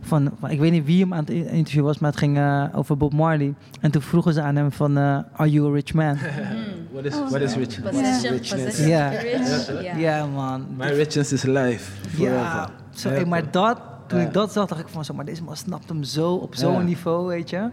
van, 0.00 0.30
van- 0.40 0.50
Ik 0.50 0.58
weet 0.58 0.70
niet 0.72 0.84
wie 0.84 1.00
hem 1.00 1.12
aan 1.12 1.20
het 1.20 1.30
in- 1.30 1.46
interview 1.48 1.84
was, 1.84 1.98
maar 1.98 2.10
het 2.10 2.18
ging 2.18 2.36
eh, 2.38 2.64
over 2.74 2.96
Bob 2.96 3.12
Marley. 3.12 3.54
En 3.80 3.90
toen 3.90 4.02
vroegen 4.02 4.32
ze 4.32 4.40
aan 4.42 4.56
hem 4.56 4.72
van... 4.72 4.96
eh, 4.98 5.18
Are 5.32 5.50
you 5.50 5.70
a 5.70 5.74
rich 5.74 5.92
man? 5.94 6.18
What 6.92 7.04
is, 7.04 7.14
Oh. 7.14 7.28
what 7.28 7.40
is 7.40 7.54
rich? 7.54 7.82
Possession, 7.82 8.32
Richness. 8.32 8.78
Ja. 8.86 9.10
Ja, 9.82 9.96
Ja. 9.96 10.26
man. 10.26 10.66
My 10.76 10.86
richness 10.86 11.32
is 11.32 11.42
life. 11.42 11.90
Ja, 12.16 12.32
Ja, 12.32 13.10
hey, 13.10 13.24
maar 13.24 13.50
dat, 13.50 13.80
toen 14.10 14.20
Ja. 14.20 14.26
ik 14.26 14.32
dat 14.32 14.52
zag, 14.52 14.66
dacht 14.66 14.80
ik 14.80 14.88
van 14.88 15.04
zo, 15.04 15.14
maar 15.14 15.24
deze 15.24 15.42
man 15.42 15.56
snapt 15.56 15.88
hem 15.88 16.02
zo 16.02 16.34
op 16.34 16.54
zo'n 16.54 16.72
Ja. 16.72 16.80
niveau, 16.80 17.26
weet 17.26 17.50
je. 17.50 17.68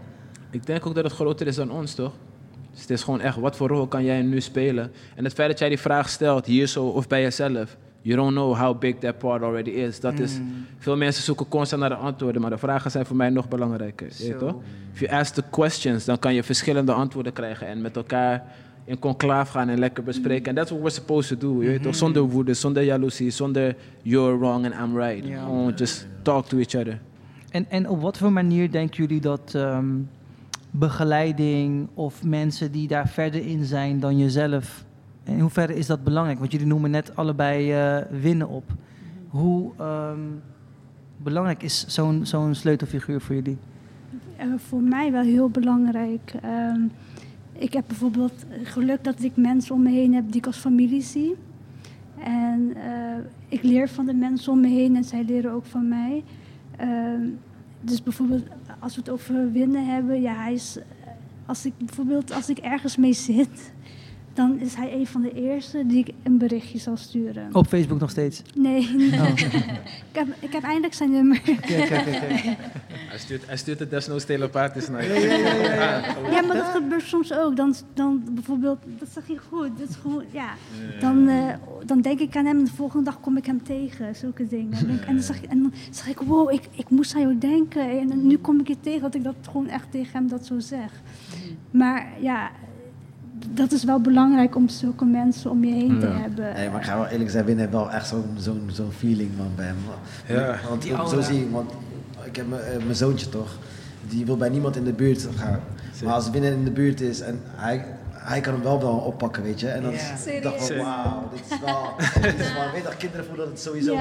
Ik 0.50 0.66
denk 0.66 0.86
ook 0.86 0.94
dat 0.94 1.04
het 1.04 1.12
groter 1.12 1.46
is 1.46 1.56
dan 1.56 1.70
ons, 1.70 1.94
toch? 1.94 2.12
Dus 2.72 2.80
het 2.80 2.90
is 2.90 3.02
gewoon 3.02 3.20
echt, 3.20 3.36
wat 3.36 3.56
voor 3.56 3.68
rol 3.68 3.86
kan 3.86 4.04
jij 4.04 4.22
nu 4.22 4.40
spelen? 4.40 4.92
En 5.14 5.24
het 5.24 5.32
feit 5.32 5.48
dat 5.48 5.58
jij 5.58 5.68
die 5.68 5.78
vraag 5.78 6.08
stelt, 6.08 6.46
hier 6.46 6.66
zo 6.66 6.84
of 6.86 7.06
bij 7.06 7.22
jezelf, 7.22 7.76
you 8.02 8.16
don't 8.16 8.30
know 8.32 8.56
how 8.56 8.78
big 8.78 8.94
that 8.98 9.18
part 9.18 9.42
already 9.42 9.70
is. 9.70 10.00
Dat 10.00 10.18
is, 10.18 10.38
veel 10.78 10.96
mensen 10.96 11.22
zoeken 11.22 11.48
constant 11.48 11.80
naar 11.80 11.90
de 11.90 11.96
antwoorden, 11.96 12.40
maar 12.40 12.50
de 12.50 12.58
vragen 12.58 12.90
zijn 12.90 13.06
voor 13.06 13.16
mij 13.16 13.30
nog 13.30 13.48
belangrijker. 13.48 14.06
je 14.16 14.22
weet 14.28 14.32
Zo. 14.40 14.46
toch? 14.46 14.54
If 14.94 15.00
you 15.00 15.12
ask 15.12 15.34
the 15.34 15.42
questions, 15.50 16.04
dan 16.04 16.18
kan 16.18 16.34
je 16.34 16.42
verschillende 16.42 16.92
antwoorden 16.92 17.32
krijgen 17.32 17.66
en 17.66 17.80
met 17.80 17.96
elkaar 17.96 18.44
in 18.88 18.98
conclaaf 18.98 19.50
gaan 19.50 19.68
en 19.68 19.78
lekker 19.78 20.02
bespreken. 20.04 20.46
En 20.46 20.54
that's 20.54 20.70
what 20.70 20.82
we're 20.82 20.94
supposed 20.94 21.40
to 21.40 21.48
do, 21.48 21.62
je 21.62 21.68
weet 21.68 21.82
toch? 21.82 21.94
Zonder 21.94 22.22
woede, 22.22 22.54
zonder 22.54 22.82
jaloezie, 22.82 23.30
zonder 23.30 23.76
you're 24.02 24.38
wrong 24.38 24.64
and 24.64 24.74
I'm 24.74 24.96
right. 24.96 25.24
Gewoon 25.24 25.72
just 25.76 26.06
talk 26.22 26.46
to 26.46 26.58
each 26.58 26.74
other. 26.74 27.00
En, 27.50 27.66
en 27.70 27.88
op 27.88 28.00
wat 28.00 28.18
voor 28.18 28.32
manier 28.32 28.70
denken 28.70 28.96
jullie 28.96 29.20
dat 29.20 29.54
ehm, 29.54 29.86
begeleiding 30.70 31.88
of 31.94 32.24
mensen 32.24 32.72
die 32.72 32.88
daar 32.88 33.08
verder 33.08 33.46
in 33.46 33.64
zijn 33.64 34.00
dan 34.00 34.18
jezelf, 34.18 34.84
in 35.24 35.40
hoeverre 35.40 35.74
is 35.74 35.86
dat 35.86 36.04
belangrijk? 36.04 36.38
Want 36.38 36.52
jullie 36.52 36.66
noemen 36.66 36.90
net 36.90 37.16
allebei 37.16 37.72
eh, 37.72 37.96
winnen 38.20 38.48
op. 38.48 38.64
Hoe 39.28 39.70
ehm, 39.78 40.20
belangrijk 41.16 41.62
is 41.62 41.86
zo'n 41.86 42.26
zo'n 42.26 42.54
sleutelfiguur 42.54 43.20
voor 43.20 43.34
jullie? 43.34 43.58
Eh, 44.36 44.46
voor 44.56 44.82
mij 44.82 45.12
wel 45.12 45.22
heel 45.22 45.48
belangrijk. 45.48 46.32
Ehm, 46.42 46.80
ik 47.58 47.72
heb 47.72 47.84
bijvoorbeeld 47.86 48.44
geluk 48.62 49.04
dat 49.04 49.22
ik 49.22 49.36
mensen 49.36 49.74
om 49.74 49.82
me 49.82 49.90
heen 49.90 50.14
heb 50.14 50.24
die 50.26 50.36
ik 50.36 50.46
als 50.46 50.56
familie 50.56 51.02
zie. 51.02 51.34
En 52.18 52.76
eh, 52.76 53.18
ik 53.48 53.62
leer 53.62 53.88
van 53.88 54.06
de 54.06 54.14
mensen 54.14 54.52
om 54.52 54.60
me 54.60 54.68
heen 54.68 54.96
en 54.96 55.04
zij 55.04 55.24
leren 55.24 55.52
ook 55.52 55.66
van 55.66 55.88
mij. 55.88 56.24
Ehm, 56.76 57.28
dus 57.80 58.02
bijvoorbeeld 58.02 58.46
als 58.78 58.94
we 58.94 59.00
het 59.00 59.10
over 59.10 59.52
winnen 59.52 59.86
hebben, 59.86 60.20
ja, 60.20 60.34
hij 60.34 60.52
is, 60.52 60.78
als 61.46 61.66
ik 61.66 61.72
bijvoorbeeld 61.78 62.32
als 62.32 62.48
ik 62.48 62.58
ergens 62.58 62.96
mee 62.96 63.12
zit, 63.12 63.72
dan 64.38 64.58
is 64.60 64.74
hij 64.74 64.92
een 64.92 65.06
van 65.06 65.22
de 65.22 65.32
eerste 65.32 65.86
die 65.86 65.98
ik 65.98 66.14
een 66.22 66.38
berichtje 66.38 66.78
zal 66.78 66.96
sturen. 66.96 67.48
Op 67.52 67.66
Facebook 67.66 68.00
nog 68.00 68.10
steeds. 68.10 68.42
Nee, 68.54 68.90
nee. 68.96 69.12
Oh. 69.12 69.28
ik, 70.10 70.12
heb, 70.12 70.26
ik 70.38 70.52
heb 70.52 70.62
eindelijk 70.62 70.94
zijn 70.94 71.10
nummer. 71.10 71.40
Kijk, 71.40 71.60
kijk, 71.60 71.88
kijk, 71.88 72.04
kijk. 72.04 72.42
Hij 72.88 73.18
stuurt, 73.18 73.46
hij 73.46 73.56
stuurt 73.56 73.78
het 73.78 73.90
desnoods 73.90 74.24
telepathisch 74.24 74.88
naar 74.88 75.04
je. 75.04 75.20
Ja, 76.30 76.42
maar 76.42 76.56
dat 76.56 76.66
gebeurt 76.66 77.02
soms 77.02 77.32
ook. 77.32 77.56
Dan, 77.56 77.74
dan 77.94 78.22
bijvoorbeeld, 78.30 78.78
dat 78.98 79.08
zeg 79.12 79.26
je 79.26 79.38
goed. 79.48 79.78
Dat 79.78 79.88
is 79.88 79.96
gewoon, 79.96 80.24
ja. 80.30 80.52
Dan, 81.00 81.28
eh, 81.28 81.54
dan 81.86 82.00
denk 82.00 82.20
ik 82.20 82.36
aan 82.36 82.46
hem 82.46 82.58
en 82.58 82.64
de 82.64 82.70
volgende 82.70 83.04
dag 83.04 83.20
kom 83.20 83.36
ik 83.36 83.46
hem 83.46 83.62
tegen. 83.62 84.16
Zulke 84.16 84.46
dingen. 84.46 84.78
En, 84.78 84.86
denk- 84.86 85.00
en 85.04 85.14
dan, 85.14 85.22
zeg 85.22 85.42
ik, 85.42 85.50
en 85.50 85.62
dan 85.62 85.72
zeg 85.90 86.08
ik, 86.08 86.20
wow, 86.20 86.52
ik, 86.52 86.62
ik 86.70 86.90
moest 86.90 87.14
aan 87.14 87.20
jou 87.20 87.38
denken. 87.38 88.00
En 88.00 88.26
nu 88.26 88.36
kom 88.36 88.60
ik 88.60 88.68
je 88.68 88.76
tegen 88.80 89.00
dat 89.00 89.14
ik 89.14 89.24
dat 89.24 89.34
gewoon 89.50 89.68
echt 89.68 89.90
tegen 89.90 90.12
hem 90.12 90.28
dat 90.28 90.46
zo 90.46 90.58
zeg. 90.58 90.92
Maar 91.70 92.06
ja, 92.20 92.50
dat 93.50 93.72
is 93.72 93.84
wel 93.84 94.00
belangrijk 94.00 94.56
om 94.56 94.68
zulke 94.68 95.04
mensen 95.04 95.50
om 95.50 95.64
je 95.64 95.72
heen 95.72 96.00
te 96.00 96.06
hebben. 96.06 96.54
Nee, 96.54 96.70
maar 96.70 96.80
ik 96.80 96.86
ga 96.86 96.96
wel 96.98 97.06
eerlijk 97.06 97.30
zijn, 97.30 97.44
Win 97.44 97.58
heeft 97.58 97.70
wel 97.70 97.90
echt 97.90 98.06
zo'n 98.06 98.24
zo'n 98.38 98.68
zo'n 98.72 98.92
feeling 98.92 99.30
man 99.36 99.52
bij 99.56 99.66
hem. 99.66 99.76
Ja. 100.26 100.58
Want 100.68 100.82
Die 100.82 100.94
zo 101.08 101.20
zie 101.20 101.40
ik, 101.40 101.50
want 101.50 101.70
ik 102.24 102.36
heb 102.36 102.48
mijn, 102.48 102.62
eh, 102.62 102.76
mijn 102.84 102.96
zoontje 102.96 103.28
toch, 103.28 103.58
die 104.08 104.26
wil 104.26 104.36
bij 104.36 104.48
niemand 104.48 104.76
in 104.76 104.84
de 104.84 104.92
buurt 104.92 105.28
gaan. 105.36 105.60
Maar 106.04 106.14
als 106.14 106.30
Win 106.30 106.42
in 106.42 106.64
de 106.64 106.70
buurt 106.70 107.00
is 107.00 107.20
en 107.20 107.40
hij, 107.44 107.84
hij 108.10 108.40
kan 108.40 108.52
hem 108.52 108.62
wel 108.62 108.80
wel 108.80 108.96
oppakken, 108.96 109.42
weet 109.42 109.60
je. 109.60 109.68
En 109.68 109.82
dan 109.82 109.92
ik 109.92 110.42
dacht 110.42 110.62
Serieus? 110.64 110.84
wauw, 110.84 111.28
dit 111.32 111.40
is 111.50 111.60
wel, 111.60 111.94
dit 112.22 112.40
is 112.40 112.52
wel, 112.52 112.70
weet 112.72 112.82
je, 112.82 112.96
kinderen 112.98 113.26
voelen 113.26 113.48
het 113.48 113.60
sowieso 113.60 113.96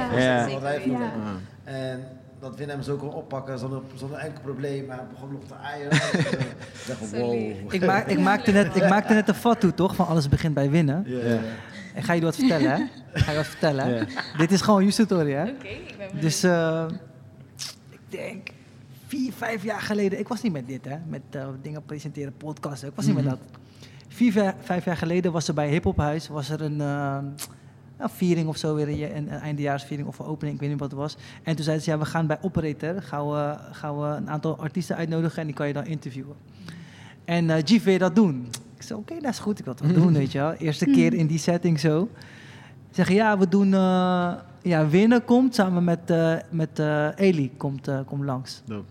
wij 0.62 0.82
voelen. 0.82 1.02
Ja. 1.02 1.72
En 1.72 2.00
dat 2.40 2.56
Win 2.56 2.70
hem 2.70 2.82
zo 2.82 2.96
kon 2.96 3.14
oppakken 3.14 3.60
zonder, 3.60 3.82
zonder 3.96 4.18
enkel 4.18 4.42
probleem. 4.42 4.90
Hij 4.90 5.00
begon 5.14 5.32
nog 5.32 5.44
te 5.48 5.54
eieren. 5.54 5.98
ik 6.80 6.84
dacht 6.88 7.00
van, 7.00 7.20
wow. 7.20 7.74
Ik, 7.74 7.86
maak, 7.86 8.08
ik, 8.08 8.20
maakte 8.30 8.52
net, 8.52 8.76
ik 8.76 8.90
maakte 8.90 9.14
net 9.14 9.28
een 9.28 9.36
fatu, 9.36 9.74
toch? 9.74 9.96
Van 9.96 10.08
alles 10.08 10.30
begint 10.30 10.54
bij 10.54 10.70
winnen. 10.70 11.04
Ja. 11.06 11.40
Ik 11.96 12.04
ga 12.04 12.14
je 12.14 12.22
wat 12.22 12.36
vertellen, 12.36 12.72
hè? 12.72 12.78
Ik 13.14 13.22
ga 13.26 13.32
je 13.32 13.38
wat 13.38 13.48
vertellen. 13.48 14.08
Dit 14.38 14.52
is 14.52 14.62
gewoon 14.62 14.84
Yusutori, 14.84 15.32
hè? 15.32 15.44
Oké, 15.44 15.68
ik 15.68 15.96
ben 15.98 16.08
benieuwd. 16.08 16.22
Dus 16.22 16.44
eh, 16.44 16.86
ik 17.90 18.00
denk 18.10 18.50
vier, 19.08 19.34
vijf 19.34 19.64
jaar 19.64 19.82
geleden. 19.82 20.20
Ik 20.20 20.28
was 20.28 20.42
niet 20.42 20.52
met 20.52 20.68
dit, 20.68 20.86
hè? 20.86 20.98
Met 21.08 21.22
eh, 21.30 21.48
dingen 21.62 21.84
presenteren, 21.86 22.34
podcasten. 22.38 22.88
Ik 22.88 22.96
was 22.96 23.06
niet 23.06 23.16
met 23.16 23.24
dat. 23.24 23.40
Vier, 24.08 24.54
vijf, 24.62 24.86
jaar 24.86 24.98
geleden 24.98 25.32
was 25.32 25.48
er 25.48 25.54
bij 25.54 25.70
Hip 25.70 25.84
Hop 25.84 25.98
Huis 25.98 26.28
was 26.28 26.50
er 26.50 26.62
een, 26.62 26.82
eh, 26.82 27.18
een 27.98 28.10
viering 28.10 28.48
of 28.48 28.58
zo 28.58 28.76
weer, 28.76 28.88
een, 28.90 29.16
een 29.16 29.30
eindejaarsviering 29.30 30.08
of 30.08 30.20
een 30.20 30.26
opening, 30.26 30.56
ik 30.56 30.62
weet 30.62 30.70
niet 30.70 30.80
wat 30.80 30.92
het 30.92 31.00
was. 31.00 31.18
En 31.44 31.56
toen 31.56 31.64
zeiden 31.64 31.86
ze, 31.86 31.92
ja, 31.92 31.98
we 31.98 32.06
gaan 32.06 32.28
bij 32.28 32.38
Operator 32.42 33.02
gaan 33.02 33.30
we, 33.30 33.56
gaan 33.72 34.00
we 34.00 34.06
een 34.06 34.30
aantal 34.30 34.58
artiesten 34.58 34.96
uitnodigen 34.96 35.40
en 35.40 35.46
die 35.46 35.56
kan 35.56 35.68
je 35.68 35.74
dan 35.74 35.86
interviewen. 35.86 36.36
En 37.26 37.50
eh 37.50 37.64
G, 37.66 37.84
wil 37.84 37.94
je 37.94 38.00
dat 38.00 38.16
doen? 38.16 38.48
Ik 38.76 38.82
zei, 38.84 39.00
oké, 39.00 39.14
dat 39.20 39.32
is 39.32 39.40
goed, 39.40 39.60
ik 39.60 39.66
wil 39.66 39.74
het 39.74 39.84
wel 39.92 40.04
doen, 40.04 40.14
weet 40.22 40.32
je 40.32 40.38
wel. 40.40 40.54
Eerste 40.54 40.86
keer 40.86 41.14
in 41.14 41.28
die 41.28 41.40
setting 41.40 41.80
zo. 41.80 42.10
Zeggen, 42.92 43.16
ja, 43.16 43.38
we 43.38 43.48
doen... 43.48 43.74
eh, 43.74 44.34
ja, 44.62 44.88
Winnen 44.88 45.26
komt 45.26 45.56
samen 45.56 45.84
met, 45.84 46.10
eh 46.10 46.36
met 46.50 46.80
eh 46.80 47.08
Eli, 47.16 47.52
komt, 47.58 47.90
komt 48.06 48.24
langs. 48.24 48.62
Dope. 48.66 48.86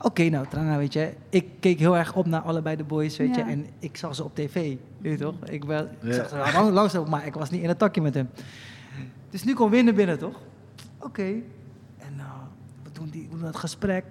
Oké, 0.00 0.28
nou, 0.28 0.46
Tranga, 0.46 0.76
weet 0.76 0.92
je. 0.92 1.12
Ik 1.28 1.46
keek 1.60 1.78
heel 1.78 1.96
erg 1.96 2.14
op 2.16 2.26
naar 2.26 2.40
allebei 2.40 2.76
de 2.76 2.84
boys, 2.84 3.16
weet 3.16 3.34
je. 3.34 3.40
En 3.40 3.66
ik 3.78 3.96
zag 3.96 4.14
ze 4.14 4.24
op 4.24 4.34
tv, 4.34 4.76
je 5.00 5.16
toch? 5.16 5.34
Ik, 5.44 5.66
ben, 5.66 5.88
ik 6.02 6.12
zag 6.88 7.08
maar 7.08 7.26
ik 7.26 7.34
was 7.34 7.50
niet 7.50 7.62
in 7.62 7.68
het 7.68 7.78
takje 7.78 8.00
met 8.00 8.14
hem. 8.14 8.28
Dus 9.30 9.44
nu 9.44 9.54
komt 9.54 9.70
Winnen 9.70 9.94
binnen, 9.94 10.18
toch? 10.18 10.40
Oké. 10.98 11.22
En 11.98 12.16
nou, 12.16 12.38
we, 12.82 12.90
doen 12.92 13.08
die, 13.08 13.28
we 13.30 13.36
doen 13.36 13.46
het 13.46 13.56
gesprek. 13.56 14.04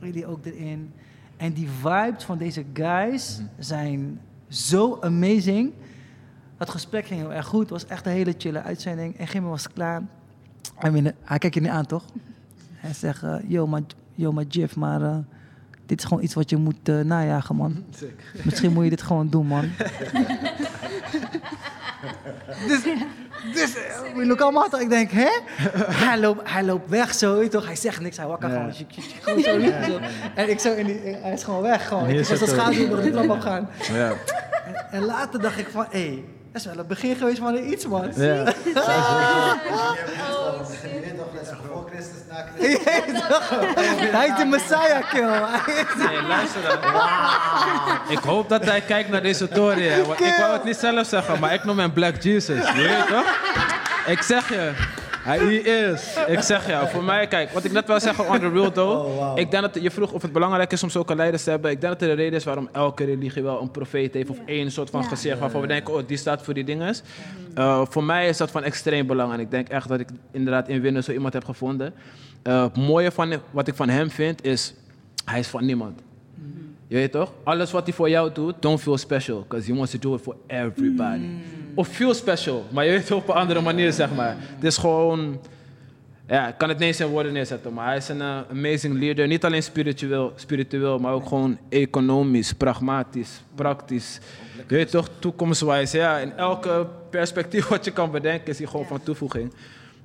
Eli 0.00 0.26
ook 0.26 0.44
erin. 0.44 0.92
En 1.36 1.52
die 1.52 1.68
vibes 1.68 2.24
van 2.24 2.38
deze 2.38 2.64
guys 2.72 3.40
zijn 3.58 4.20
zo 4.48 4.98
amazing. 5.00 5.72
Het 6.56 6.70
gesprek 6.70 7.06
ging 7.06 7.20
heel 7.20 7.32
erg 7.32 7.46
goed. 7.46 7.60
Het 7.60 7.70
was 7.70 7.86
echt 7.86 8.06
een 8.06 8.12
hele 8.12 8.34
chille 8.38 8.62
uitzending. 8.62 9.16
En 9.16 9.26
Gimme 9.26 9.48
was 9.48 9.72
klaar. 9.72 10.02
En 10.78 10.92
Winnen, 10.92 11.14
hij 11.22 11.38
kijkt 11.38 11.54
je 11.54 11.60
niet 11.60 11.70
aan, 11.70 11.86
toch? 11.86 12.04
Hij 12.72 12.92
zegt, 12.92 13.22
eh, 13.22 13.36
yo, 13.46 13.66
maar, 13.66 13.82
yo, 14.14 14.32
maar 14.76 15.02
eh, 15.02 15.18
dit 15.88 15.98
is 15.98 16.04
gewoon 16.04 16.22
iets 16.22 16.34
wat 16.34 16.50
je 16.50 16.56
moet 16.56 16.88
eh, 16.88 17.00
najagen, 17.00 17.56
man. 17.56 17.84
Misschien 18.44 18.72
moet 18.72 18.84
je 18.84 18.90
dit 18.90 19.02
gewoon 19.02 19.28
doen, 19.28 19.46
man. 19.46 19.70
dus, 22.68 22.82
dus 23.52 23.76
eh, 23.76 24.14
we 24.14 24.26
look 24.26 24.40
allemaal? 24.40 24.80
Ik 24.80 24.88
denk, 24.88 25.10
hè? 25.10 25.28
Hij 26.06 26.18
loopt, 26.20 26.50
hij 26.50 26.64
loopt 26.64 26.90
weg 26.90 27.14
zo, 27.14 27.48
toch? 27.48 27.66
Hij 27.66 27.76
zegt 27.76 28.00
niks, 28.00 28.16
hij 28.16 28.26
wakker 28.26 28.48
gewoon. 28.50 28.72
Zo, 29.42 29.60
zo. 29.86 29.98
En 30.34 30.50
ik 30.50 30.60
zo, 30.60 30.74
in 30.74 30.86
die, 30.86 31.00
hij 31.04 31.32
is 31.32 31.44
gewoon 31.44 31.62
weg, 31.62 31.88
gewoon. 31.88 32.08
Ik 32.08 32.26
was 32.26 32.40
als 32.40 32.50
schaduw 32.50 32.88
door 32.88 33.02
de 33.02 33.10
trap 33.10 33.30
opgaan. 33.30 33.68
Ja. 33.92 34.08
En, 34.08 34.86
en 34.90 35.04
later 35.04 35.40
dacht 35.40 35.58
ik 35.58 35.68
van, 35.68 35.86
hé, 35.90 35.98
hey, 35.98 36.24
is 36.58 36.64
wel 36.64 36.76
het 36.76 36.88
begin 36.88 37.16
geweest 37.16 37.38
van 37.38 37.56
iets, 37.56 37.86
man. 37.86 38.12
Ja. 38.16 38.42
Net 38.42 38.56
zo 41.48 41.54
gevolgd 41.62 41.90
Christus 41.90 42.22
na 42.28 42.44
Hij 44.18 44.26
is 44.28 44.36
de 44.36 44.44
Messiah, 44.44 45.10
kill. 45.10 45.22
Nee, 46.06 46.22
luister 46.22 46.62
dan. 46.62 46.78
Ik 48.08 48.18
hoop 48.18 48.48
dat 48.48 48.64
hij 48.64 48.80
kijkt 48.80 49.10
naar 49.10 49.22
deze 49.22 49.48
tory. 49.48 49.88
hè, 49.88 50.04
want 50.04 50.20
Ik 50.20 50.34
wou 50.38 50.52
het 50.52 50.64
niet 50.64 50.76
zelf 50.76 51.06
zeggen, 51.06 51.40
maar 51.40 51.54
ik 51.54 51.64
noem 51.64 51.78
hem 51.78 51.92
Black 51.92 52.22
Jesus. 52.22 52.66
Je 52.72 52.82
weet 52.82 53.06
toch? 53.06 53.38
Ik 54.06 54.22
zeg 54.22 54.48
je. 54.48 54.72
Hij 55.28 55.54
is. 55.54 56.16
Ik 56.26 56.40
zeg 56.40 56.66
je. 56.66 56.88
Voor 56.88 57.04
mij, 57.04 57.26
kijk, 57.26 57.50
wat 57.50 57.64
ik 57.64 57.72
net 57.72 57.86
wil 57.86 58.00
zeggen 58.00 58.28
on 58.28 58.38
the 58.40 58.48
real 58.50 58.72
though. 58.72 59.06
Oh, 59.06 59.16
wow. 59.16 59.38
Ik 59.38 59.50
denk 59.50 59.62
dat 59.72 59.82
je 59.82 59.90
vroeg 59.90 60.12
of 60.12 60.22
het 60.22 60.32
belangrijk 60.32 60.72
is 60.72 60.82
om 60.82 60.90
zulke 60.90 61.14
leiders 61.14 61.44
te 61.44 61.50
hebben. 61.50 61.70
Ik 61.70 61.80
denk 61.80 61.92
dat 61.92 62.02
er 62.02 62.10
een 62.10 62.16
reden 62.16 62.38
is 62.38 62.44
waarom 62.44 62.68
elke 62.72 63.04
religie 63.04 63.42
wel 63.42 63.60
een 63.62 63.70
profeet 63.70 64.14
heeft. 64.14 64.30
Of 64.30 64.36
Ja. 64.36 64.42
één 64.46 64.70
soort 64.70 64.90
van 64.90 65.02
Ja. 65.02 65.08
gezicht 65.08 65.38
waarvan 65.38 65.60
we 65.60 65.66
denken, 65.66 65.94
oh, 65.94 66.00
die 66.06 66.16
staat 66.16 66.42
voor 66.42 66.54
die 66.54 66.64
dingen. 66.64 66.94
Eh, 67.54 67.82
voor 67.88 68.04
mij 68.04 68.28
is 68.28 68.36
dat 68.36 68.50
van 68.50 68.62
extreem 68.62 69.06
belang. 69.06 69.32
En 69.32 69.40
ik 69.40 69.50
denk 69.50 69.68
echt 69.68 69.88
dat 69.88 70.00
ik 70.00 70.08
inderdaad 70.32 70.68
in 70.68 70.80
Winnen 70.80 71.04
zo 71.04 71.12
iemand 71.12 71.32
heb 71.32 71.44
gevonden. 71.44 71.94
Eh, 72.42 72.62
het 72.62 72.76
mooie 72.76 73.10
van 73.10 73.32
wat 73.50 73.68
ik 73.68 73.74
van 73.74 73.88
hem 73.88 74.10
vind 74.10 74.44
is, 74.44 74.74
hij 75.24 75.38
is 75.38 75.46
van 75.48 75.64
niemand. 75.66 76.00
Je 76.86 76.94
weet 76.94 77.12
toch? 77.12 77.32
Alles 77.44 77.70
wat 77.70 77.84
hij 77.84 77.92
voor 77.94 78.08
jou 78.10 78.32
doet, 78.32 78.54
don't 78.60 78.80
feel 78.80 78.98
special. 78.98 79.40
Because 79.48 79.70
he 79.70 79.76
wants 79.76 79.92
to 79.92 79.98
do 79.98 80.14
it 80.14 80.20
for 80.20 80.36
everybody. 80.46 81.26
Of 81.78 81.88
feel 81.88 82.14
special, 82.14 82.64
maar 82.70 82.84
je 82.84 82.90
weet 82.90 83.00
het 83.00 83.10
op 83.10 83.28
een 83.28 83.34
andere 83.34 83.60
manier, 83.60 83.92
zeg 83.92 84.14
maar. 84.14 84.36
Het 84.38 84.64
is 84.64 84.76
gewoon... 84.76 85.40
Ja, 86.28 86.48
ik 86.48 86.54
kan 86.58 86.68
het 86.68 86.78
niet 86.78 86.86
eens 86.86 87.00
in 87.00 87.06
woorden 87.06 87.32
neerzetten, 87.32 87.72
maar 87.72 87.86
hij 87.86 87.96
is 87.96 88.08
een 88.08 88.20
eh, 88.20 88.40
amazing 88.50 88.98
leader. 88.98 89.26
Niet 89.26 89.44
alleen 89.44 89.62
spiritueel, 89.62 90.32
spiritueel, 90.36 90.98
maar 90.98 91.12
ook 91.12 91.26
gewoon 91.26 91.58
economisch, 91.68 92.52
pragmatisch, 92.52 93.42
praktisch. 93.54 94.18
Je 94.68 94.74
weet 94.74 94.90
toch, 94.90 95.08
toekomstwijs. 95.18 95.92
Ja, 95.92 96.18
in 96.18 96.32
elke 96.32 96.86
perspectief 97.10 97.68
wat 97.68 97.84
je 97.84 97.90
kan 97.90 98.10
bedenken 98.10 98.48
is 98.48 98.58
hij 98.58 98.66
gewoon 98.66 98.86
van 98.86 99.02
toevoeging. 99.02 99.52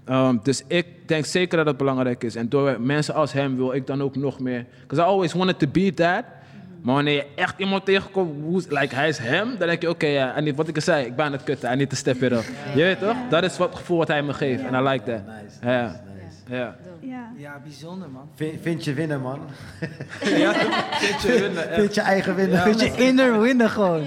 Um, 0.09 0.39
dus 0.43 0.63
ik 0.67 0.85
denk 1.05 1.25
zeker 1.25 1.57
dat 1.57 1.65
het 1.65 1.77
belangrijk 1.77 2.23
is. 2.23 2.35
En 2.35 2.49
door 2.49 2.81
mensen 2.81 3.13
als 3.13 3.33
hem 3.33 3.55
wil 3.55 3.73
ik 3.73 3.87
dan 3.87 4.01
ook 4.01 4.15
nog 4.15 4.39
meer. 4.39 4.65
Because 4.81 5.03
I 5.03 5.05
always 5.05 5.33
wanted 5.33 5.59
to 5.59 5.67
be 5.67 5.93
that. 5.93 6.23
Maar 6.83 6.95
wanneer 6.95 7.13
je 7.13 7.25
echt 7.35 7.53
iemand 7.57 7.85
tegenkomt, 7.85 8.43
hoe, 8.43 8.63
like, 8.69 8.95
hij 8.95 9.07
is 9.07 9.17
hem, 9.17 9.57
dan 9.57 9.67
denk 9.67 9.81
je, 9.81 9.89
oké, 9.89 10.05
ja, 10.07 10.35
en 10.35 10.55
wat 10.55 10.67
ik 10.67 10.75
al 10.75 10.81
zei, 10.81 11.05
ik 11.05 11.15
ben 11.15 11.25
aan 11.25 11.31
het 11.31 11.43
kutten, 11.43 11.71
I 11.71 11.75
need 11.75 11.89
to 11.89 11.95
step 11.95 12.21
it 12.23 12.31
up. 12.31 12.43
Je 12.75 12.83
weet 12.83 12.99
toch? 12.99 13.15
Dat 13.29 13.43
is 13.43 13.57
wat 13.57 13.69
het 13.69 13.77
gevoel 13.77 13.97
wat 13.97 14.07
hij 14.07 14.23
me 14.23 14.33
geeft. 14.33 14.63
En 14.63 14.73
I 14.73 14.89
like 14.89 15.03
that. 15.03 15.21
Nice, 15.25 15.71
Ja. 15.71 15.81
nice, 15.85 15.97
nice. 16.45 16.55
Ja. 16.55 16.75
Ja. 17.01 17.31
Ja, 17.37 17.59
bijzonder, 17.63 18.09
man. 18.09 18.29
Vind, 18.35 18.61
vind 18.61 18.83
je 18.83 18.93
winnen, 18.93 19.21
man. 19.21 19.39
ja, 20.43 20.53
vind 20.91 21.21
je 21.21 21.39
winnen, 21.39 21.69
echt. 21.69 21.79
Vind 21.79 21.95
je 21.95 22.01
eigen 22.01 22.35
winnen. 22.35 22.59
Vind 22.61 22.79
je 22.81 22.93
inner 22.95 23.41
winner 23.41 23.69
gewoon. 23.69 24.03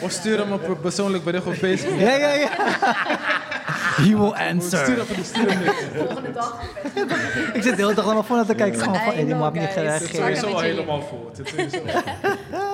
Of 0.00 0.10
stuur 0.10 0.38
hem 0.38 0.52
op 0.52 0.68
een 0.68 0.80
persoonlijk 0.80 1.24
bericht 1.24 1.46
op 1.46 1.52
Facebook. 1.54 1.98
Ja, 2.00 2.16
ja, 2.16 2.32
ja. 2.32 2.48
He 3.96 4.16
will 4.16 4.32
Stuur 4.32 4.46
answer. 4.48 5.04
stuur 5.24 5.50
hem 5.50 5.58
niet. 5.58 7.54
Ik 7.54 7.62
zit 7.62 7.76
de 7.76 7.82
hele 7.82 7.94
dag 7.94 8.04
allemaal 8.04 8.22
voor 8.22 8.44
te 8.44 8.54
kijken. 8.54 8.80
Gewoon 8.80 9.00
van, 9.00 9.14
die 9.14 9.34
man 9.34 9.52
niet 9.52 9.68
gereageerd. 9.68 10.14
Sorry. 10.14 10.34
Sowieso 10.34 10.56
al 10.56 10.60
helemaal 10.60 11.02
sowieso 11.48 11.78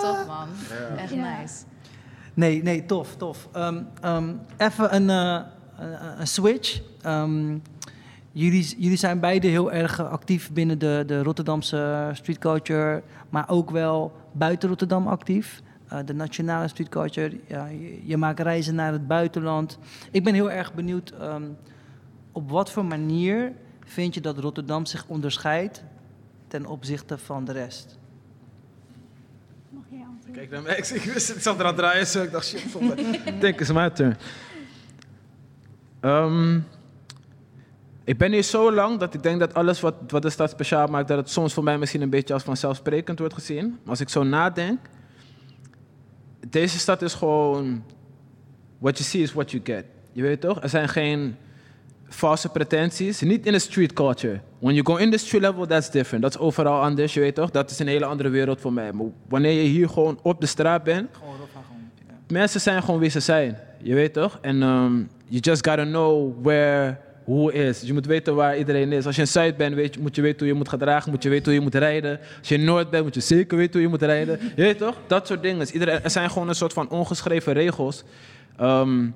Top 0.00 0.26
man. 0.26 0.48
Echt 0.96 1.14
nice. 1.14 1.54
Nee, 2.34 2.62
nee, 2.62 2.86
tof, 2.86 3.16
tof. 3.16 3.48
Ehm, 3.52 3.82
ehm, 4.00 4.32
even 4.56 4.94
een, 4.94 5.10
eh, 5.10 5.40
een, 6.18 6.26
switch. 6.26 6.80
Ehm, 7.02 7.58
jullie, 8.32 8.74
jullie 8.78 8.96
zijn 8.96 9.20
beide 9.20 9.48
heel 9.48 9.72
erg 9.72 9.98
eh, 9.98 10.10
actief 10.10 10.52
binnen 10.52 10.78
de, 10.78 11.02
de 11.06 11.22
Rotterdamse 11.22 12.10
street 12.12 12.38
culture, 12.38 13.02
maar 13.28 13.48
ook 13.48 13.70
wel 13.70 14.12
buiten 14.32 14.68
Rotterdam 14.68 15.06
actief. 15.06 15.62
Eh, 15.92 15.98
de 16.04 16.14
nationale 16.14 16.68
street 16.68 16.88
culture. 16.88 17.40
Ja, 17.46 17.66
je, 17.66 18.06
je 18.06 18.16
maakt 18.16 18.40
reizen 18.40 18.74
naar 18.74 18.92
het 18.92 19.06
buitenland. 19.06 19.78
Ik 20.10 20.24
ben 20.24 20.34
heel 20.34 20.50
erg 20.50 20.74
benieuwd 20.74 21.10
ehm, 21.10 21.42
op 22.32 22.50
wat 22.50 22.70
voor 22.70 22.84
manier 22.84 23.52
vind 23.84 24.14
je 24.14 24.20
dat 24.20 24.38
Rotterdam 24.38 24.86
zich 24.86 25.04
onderscheidt 25.06 25.84
ten 26.48 26.66
opzichte 26.66 27.18
van 27.18 27.44
de 27.44 27.52
rest? 27.52 27.98
Mag 29.68 29.82
jij 29.88 29.98
antwoorden? 29.98 30.32
Kijk 30.32 30.50
naar 30.50 30.62
mij, 30.62 30.76
ik, 30.76 30.88
ik 30.88 31.12
wist 31.12 31.28
het, 31.28 31.36
ik 31.36 31.42
zat 31.42 31.54
er 31.58 31.60
aan 31.60 31.66
het 31.66 31.76
draaien, 31.76 32.06
zo 32.06 32.22
ik 32.22 32.30
dacht, 32.30 32.46
shit. 32.46 32.74
Ik 33.24 33.40
denk, 33.40 33.72
mijn 33.72 33.92
turn. 33.92 34.16
Ehm, 36.00 36.60
ik 38.04 38.18
ben 38.18 38.32
hier 38.32 38.42
zo 38.42 38.72
lang 38.72 38.98
dat 38.98 39.14
ik 39.14 39.22
denk 39.22 39.40
dat 39.40 39.54
alles 39.54 39.80
wat, 39.80 39.94
wat 40.08 40.22
de 40.22 40.30
stad 40.30 40.50
speciaal 40.50 40.86
maakt, 40.86 41.08
dat 41.08 41.18
het 41.18 41.30
soms 41.30 41.52
voor 41.52 41.64
mij 41.64 41.78
misschien 41.78 42.02
een 42.02 42.10
beetje 42.10 42.34
als 42.34 42.42
vanzelfsprekend 42.42 43.18
wordt 43.18 43.34
gezien. 43.34 43.68
Maar 43.68 43.90
als 43.90 44.00
ik 44.00 44.08
zo 44.08 44.22
nadenk, 44.22 44.78
deze 46.52 46.78
stad 46.78 47.02
is 47.02 47.14
gewoon, 47.14 47.84
what 48.78 48.98
you 48.98 49.08
see 49.08 49.22
is 49.22 49.32
what 49.32 49.50
you 49.50 49.62
get. 49.64 49.84
Je 50.12 50.22
weet 50.22 50.40
toch? 50.40 50.62
Er 50.62 50.68
zijn 50.68 50.88
geen 50.88 51.36
valse 52.08 52.48
pretenties, 52.48 53.20
niet 53.20 53.46
in 53.46 53.52
de 53.52 53.58
street 53.58 53.92
culture. 53.92 54.40
When 54.58 54.74
you 54.74 54.86
go 54.86 54.96
industry 54.96 55.40
level, 55.40 55.66
that's 55.66 55.90
different. 55.90 56.22
Dat 56.22 56.34
is 56.34 56.40
overal 56.40 56.82
anders, 56.82 57.14
je 57.14 57.20
weet 57.20 57.34
toch? 57.34 57.50
Dat 57.50 57.70
is 57.70 57.78
een 57.78 57.86
hele 57.86 58.04
andere 58.04 58.28
wereld 58.28 58.60
voor 58.60 58.72
mij. 58.72 58.92
Maar 58.92 59.06
wanneer 59.28 59.62
je 59.62 59.68
hier 59.68 59.88
gewoon 59.88 60.18
op 60.22 60.40
de 60.40 60.46
straat 60.46 60.82
bent, 60.82 61.08
Gewoon 61.12 61.34
gewoon. 61.34 61.90
Ja. 62.08 62.14
mensen 62.28 62.60
zijn 62.60 62.82
gewoon 62.82 63.00
wie 63.00 63.10
ze 63.10 63.20
zijn. 63.20 63.58
Je 63.78 63.94
weet 63.94 64.12
toch? 64.12 64.38
En 64.40 64.62
um, 64.62 65.08
you 65.24 65.40
just 65.40 65.66
gotta 65.66 65.84
know 65.84 66.34
where 66.42 66.98
who 67.24 67.48
is. 67.48 67.80
Je 67.80 67.92
moet 67.92 68.06
weten 68.06 68.34
waar 68.34 68.58
iedereen 68.58 68.92
is. 68.92 69.06
Als 69.06 69.14
je 69.14 69.20
in 69.20 69.28
Zuid 69.28 69.56
bent, 69.56 69.74
weet 69.74 69.98
moet 69.98 70.16
je 70.16 70.22
weten 70.22 70.38
hoe 70.38 70.48
je 70.48 70.54
moet 70.54 70.68
gedragen, 70.68 71.10
moet 71.10 71.22
je 71.22 71.28
weten 71.28 71.44
hoe 71.44 71.54
je 71.54 71.60
moet 71.60 71.74
rijden. 71.74 72.18
Als 72.38 72.48
je 72.48 72.54
in 72.54 72.64
Noord 72.64 72.90
bent, 72.90 73.04
moet 73.04 73.14
je 73.14 73.20
zeker 73.20 73.56
weten 73.56 73.72
hoe 73.72 73.82
je 73.82 73.88
moet 73.88 74.02
rijden. 74.02 74.38
Je 74.56 74.62
weet 74.62 74.78
toch? 74.78 74.96
Dat 75.06 75.26
soort 75.26 75.42
dingen. 75.42 75.66
Iedereen, 75.72 76.02
er 76.02 76.10
zijn 76.10 76.30
gewoon 76.30 76.48
een 76.48 76.54
soort 76.54 76.72
van 76.72 76.88
ongeschreven 76.88 77.52
regels. 77.52 78.04
Um, 78.60 79.14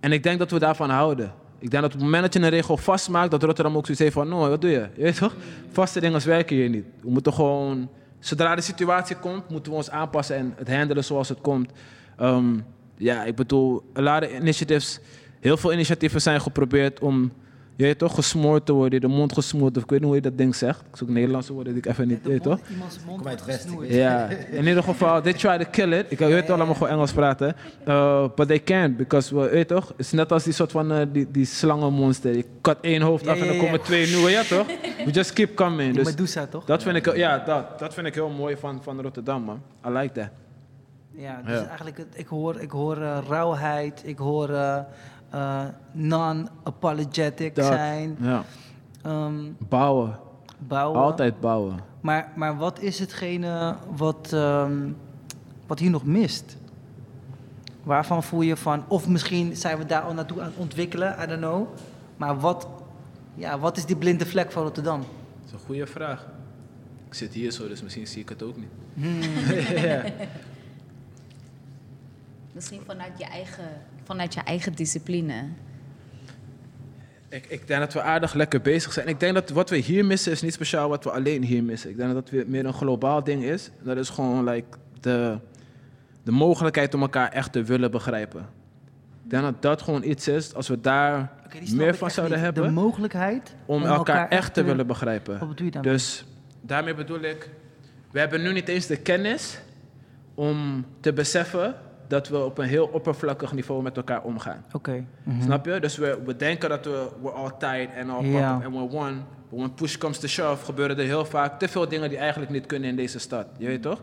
en 0.00 0.12
ik 0.12 0.22
denk 0.22 0.38
dat 0.38 0.50
we 0.50 0.58
daarvan 0.58 0.90
houden. 0.90 1.32
Ik 1.58 1.70
denk 1.70 1.82
dat 1.82 1.92
op 1.92 1.92
het 1.92 2.02
moment 2.02 2.22
dat 2.22 2.34
je 2.34 2.40
een 2.40 2.48
regel 2.48 2.76
vastmaakt, 2.76 3.30
dat 3.30 3.42
Rotterdam 3.42 3.76
ook 3.76 3.84
zoiets 3.84 4.02
heeft 4.02 4.14
van, 4.14 4.28
no, 4.28 4.48
wat 4.48 4.60
doe 4.60 4.70
je? 4.70 4.88
Je 4.94 5.02
weet 5.02 5.16
toch? 5.16 5.34
Vaste 5.72 6.00
dingen 6.00 6.26
werken 6.26 6.56
hier 6.56 6.68
niet. 6.68 6.84
We 7.00 7.10
moeten 7.10 7.32
gewoon, 7.32 7.88
zodra 8.18 8.54
de 8.54 8.60
situatie 8.60 9.16
komt, 9.16 9.48
moeten 9.48 9.72
we 9.72 9.78
ons 9.78 9.90
aanpassen 9.90 10.36
en 10.36 10.54
het 10.56 10.68
handelen 10.74 11.04
zoals 11.04 11.28
het 11.28 11.40
komt. 11.40 11.70
Ehm, 12.16 12.58
ja, 12.96 13.24
ik 13.24 13.34
bedoel, 13.34 13.82
a 13.96 14.00
lot 14.02 14.30
initiatives, 14.30 15.00
heel 15.40 15.56
veel 15.56 15.72
initiatieven 15.72 16.20
zijn 16.20 16.40
geprobeerd 16.40 17.00
om, 17.00 17.32
je 17.76 17.84
weet 17.84 17.98
toch, 17.98 18.14
gesmoord 18.14 18.66
te 18.66 18.72
worden, 18.72 19.00
de 19.00 19.06
mond 19.06 19.32
gesmoord, 19.32 19.76
of 19.76 19.82
ik 19.82 19.90
weet 19.90 19.98
niet 19.98 20.08
hoe 20.08 20.16
je 20.16 20.22
dat 20.22 20.38
ding 20.38 20.54
zegt. 20.54 20.80
Ik 20.80 20.96
zoek 20.96 21.08
Nederlandse 21.08 21.52
woorden 21.52 21.72
die 21.72 21.82
ik 21.82 21.88
even 21.90 22.08
niet, 22.08 22.18
weet 22.22 22.42
toch? 22.42 22.58
Iemands 22.70 22.98
mond 23.06 23.18
Kom 23.18 23.28
uit 23.28 23.44
westen. 23.44 23.92
Ja, 23.94 24.28
in 24.50 24.66
ieder 24.66 24.82
geval, 24.82 25.22
they 25.22 25.32
try 25.32 25.58
to 25.58 25.64
kill 25.70 25.92
it. 25.92 26.06
Ik 26.08 26.18
weet 26.18 26.50
allemaal 26.50 26.74
gewoon 26.74 26.88
Engels 26.88 27.12
praten. 27.12 27.56
Uh, 27.88 28.24
but 28.34 28.46
they 28.48 28.62
can't, 28.62 28.96
because, 28.96 29.34
we, 29.34 29.48
weet 29.48 29.68
toch? 29.68 29.88
Het 29.88 29.98
is 29.98 30.12
net 30.12 30.32
als 30.32 30.44
die 30.44 30.52
soort 30.52 30.70
van, 30.70 30.92
uh, 30.92 31.06
die, 31.12 31.30
die 31.30 31.44
slangenmonster. 31.44 32.36
Je 32.36 32.44
kat 32.60 32.78
één 32.80 33.02
hoofd 33.02 33.26
af 33.26 33.40
en 33.40 33.46
dan 33.46 33.58
komen 33.58 33.82
twee 33.82 34.06
nieuwe, 34.06 34.30
ja 34.30 34.42
toch? 34.42 34.66
We 35.04 35.10
just 35.10 35.32
keep 35.32 35.54
coming. 35.54 35.94
Dus 35.94 36.04
Medusa, 36.04 36.46
toch? 36.46 36.64
dat 36.64 36.82
vind 36.82 36.96
ik, 36.96 37.16
ja, 37.16 37.38
dat, 37.38 37.78
dat 37.78 37.94
vind 37.94 38.06
ik 38.06 38.14
heel 38.14 38.30
mooi 38.30 38.56
van, 38.56 38.82
van 38.82 39.00
Rotterdam, 39.00 39.42
man. 39.42 39.62
I 39.86 39.90
like 39.90 40.12
that. 40.12 40.28
Ja, 41.10 41.40
dus 41.44 41.54
Ja. 41.54 41.66
eigenlijk, 41.66 42.04
ik 42.14 42.26
hoor, 42.26 42.60
ik 42.60 42.70
hoor 42.70 42.96
eh, 43.02 43.18
rauwheid, 43.28 44.02
ik 44.04 44.18
hoor 44.18 44.48
eh, 45.30 45.64
non-apologetic 45.92 47.52
zijn, 47.54 48.16
Ja. 48.20 48.44
ehm, 49.02 49.34
Bouwen. 49.58 50.18
bouwen. 50.58 51.00
Altijd 51.00 51.40
bouwen. 51.40 51.80
Maar, 52.00 52.32
maar 52.36 52.56
wat 52.56 52.80
is 52.80 52.98
hetgene 52.98 53.76
wat, 53.96 54.32
ehm, 54.32 54.88
wat 55.66 55.78
hier 55.78 55.90
nog 55.90 56.04
mist? 56.04 56.56
Waarvan 57.82 58.22
voel 58.22 58.40
je 58.40 58.56
van, 58.56 58.84
of 58.88 59.08
misschien 59.08 59.56
zijn 59.56 59.78
we 59.78 59.86
daar 59.86 60.02
al 60.02 60.14
naartoe 60.14 60.40
aan 60.40 60.46
het 60.46 60.56
ontwikkelen, 60.56 61.16
I 61.22 61.26
don't 61.26 61.40
know. 61.40 61.66
Maar 62.16 62.40
wat, 62.40 62.68
ja, 63.34 63.58
wat 63.58 63.76
is 63.76 63.84
die 63.86 63.96
blinde 63.96 64.26
vlek 64.26 64.52
van 64.52 64.62
Rotterdam? 64.62 64.98
Dat 65.00 65.08
is 65.46 65.52
een 65.52 65.58
goede 65.66 65.86
vraag. 65.86 66.26
Ik 67.06 67.14
zit 67.14 67.32
hier 67.34 67.50
zo, 67.50 67.68
dus 67.68 67.82
misschien 67.82 68.06
zie 68.06 68.22
ik 68.22 68.28
het 68.28 68.42
ook 68.42 68.56
niet. 68.56 68.68
Hmm. 68.94 69.20
ja. 69.88 70.02
Misschien 72.52 72.80
vanuit 72.86 73.18
je 73.18 73.24
eigen, 73.24 73.64
vanuit 74.08 74.34
je 74.34 74.40
eigen 74.40 74.72
discipline. 74.72 75.44
Ik, 77.28 77.46
ik 77.46 77.66
denk 77.66 77.80
dat 77.80 77.92
we 77.92 78.02
aardig 78.02 78.34
lekker 78.34 78.60
bezig 78.60 78.92
zijn. 78.92 79.08
Ik 79.08 79.20
denk 79.20 79.34
dat 79.34 79.50
wat 79.50 79.70
we 79.70 79.76
hier 79.76 80.04
missen 80.04 80.32
is 80.32 80.42
niet 80.42 80.52
speciaal 80.52 80.88
wat 80.88 81.04
we 81.04 81.10
alleen 81.10 81.42
hier 81.42 81.64
missen. 81.64 81.90
Ik 81.90 81.96
denk 81.96 82.12
dat 82.12 82.30
het 82.30 82.48
meer 82.48 82.66
een 82.66 82.72
globaal 82.72 83.24
ding 83.24 83.42
is. 83.42 83.70
Dat 83.82 83.96
is 83.96 84.08
gewoon 84.08 84.44
like, 84.44 84.78
de, 85.00 85.38
de 86.22 86.30
mogelijkheid 86.30 86.94
om 86.94 87.00
elkaar 87.00 87.32
echt 87.32 87.52
te 87.52 87.62
willen 87.62 87.90
begrijpen. 87.90 88.40
Ik 89.24 89.30
denk 89.30 89.42
dat 89.42 89.62
dat 89.62 89.82
gewoon 89.82 90.02
iets 90.04 90.28
is, 90.28 90.54
als 90.54 90.68
we 90.68 90.80
daar 90.80 91.32
meer 91.74 91.94
van 91.94 92.10
zouden 92.10 92.36
niet. 92.36 92.44
hebben, 92.44 92.62
De 92.62 92.70
mogelijkheid 92.70 93.54
om, 93.66 93.84
elkaar, 93.84 94.28
echt 94.28 94.54
te 94.54 94.62
willen 94.62 94.86
begrijpen. 94.86 95.38
Wat 95.38 95.48
bedoel 95.48 95.66
je 95.66 95.72
daarmee? 95.72 95.92
Dus 95.92 96.24
daarmee 96.60 96.94
bedoel 96.94 97.20
ik, 97.20 97.50
we 98.10 98.18
hebben 98.18 98.42
nu 98.42 98.52
niet 98.52 98.68
eens 98.68 98.86
de 98.86 98.96
kennis 98.96 99.58
om 100.34 100.86
te 101.00 101.12
beseffen 101.12 101.74
dat 102.08 102.28
we 102.28 102.44
op 102.44 102.58
een 102.58 102.68
heel 102.68 102.86
oppervlakkig 102.86 103.52
niveau 103.52 103.82
met 103.82 103.96
elkaar 103.96 104.22
omgaan. 104.22 104.64
Oké. 104.72 105.04
mhm. 105.22 105.42
Snap 105.42 105.66
je? 105.66 105.80
Dus 105.80 105.96
we, 105.96 106.18
we 106.24 106.36
denken 106.36 106.68
dat 106.68 106.84
we 106.84 107.08
we're 107.22 107.34
all 107.34 107.50
tight 107.58 107.88
and 108.00 108.10
all 108.10 108.30
pop 108.32 108.64
and 108.64 108.74
we're 108.74 108.98
one. 108.98 109.14
But 109.50 109.58
when 109.58 109.74
push 109.74 109.96
comes 109.96 110.18
to 110.18 110.28
shove 110.28 110.64
gebeuren 110.64 110.98
er 110.98 111.04
heel 111.04 111.24
vaak 111.24 111.58
te 111.58 111.68
veel 111.68 111.88
dingen 111.88 112.08
die 112.08 112.18
eigenlijk 112.18 112.50
niet 112.50 112.66
kunnen 112.66 112.88
in 112.88 112.96
deze 112.96 113.18
stad. 113.18 113.46
Je 113.58 113.66
weet 113.66 113.82
toch? 113.82 113.98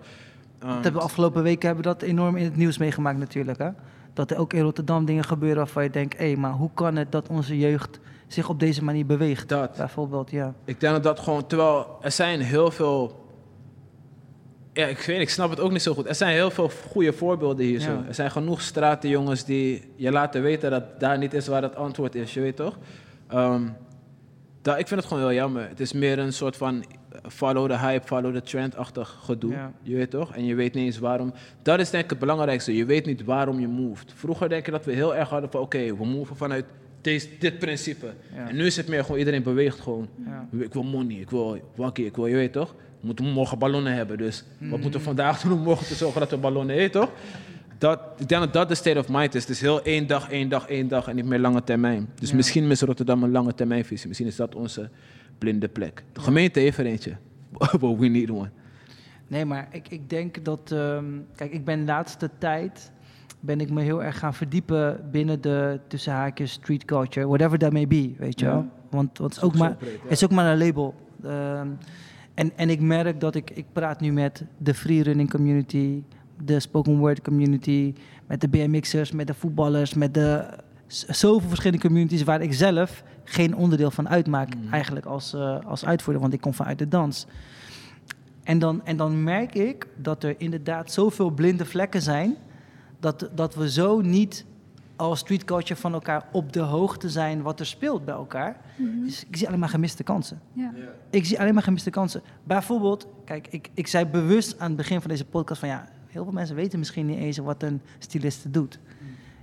Um, 0.64 0.70
Dat 0.70 0.74
hebben 0.74 0.93
we 0.93 1.08
afgelopen 1.08 1.43
weken 1.43 1.68
hebben 1.68 1.84
we 1.84 1.89
dat 1.91 2.01
enorm 2.01 2.36
in 2.36 2.43
het 2.43 2.56
nieuws 2.56 2.78
meegemaakt 2.78 3.18
natuurlijk. 3.18 3.58
Hè? 3.58 3.70
Dat 4.14 4.32
er 4.32 4.38
ook 4.38 4.53
in 4.53 4.62
Rotterdam 4.62 5.06
dingen 5.06 5.24
gebeuren 5.24 5.58
waarvan 5.58 5.84
je 5.84 5.89
denkt... 5.89 6.18
hé, 6.18 6.36
maar 6.36 6.51
hoe 6.51 6.70
kan 6.74 6.95
het 6.95 7.12
dat 7.12 7.28
onze 7.28 7.58
jeugd 7.58 7.99
zich 8.28 8.49
op 8.49 8.60
deze 8.60 8.84
manier 8.84 9.06
beweegt? 9.06 9.49
Dat. 9.49 9.76
Bijvoorbeeld, 9.78 10.32
ja. 10.32 10.53
Ik 10.66 10.80
denk 10.80 10.93
dat 10.93 11.03
dat 11.03 11.20
gewoon, 11.20 11.47
terwijl 11.47 11.97
er 12.01 12.12
zijn 12.12 12.41
heel 12.41 12.72
veel. 12.72 13.24
Ja, 14.76 14.86
ik 14.86 14.97
weet, 14.97 15.19
ik 15.19 15.30
snap 15.30 15.49
het 15.49 15.59
ook 15.59 15.71
niet 15.71 15.82
zo 15.82 15.93
goed. 15.93 16.07
Er 16.07 16.15
zijn 16.15 16.34
heel 16.34 16.51
veel 16.51 16.69
goede 16.69 17.13
voorbeelden 17.13 17.65
hier. 17.65 17.80
Zo. 17.80 17.91
Ja. 17.91 18.03
Er 18.07 18.13
zijn 18.13 18.32
genoeg 18.32 18.61
stratenjongens 18.61 19.45
die 19.45 19.84
je 19.95 20.11
laten 20.11 20.41
weten 20.41 20.71
dat 20.71 20.99
daar 20.99 21.17
niet 21.17 21.34
is 21.34 21.47
waar 21.47 21.61
het 21.61 21.76
antwoord 21.76 22.15
is, 22.15 22.34
je 22.34 22.41
weet 22.41 22.55
toch? 22.55 22.78
Ehm, 23.28 23.63
dat, 24.61 24.80
ik 24.80 24.88
vind 24.88 24.99
het 24.99 25.09
gewoon 25.09 25.23
heel 25.28 25.38
jammer. 25.38 25.67
Het 25.67 25.80
is 25.80 25.93
meer 25.93 26.19
een 26.19 26.34
soort 26.34 26.57
van 26.57 26.86
follow 27.28 27.69
the 27.69 27.78
hype, 27.78 28.07
follow 28.07 28.34
the 28.34 28.41
trend-achtig 28.41 29.17
gedoe. 29.23 29.51
Ja. 29.51 29.71
Je 29.82 29.95
weet 29.95 30.09
toch? 30.09 30.36
En 30.36 30.45
je 30.45 30.55
weet 30.55 30.73
niet 30.73 30.86
eens 30.86 30.97
waarom. 30.97 31.34
Dat 31.61 31.80
is 31.80 31.89
denk 31.89 32.03
ik 32.03 32.09
het 32.09 32.19
belangrijkste. 32.19 32.76
Je 32.76 32.86
weet 32.86 33.05
niet 33.05 33.23
waarom 33.23 33.59
je 33.59 33.67
moved. 33.67 34.13
Vroeger 34.15 34.49
denk 34.49 34.65
ik 34.65 34.71
dat 34.71 34.86
we 34.86 34.91
heel 34.91 35.15
erg 35.15 35.30
hadden 35.30 35.51
van 35.51 35.61
oké, 35.61 35.95
we 35.97 36.05
moven 36.05 36.36
vanuit 36.36 36.65
deze, 37.01 37.28
dit 37.39 37.59
principe. 37.59 38.13
Ja. 38.36 38.49
En 38.49 38.55
nu 38.55 38.65
is 38.65 38.78
het 38.78 38.88
meer 38.88 39.01
gewoon 39.01 39.17
iedereen 39.17 39.43
beweegt 39.43 39.80
gewoon. 39.80 40.07
Ja. 40.26 40.47
Ik 40.59 40.73
wil 40.73 40.84
money, 40.84 41.15
ik 41.15 41.30
wil 41.30 41.59
wakkie, 41.76 42.05
ik 42.05 42.15
wil, 42.15 42.28
je 42.28 42.36
weet 42.36 42.53
toch? 42.53 42.76
We 43.06 43.12
moeten 43.14 43.34
morgen 43.34 43.60
ballonnen 43.60 43.93
hebben, 43.93 44.18
dus 44.18 44.43
wat 44.60 44.70
Mhm. 44.70 44.82
moeten 44.82 44.99
we 44.99 45.06
vandaag 45.06 45.39
doen 45.41 45.51
om 45.51 45.60
morgen 45.60 45.86
te 45.88 45.93
zorgen 45.93 46.20
dat 46.20 46.30
we 46.30 46.38
ballonnen 46.38 46.76
hebben, 46.80 47.01
toch? 47.01 47.10
Dat, 47.78 47.99
ik 48.18 48.28
denk 48.28 48.41
dat 48.41 48.53
dat 48.53 48.68
de 48.68 48.76
state 48.76 48.99
of 48.99 49.08
mind 49.10 49.36
is. 49.36 49.41
Het 49.41 49.51
is 49.51 49.62
heel 49.62 49.82
één 49.84 50.08
dag, 50.08 50.30
één 50.30 50.49
dag, 50.49 50.68
één 50.68 50.88
dag 50.88 51.08
en 51.08 51.16
niet 51.16 51.26
meer 51.26 51.39
lange 51.39 51.64
termijn. 51.64 52.10
Dus 52.20 52.30
Ja. 52.30 52.36
misschien 52.36 52.68
mist 52.68 52.82
Rotterdam 52.82 53.24
een 53.24 53.32
lange 53.32 53.53
termijnvisie. 53.53 54.08
Misschien 54.08 54.28
is 54.30 54.36
dat 54.36 54.56
onze 54.56 54.89
blinde 55.38 55.68
plek. 55.68 56.03
De 56.14 56.20
gemeente 56.20 56.60
heeft 56.60 56.78
er 56.78 56.86
eentje. 56.86 57.16
But 57.80 57.97
we 57.99 58.08
need 58.08 58.30
one. 58.30 58.49
Nee, 59.28 59.45
maar 59.45 59.68
ik, 59.72 59.88
ik 59.89 60.10
denk 60.10 60.45
dat... 60.45 60.72
ehm, 60.72 61.06
kijk, 61.36 61.51
ik 61.53 61.66
ben 61.66 61.80
de 61.80 61.86
laatste 61.86 62.30
tijd... 62.38 62.91
ben 63.39 63.60
ik 63.60 63.70
me 63.70 63.82
heel 63.82 64.03
erg 64.03 64.20
gaan 64.20 64.34
verdiepen 64.34 65.10
binnen 65.12 65.41
de 65.41 65.80
tussen 65.88 66.14
haakjes 66.14 66.51
street 66.51 66.86
culture. 66.86 67.28
Whatever 67.28 67.58
that 67.58 67.72
may 67.74 67.88
be, 67.88 68.14
weet 68.18 68.39
je 68.39 68.45
Ja. 68.45 68.51
wel. 68.51 68.66
Want, 68.89 69.18
want 69.18 69.34
het, 69.36 69.43
is 69.43 69.49
ook 69.49 69.56
maar, 69.58 69.76
breed, 69.76 69.91
ja. 69.93 69.99
het 70.01 70.12
is 70.12 70.24
ook 70.24 70.32
maar 70.32 70.51
een 70.51 70.58
label. 70.58 70.95
Ehm, 71.24 71.68
en, 72.36 72.51
en 72.55 72.69
ik 72.69 72.79
merk 72.79 73.19
dat 73.19 73.36
ik... 73.36 73.49
Ik 73.49 73.65
praat 73.71 73.99
nu 73.99 74.11
met 74.11 74.43
de 74.57 74.73
freerunning 74.73 75.29
community... 75.29 76.03
de 76.43 76.59
spoken 76.59 76.97
word 76.97 77.21
community... 77.21 77.93
met 78.27 78.41
de 78.41 78.47
BMX'ers, 78.47 79.11
met 79.11 79.27
de 79.27 79.33
voetballers... 79.33 79.93
met 79.93 80.13
de 80.13 80.45
zoveel 80.88 81.47
verschillende 81.47 81.88
communities... 81.88 82.23
waar 82.23 82.41
ik 82.41 82.53
zelf 82.53 83.03
geen 83.23 83.55
onderdeel 83.55 83.91
van 83.91 84.09
uitmaak... 84.09 84.55
Mhm. 84.55 84.73
eigenlijk 84.73 85.05
als, 85.05 85.33
eh, 85.33 85.65
als 85.65 85.86
uitvoerder. 85.86 86.21
Want 86.21 86.33
ik 86.33 86.41
kom 86.41 86.53
vanuit 86.53 86.79
de 86.79 86.88
dans. 86.88 87.27
En 88.43 88.59
dan, 88.59 88.86
en 88.86 88.97
dan 88.97 89.23
merk 89.23 89.55
ik 89.55 89.88
dat 89.95 90.23
er 90.23 90.36
inderdaad 90.38 90.91
zoveel 90.91 91.29
blinde 91.29 91.65
vlekken 91.65 92.01
zijn. 92.01 92.36
Dat, 92.99 93.29
dat 93.36 93.55
we 93.55 93.71
zo 93.71 94.01
niet 94.01 94.45
als 94.95 95.19
street 95.19 95.43
culture 95.43 95.79
van 95.79 95.93
elkaar 95.93 96.27
op 96.31 96.53
de 96.53 96.59
hoogte 96.59 97.09
zijn 97.09 97.41
wat 97.41 97.59
er 97.59 97.65
speelt 97.65 98.05
bij 98.05 98.13
elkaar. 98.13 98.57
Mhm. 98.75 99.03
Dus 99.03 99.25
ik 99.25 99.35
zie 99.35 99.47
alleen 99.47 99.59
maar 99.59 99.69
gemiste 99.69 100.03
kansen. 100.03 100.41
Ja. 100.53 100.73
Ik 101.09 101.25
zie 101.25 101.39
alleen 101.39 101.53
maar 101.53 101.63
gemiste 101.63 101.89
kansen. 101.89 102.21
Bijvoorbeeld, 102.43 103.07
kijk, 103.25 103.47
ik, 103.47 103.69
ik 103.73 103.87
zei 103.87 104.05
bewust 104.05 104.59
aan 104.59 104.67
het 104.67 104.77
begin 104.77 105.01
van 105.01 105.09
deze 105.09 105.25
podcast 105.25 105.59
van 105.59 105.69
ja, 105.69 105.87
heel 106.07 106.23
veel 106.23 106.33
mensen 106.33 106.55
weten 106.55 106.79
misschien 106.79 107.05
niet 107.05 107.17
eens 107.17 107.37
wat 107.37 107.63
een 107.63 107.81
styliste 107.99 108.51
doet. 108.51 108.79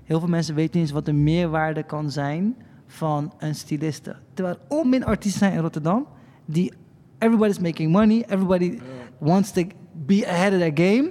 Heel 0.05 0.18
veel 0.18 0.28
mensen 0.28 0.55
weten 0.55 0.72
niet 0.72 0.82
eens 0.82 0.94
wat 0.94 1.05
de 1.05 1.12
meerwaarde 1.12 1.82
kan 1.82 2.11
zijn 2.11 2.57
van 2.86 3.32
een 3.38 3.55
styliste. 3.55 4.16
Terwijl 4.34 4.57
er 4.57 4.76
onmin 4.76 5.05
artiesten 5.05 5.40
zijn 5.40 5.53
in 5.53 5.61
Rotterdam 5.61 6.07
die 6.44 6.72
everybody's 7.18 7.59
making 7.59 7.92
money, 7.92 8.24
everybody 8.28 8.78
wants 9.18 9.53
to 9.53 9.62
be 9.92 10.28
ahead 10.28 10.53
of 10.53 10.59
their 10.59 10.72
game. 10.74 11.11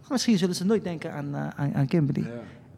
Maar 0.00 0.10
Misschien 0.10 0.38
zullen 0.38 0.54
ze 0.54 0.64
nooit 0.64 0.84
denken 0.84 1.12
aan, 1.12 1.34
eh, 1.34 1.48
aan, 1.56 1.74
aan 1.74 1.86
Kimberly. 1.86 2.26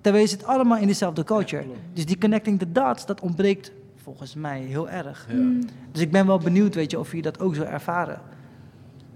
Terwijl 0.02 0.24
je 0.24 0.30
zit 0.30 0.44
allemaal 0.44 0.78
in 0.78 0.86
dezelfde 0.86 1.24
culture. 1.24 1.64
dus 1.92 2.06
die 2.06 2.18
connecting 2.18 2.58
the 2.58 2.72
dots, 2.72 3.06
dat 3.06 3.20
ontbreekt 3.20 3.72
volgens 4.02 4.34
mij 4.34 4.60
heel 4.60 4.88
erg. 4.90 5.26
Mm. 5.32 5.60
Dus 5.92 6.00
ik 6.02 6.10
ben 6.10 6.26
wel 6.26 6.38
benieuwd, 6.38 6.74
weet 6.74 6.90
je, 6.90 6.98
of 6.98 7.12
je 7.12 7.22
dat 7.22 7.40
ook 7.40 7.54
zo 7.54 7.62
ervaren. 7.62 8.20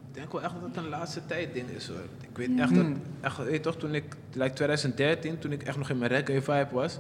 Ik 0.09 0.23
denk 0.23 0.33
wel 0.33 0.43
echt 0.43 0.53
dat 0.61 0.63
het 0.75 0.77
een 0.85 0.89
laatste 0.89 1.21
tijd 1.27 1.55
ding 1.55 1.69
is 1.69 1.89
hoor. 1.89 1.97
Ik 2.31 2.37
weet 2.37 2.51
Ja. 2.57 2.63
echt 2.63 2.75
dat, 2.75 2.85
Hmm. 2.85 3.01
echt, 3.21 3.37
weet 3.37 3.53
je 3.53 3.61
toch, 3.61 3.77
toen 3.77 3.95
ik, 3.95 4.05
like 4.33 4.53
2013, 4.55 5.39
toen 5.39 5.53
ik 5.53 5.63
echt 5.63 5.77
nog 5.77 5.91
in 5.91 5.99
mijn 5.99 6.11
reggae 6.11 6.41
vibe 6.43 6.69
was. 6.73 6.99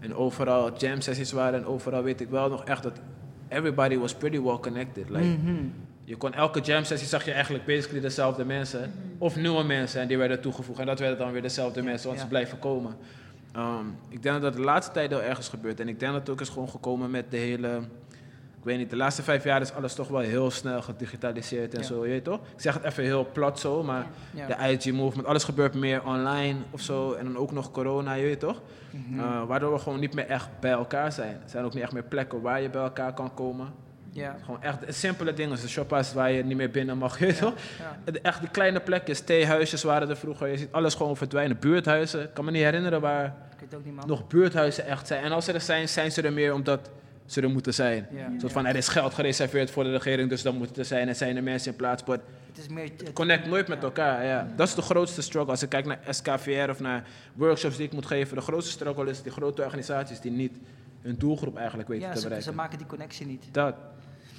En 0.00 0.14
overal 0.14 0.76
jam 0.76 1.00
sessies 1.00 1.32
waren 1.32 1.58
en 1.58 1.66
overal 1.66 2.02
weet 2.02 2.20
ik 2.20 2.28
wel 2.28 2.48
nog 2.48 2.64
echt 2.64 2.82
dat 2.82 3.00
everybody 3.48 3.96
was 3.98 4.14
pretty 4.14 4.40
well 4.40 4.58
connected. 4.58 5.08
Like, 5.10 5.24
Mhm. 5.24 5.54
Je 6.04 6.16
kon 6.16 6.32
elke 6.34 6.60
jam 6.60 6.84
sessie 6.84 7.08
zag 7.08 7.24
je 7.24 7.32
eigenlijk 7.32 7.66
basically 7.66 8.00
dezelfde 8.00 8.44
mensen. 8.44 8.92
Of 9.18 9.36
nieuwe 9.36 9.62
mensen 9.64 10.00
en 10.00 10.08
die 10.08 10.18
werden 10.18 10.40
toegevoegd. 10.40 10.78
En 10.78 10.86
dat 10.86 10.98
werden 10.98 11.18
dan 11.18 11.32
weer 11.32 11.42
dezelfde 11.42 11.82
mensen, 11.82 12.06
want 12.06 12.18
Ja. 12.18 12.24
ze 12.24 12.30
blijven 12.30 12.58
komen. 12.58 12.94
Ehm, 13.54 13.84
ik 14.08 14.22
denk 14.22 14.34
dat 14.34 14.42
dat 14.42 14.52
de 14.54 14.60
laatste 14.66 14.92
tijd 14.92 15.10
heel 15.10 15.22
erg 15.22 15.38
is 15.38 15.48
gebeurd. 15.48 15.80
En 15.80 15.88
ik 15.88 16.00
denk 16.00 16.12
dat 16.12 16.20
het 16.20 16.30
ook 16.30 16.40
is 16.40 16.48
gewoon 16.48 16.68
gekomen 16.68 17.10
met 17.10 17.30
de 17.30 17.36
hele... 17.36 17.80
Ik 18.58 18.70
weet 18.70 18.78
niet, 18.78 18.90
de 18.90 18.96
laatste 18.96 19.22
vijf 19.22 19.44
jaar 19.44 19.60
is 19.60 19.72
alles 19.72 19.94
toch 19.94 20.08
wel 20.08 20.20
heel 20.20 20.50
snel 20.50 20.82
gedigitaliseerd 20.82 21.74
en 21.74 21.80
Ja. 21.80 21.86
zo, 21.86 22.04
je 22.04 22.10
weet 22.10 22.24
toch? 22.24 22.38
Ik 22.38 22.60
zeg 22.60 22.74
het 22.74 22.82
even 22.84 23.04
heel 23.04 23.26
plat 23.32 23.60
zo, 23.60 23.82
maar 23.82 24.06
Ja. 24.34 24.46
de 24.46 24.72
IG-movement, 24.72 25.26
alles 25.28 25.44
gebeurt 25.44 25.74
meer 25.74 26.04
online 26.06 26.58
of 26.70 26.80
zo. 26.80 27.12
En 27.12 27.24
dan 27.24 27.36
ook 27.36 27.52
nog 27.52 27.70
corona, 27.70 28.12
je 28.12 28.22
weet 28.24 28.40
toch? 28.40 28.60
Mhm. 28.90 29.20
Eh, 29.20 29.44
waardoor 29.46 29.72
we 29.72 29.78
gewoon 29.78 30.00
niet 30.00 30.14
meer 30.14 30.26
echt 30.26 30.48
bij 30.60 30.70
elkaar 30.70 31.12
zijn. 31.12 31.32
Er 31.34 31.50
zijn 31.50 31.64
ook 31.64 31.74
niet 31.74 31.82
echt 31.82 31.92
meer 31.92 32.02
plekken 32.02 32.40
waar 32.40 32.60
je 32.60 32.70
bij 32.70 32.82
elkaar 32.82 33.14
kan 33.14 33.34
komen. 33.34 33.68
Ja. 34.16 34.36
Gewoon 34.44 34.62
echt 34.62 34.78
simpele 34.88 35.34
dingen, 35.34 35.60
de 35.60 35.68
shoppas 35.68 36.12
waar 36.12 36.30
je 36.32 36.44
niet 36.44 36.56
meer 36.56 36.70
binnen 36.70 36.98
mag, 36.98 37.18
je 37.26 37.34
toch? 37.34 37.54
Ja. 37.78 38.12
De- 38.12 38.20
Echt 38.20 38.40
die 38.40 38.48
kleine 38.50 38.80
plekjes, 38.80 39.20
theehuisjes 39.20 39.82
waren 39.82 40.08
er 40.08 40.16
vroeger. 40.16 40.48
Je 40.48 40.56
ziet 40.58 40.72
alles 40.72 40.94
gewoon 40.94 41.16
verdwijnen. 41.16 41.58
Buurthuizen, 41.58 42.22
ik 42.22 42.34
kan 42.34 42.44
me 42.44 42.50
niet 42.50 42.62
herinneren 42.62 43.00
waar 43.00 43.24
Ik 43.26 43.32
weet 43.60 43.70
het 43.70 43.74
ook 43.78 43.84
niet, 43.84 44.06
nog 44.06 44.26
buurthuizen 44.26 44.86
echt 44.86 45.06
zijn. 45.06 45.22
En 45.24 45.32
als 45.32 45.44
ze 45.44 45.52
er 45.52 45.60
zijn, 45.60 45.88
zijn 45.88 46.12
ze 46.12 46.22
er 46.22 46.32
meer 46.32 46.54
omdat 46.54 46.90
ze 47.26 47.40
er 47.40 47.50
moeten 47.50 47.74
zijn. 47.74 48.06
Ja. 48.10 48.26
Een 48.26 48.40
soort 48.40 48.52
van, 48.52 48.66
er 48.66 48.76
is 48.76 48.88
geld 48.88 49.14
gereserveerd 49.14 49.70
voor 49.70 49.84
de 49.84 49.90
regering, 49.90 50.28
dus 50.28 50.42
dan 50.42 50.56
moet 50.56 50.68
het 50.68 50.78
er 50.78 50.84
zijn. 50.84 51.08
En 51.08 51.16
zijn 51.16 51.36
er 51.36 51.42
mensen 51.42 51.70
in 51.70 51.76
plaats. 51.76 52.04
But 52.04 52.20
Het 52.48 52.58
is 52.58 52.68
meer... 52.68 52.84
het- 52.96 53.12
connect 53.12 53.46
nooit 53.46 53.68
met 53.68 53.82
elkaar, 53.82 54.24
ja. 54.24 54.48
Dat 54.56 54.68
is 54.68 54.74
de 54.74 54.82
grootste 54.82 55.22
struggle. 55.22 55.50
Als 55.50 55.62
ik 55.62 55.68
kijk 55.68 55.84
naar 55.86 55.98
SKVR 56.08 56.70
of 56.70 56.80
naar 56.80 57.04
workshops 57.34 57.76
die 57.76 57.86
ik 57.86 57.92
moet 57.92 58.06
geven. 58.06 58.36
De 58.36 58.42
grootste 58.42 58.70
struggle 58.72 59.10
is 59.10 59.22
die 59.22 59.32
grote 59.32 59.62
organisaties 59.62 60.20
die 60.20 60.30
niet 60.30 60.56
hun 61.02 61.14
doelgroep 61.18 61.56
eigenlijk 61.56 61.88
weten 61.88 62.08
Ja, 62.08 62.14
te 62.14 62.20
bereiken. 62.22 62.50
ze 62.50 62.54
maken 62.56 62.78
die 62.78 62.86
connectie 62.86 63.26
niet. 63.26 63.44
Dat. 63.52 63.74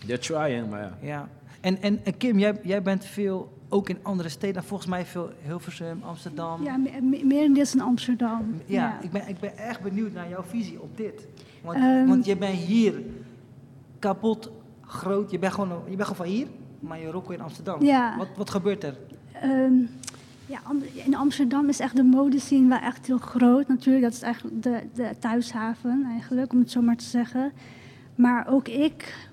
They're 0.05 0.19
trying, 0.19 0.69
maar 0.69 0.79
ja. 0.81 0.97
Ja. 1.01 1.29
En, 1.61 1.81
en, 1.81 1.99
en 2.05 2.17
Kim, 2.17 2.39
jij, 2.39 2.59
jij 2.63 2.81
bent 2.81 3.05
veel, 3.05 3.53
ook 3.69 3.89
in 3.89 3.97
andere 4.01 4.29
steden, 4.29 4.63
volgens 4.63 4.89
mij 4.89 5.05
veel 5.05 5.29
Hilversum, 5.45 5.99
Amsterdam. 6.03 6.63
Ja, 6.63 6.77
me- 6.77 7.01
me- 7.01 7.21
merendeels 7.23 7.73
in 7.73 7.81
Amsterdam. 7.81 8.61
Ja, 8.65 8.99
Ik, 9.01 9.11
ben, 9.11 9.27
ik 9.27 9.39
ben 9.39 9.57
echt 9.57 9.81
benieuwd 9.81 10.13
naar 10.13 10.29
jouw 10.29 10.43
visie 10.43 10.81
op 10.81 10.97
dit. 10.97 11.27
Want, 11.63 11.77
Ehm. 11.77 12.07
want 12.07 12.25
je 12.25 12.37
bent 12.37 12.55
hier 12.57 12.93
kapot 13.99 14.51
groot. 14.81 15.31
Je 15.31 15.39
bent 15.39 15.53
gewoon, 15.53 15.69
je 15.89 15.95
bent 15.95 16.07
gewoon 16.07 16.25
van 16.25 16.35
hier, 16.35 16.47
maar 16.79 16.99
je 16.99 17.11
rockt 17.11 17.31
in 17.31 17.41
Amsterdam. 17.41 17.83
Ja. 17.83 18.17
Wat, 18.17 18.27
wat 18.37 18.49
gebeurt 18.49 18.83
er? 18.83 18.97
Ehm, 19.41 19.73
ja, 20.45 20.59
in 20.93 21.15
Amsterdam 21.15 21.69
is 21.69 21.79
echt 21.79 21.95
de 21.95 22.03
modescene 22.03 22.67
wel 22.67 22.77
echt 22.79 23.05
heel 23.07 23.17
groot. 23.17 23.67
Natuurlijk, 23.67 24.03
dat 24.03 24.13
is 24.13 24.21
eigenlijk 24.21 24.63
de, 24.63 24.81
de 24.93 25.09
thuishaven 25.19 26.05
eigenlijk, 26.11 26.53
om 26.53 26.59
het 26.59 26.71
zo 26.71 26.81
maar 26.81 26.97
te 26.97 27.05
zeggen. 27.05 27.51
Maar 28.15 28.47
ook 28.49 28.67
ik 28.67 29.27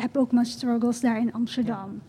heb 0.00 0.16
ook 0.16 0.32
mijn 0.32 0.46
struggles 0.46 1.00
daar 1.00 1.18
in 1.18 1.32
Amsterdam. 1.32 2.00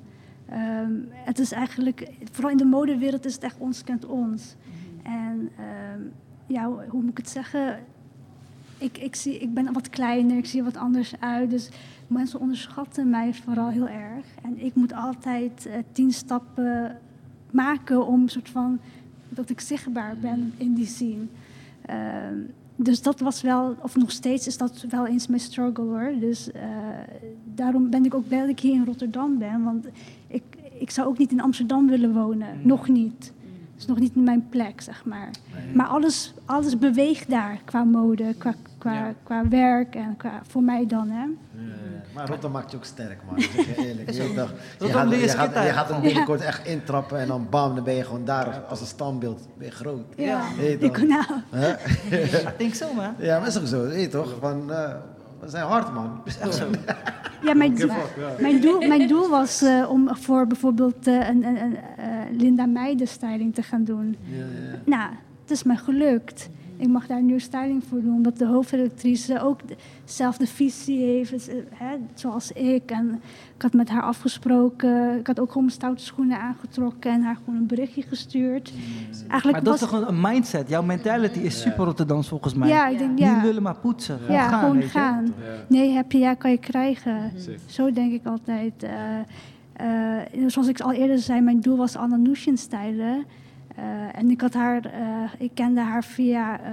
Ehm, 0.50 0.92
het 1.12 1.40
is 1.40 1.52
eigenlijk, 1.52 2.12
vooral 2.32 2.52
in 2.52 2.58
de 2.58 2.66
modewereld 2.66 3.26
is 3.26 3.34
het 3.34 3.44
echt 3.44 3.58
ons 3.58 3.84
kent 3.84 4.06
ons. 4.06 4.56
En 5.04 5.50
ehm, 5.58 6.02
ja, 6.48 6.66
hoe, 6.66 6.84
hoe 6.90 7.02
moet 7.02 7.12
ik 7.12 7.18
het 7.18 7.30
zeggen? 7.30 7.80
Ik, 8.78 8.98
ik, 8.98 9.16
zie, 9.16 9.38
ik 9.38 9.54
ben 9.54 9.74
wat 9.74 9.90
kleiner, 9.90 10.38
ik 10.38 10.46
zie 10.46 10.60
er 10.60 10.66
wat 10.66 10.78
anders 10.78 11.20
uit. 11.20 11.50
Dus 11.50 11.70
mensen 12.08 12.40
onderschatten 12.40 13.10
mij 13.10 13.34
vooral 13.34 13.70
heel 13.70 13.88
erg. 13.88 14.26
En 14.44 14.66
ik 14.66 14.76
moet 14.76 14.94
altijd 14.94 15.66
eh, 15.66 15.74
tien 15.92 16.12
stappen 16.12 16.98
maken 17.52 18.08
om 18.08 18.28
soort 18.28 18.50
van 18.50 18.80
dat 19.30 19.50
ik 19.50 19.60
zichtbaar 19.60 20.16
ben 20.18 20.54
in 20.58 20.74
die 20.74 20.86
scene. 20.86 21.26
Ehm, 21.86 22.36
dus 22.80 23.02
dat 23.02 23.20
was 23.20 23.42
wel, 23.42 23.76
of 23.82 23.96
nog 23.96 24.12
steeds 24.12 24.48
is 24.48 24.58
dat 24.58 24.86
wel 24.90 25.08
eens 25.08 25.28
mijn 25.28 25.40
struggle 25.42 25.84
hoor. 25.84 26.12
Dus 26.20 26.52
eh, 26.52 26.62
daarom 27.56 27.90
ben 27.90 28.06
ik 28.06 28.14
ook 28.14 28.28
blij 28.28 28.40
dat 28.40 28.50
ik 28.50 28.60
hier 28.60 28.74
in 28.74 28.86
Rotterdam 28.86 29.38
ben. 29.38 29.64
Want 29.64 29.88
ik, 30.28 30.44
ik 30.80 30.90
zou 30.90 31.08
ook 31.08 31.18
niet 31.18 31.32
in 31.32 31.42
Amsterdam 31.42 31.88
willen 31.88 32.14
wonen. 32.14 32.48
Nog 32.64 32.88
niet. 32.88 33.34
Het 33.74 33.86
is 33.86 33.86
nog 33.86 34.00
niet 34.00 34.16
mijn 34.16 34.50
plek, 34.50 34.82
zeg 34.82 35.06
maar. 35.06 35.30
Maar 35.74 35.88
alles, 35.88 36.34
alles 36.46 36.78
beweegt 36.78 37.30
daar 37.30 37.62
qua 37.66 37.84
mode, 37.84 38.34
qua, 38.38 38.54
qua, 38.78 38.94
Ja. 38.94 39.14
qua 39.24 39.48
werk 39.48 39.96
en 39.96 40.18
qua, 40.18 40.40
voor 40.44 40.64
mij 40.64 40.86
dan. 40.86 41.10
Hè. 41.10 41.24
Ja, 41.24 41.30
maar 42.18 42.28
Rotterdam 42.28 42.52
maakt 42.52 42.72
je 42.72 42.78
ook 42.78 42.86
sterk, 42.86 43.20
man. 43.26 43.38
Ik 43.38 43.52
zeg 43.56 43.66
je 43.66 43.88
eerlijk. 43.88 44.12
Je, 44.12 44.18
toch, 44.18 44.50
je, 44.50 44.56
Rotterdam 44.78 45.10
gaat, 45.10 45.12
je 45.12 45.20
je, 45.20 45.28
gaat, 45.28 45.40
skitten. 45.40 45.64
je 45.64 45.72
gaat 45.72 45.90
er 45.90 46.02
binnenkort 46.02 46.42
echt 46.42 46.66
intrappen 46.66 47.20
en 47.20 47.28
dan 47.28 47.48
bam, 47.50 47.76
dan 47.76 47.84
ben 47.84 47.94
je 47.94 48.04
gewoon 48.04 48.26
daar 48.26 48.62
als 48.70 48.82
een 48.82 48.88
standbeeld. 48.88 49.48
Ben 49.58 49.68
je 49.68 49.74
groot. 49.74 50.06
Ja. 50.16 50.42
Ik, 50.58 50.80
toch? 50.80 50.98
nou? 50.98 51.24
Ik 52.10 52.58
denk 52.58 52.74
zo, 52.74 52.94
man. 52.94 53.14
Ja, 53.18 53.40
maar 53.40 53.48
is 53.48 53.60
ook 53.60 53.68
zo. 53.68 53.84
Weet 53.88 54.02
je 54.02 54.08
toch? 54.08 54.36
Van, 54.40 54.72
eh, 54.72 54.94
we 55.40 55.50
zijn 55.50 55.66
hard, 55.66 55.94
man. 55.94 56.22
Echt 56.42 56.54
zo. 56.56 56.70
Ja, 57.42 57.54
mijn, 57.54 57.78
mijn, 58.40 58.62
doel, 58.62 58.88
mijn 58.88 59.08
doel 59.08 59.30
was 59.30 59.62
eh, 59.62 59.90
om 59.90 60.16
voor 60.16 60.48
bijvoorbeeld 60.48 61.08
eh, 61.08 61.28
een, 61.28 61.44
een, 61.44 61.62
een 61.62 61.78
eh, 61.98 62.08
Linda 62.32 62.66
Meijden 62.66 63.08
styling 63.08 63.56
te 63.56 63.64
gaan 63.64 63.84
doen. 63.84 64.16
Ja, 64.24 64.38
ja. 64.38 64.80
Nou, 64.86 65.10
het 65.42 65.52
is 65.52 65.64
me 65.64 65.76
gelukt. 65.76 66.50
Ik 66.78 66.88
mag 66.88 67.08
daar 67.08 67.18
een 67.18 67.26
nieuwe 67.26 67.42
styling 67.42 67.84
voor 67.90 68.02
doen, 68.02 68.14
omdat 68.14 68.38
de 68.38 68.46
hoofdredactrice 68.46 69.42
ook 69.42 69.60
dezelfde 70.06 70.48
visie 70.48 71.00
heeft, 71.04 71.48
eh, 71.50 71.56
hè, 71.74 71.96
zoals 72.14 72.52
ik. 72.52 72.92
En 72.92 73.22
ik 73.56 73.62
had 73.62 73.74
met 73.74 73.90
haar 73.90 74.02
afgesproken, 74.02 75.20
ik 75.20 75.28
had 75.28 75.40
ook 75.40 75.48
gewoon 75.48 75.64
mijn 75.64 75.76
stoute 75.76 76.04
schoenen 76.04 76.40
aangetrokken 76.40 77.12
en 77.12 77.22
haar 77.22 77.36
gewoon 77.36 77.60
een 77.60 77.68
berichtje 77.68 78.02
gestuurd. 78.02 78.74
Eigenlijk 79.28 79.52
Maar 79.52 79.64
dat 79.64 79.74
is 79.74 79.80
toch 79.80 79.92
een, 79.92 80.08
een 80.08 80.22
mindset. 80.22 80.70
Jouw 80.70 80.84
mentality 80.84 81.40
is 81.40 81.62
super 81.62 81.86
Rotterdams 81.86 82.28
volgens 82.28 82.54
mij. 82.54 82.70
ja, 82.70 82.88
ik 82.88 82.98
denk, 82.98 83.20
ja. 83.20 83.36
Niet 83.36 83.44
lullen, 83.44 83.64
maar 83.64 83.76
poetsen. 83.78 84.20
Ja, 84.30 84.48
gaan, 84.50 84.60
gewoon 84.60 84.78
je. 84.78 84.88
gaan. 84.88 85.34
Nee, 85.68 85.92
heb 85.92 86.12
je, 86.12 86.18
ja, 86.18 86.34
kan 86.34 86.52
je 86.52 86.58
krijgen. 86.58 87.32
Zeker. 87.36 87.62
Zo 87.66 87.92
denk 87.92 88.14
ik 88.14 88.26
altijd. 88.26 88.84
eh, 88.84 89.20
eh, 89.74 90.22
zoals 90.48 90.68
ik 90.68 90.80
al 90.80 90.92
eerder 90.94 91.20
zei, 91.20 91.42
mijn 91.42 91.60
doel 91.60 91.78
was 91.78 91.96
Anna 91.96 92.16
Nushin 92.16 92.58
stylen. 92.58 93.16
Eh, 93.18 93.24
en 94.12 94.30
ik, 94.30 94.42
had 94.42 94.54
haar, 94.54 94.86
eh, 94.86 95.32
ik 95.38 95.52
kende 95.54 95.82
haar 95.82 96.04
via 96.04 96.60
eh, 96.60 96.72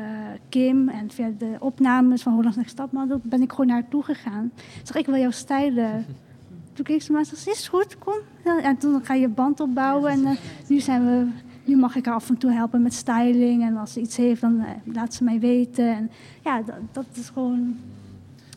Kim 0.49 0.89
en 0.89 1.11
via 1.11 1.31
de 1.39 1.57
opnames 1.59 2.23
van 2.23 2.33
Hollands 2.33 2.57
Next 2.57 2.71
Stapmodel. 2.71 3.21
ben 3.23 3.43
ik 3.43 3.51
gewoon 3.51 3.67
naar 3.67 3.81
haar 3.81 3.89
toe 3.89 4.03
gegaan. 4.03 4.51
Ik 4.57 4.81
zeg, 4.83 4.97
ik 4.97 5.07
wil 5.07 5.17
jou 5.17 5.33
stylen. 5.33 6.05
Toen 6.73 6.85
keek 6.85 7.03
ze 7.03 7.13
me 7.13 7.19
aan 7.19 7.25
en 7.31 7.37
zei, 7.37 7.55
is 7.55 7.69
goed, 7.69 7.99
kom. 7.99 8.15
En 8.63 8.77
toen 8.77 9.05
ga 9.05 9.15
je 9.15 9.29
band 9.29 9.61
opbouwen 9.61 10.11
en 10.11 10.25
eh, 10.25 10.37
nu 10.67 10.81
zijn 10.81 11.07
we... 11.07 11.27
Nu 11.65 11.77
mag 11.77 11.97
ik 11.97 12.05
haar 12.05 12.15
af 12.15 12.29
en 12.29 12.39
toe 12.39 12.51
helpen 12.51 12.83
met 12.83 12.95
styling. 12.95 13.63
En 13.63 13.77
als 13.77 13.93
ze 13.93 14.01
iets 14.01 14.17
heeft, 14.17 14.41
dan 14.41 14.61
eh, 14.61 14.95
laat 14.95 15.15
ze 15.15 15.25
mij 15.25 15.41
weten. 15.41 15.89
En 15.89 16.11
ja, 16.45 16.63
dat, 16.63 16.77
dat 16.93 17.07
is 17.13 17.29
gewoon... 17.29 17.77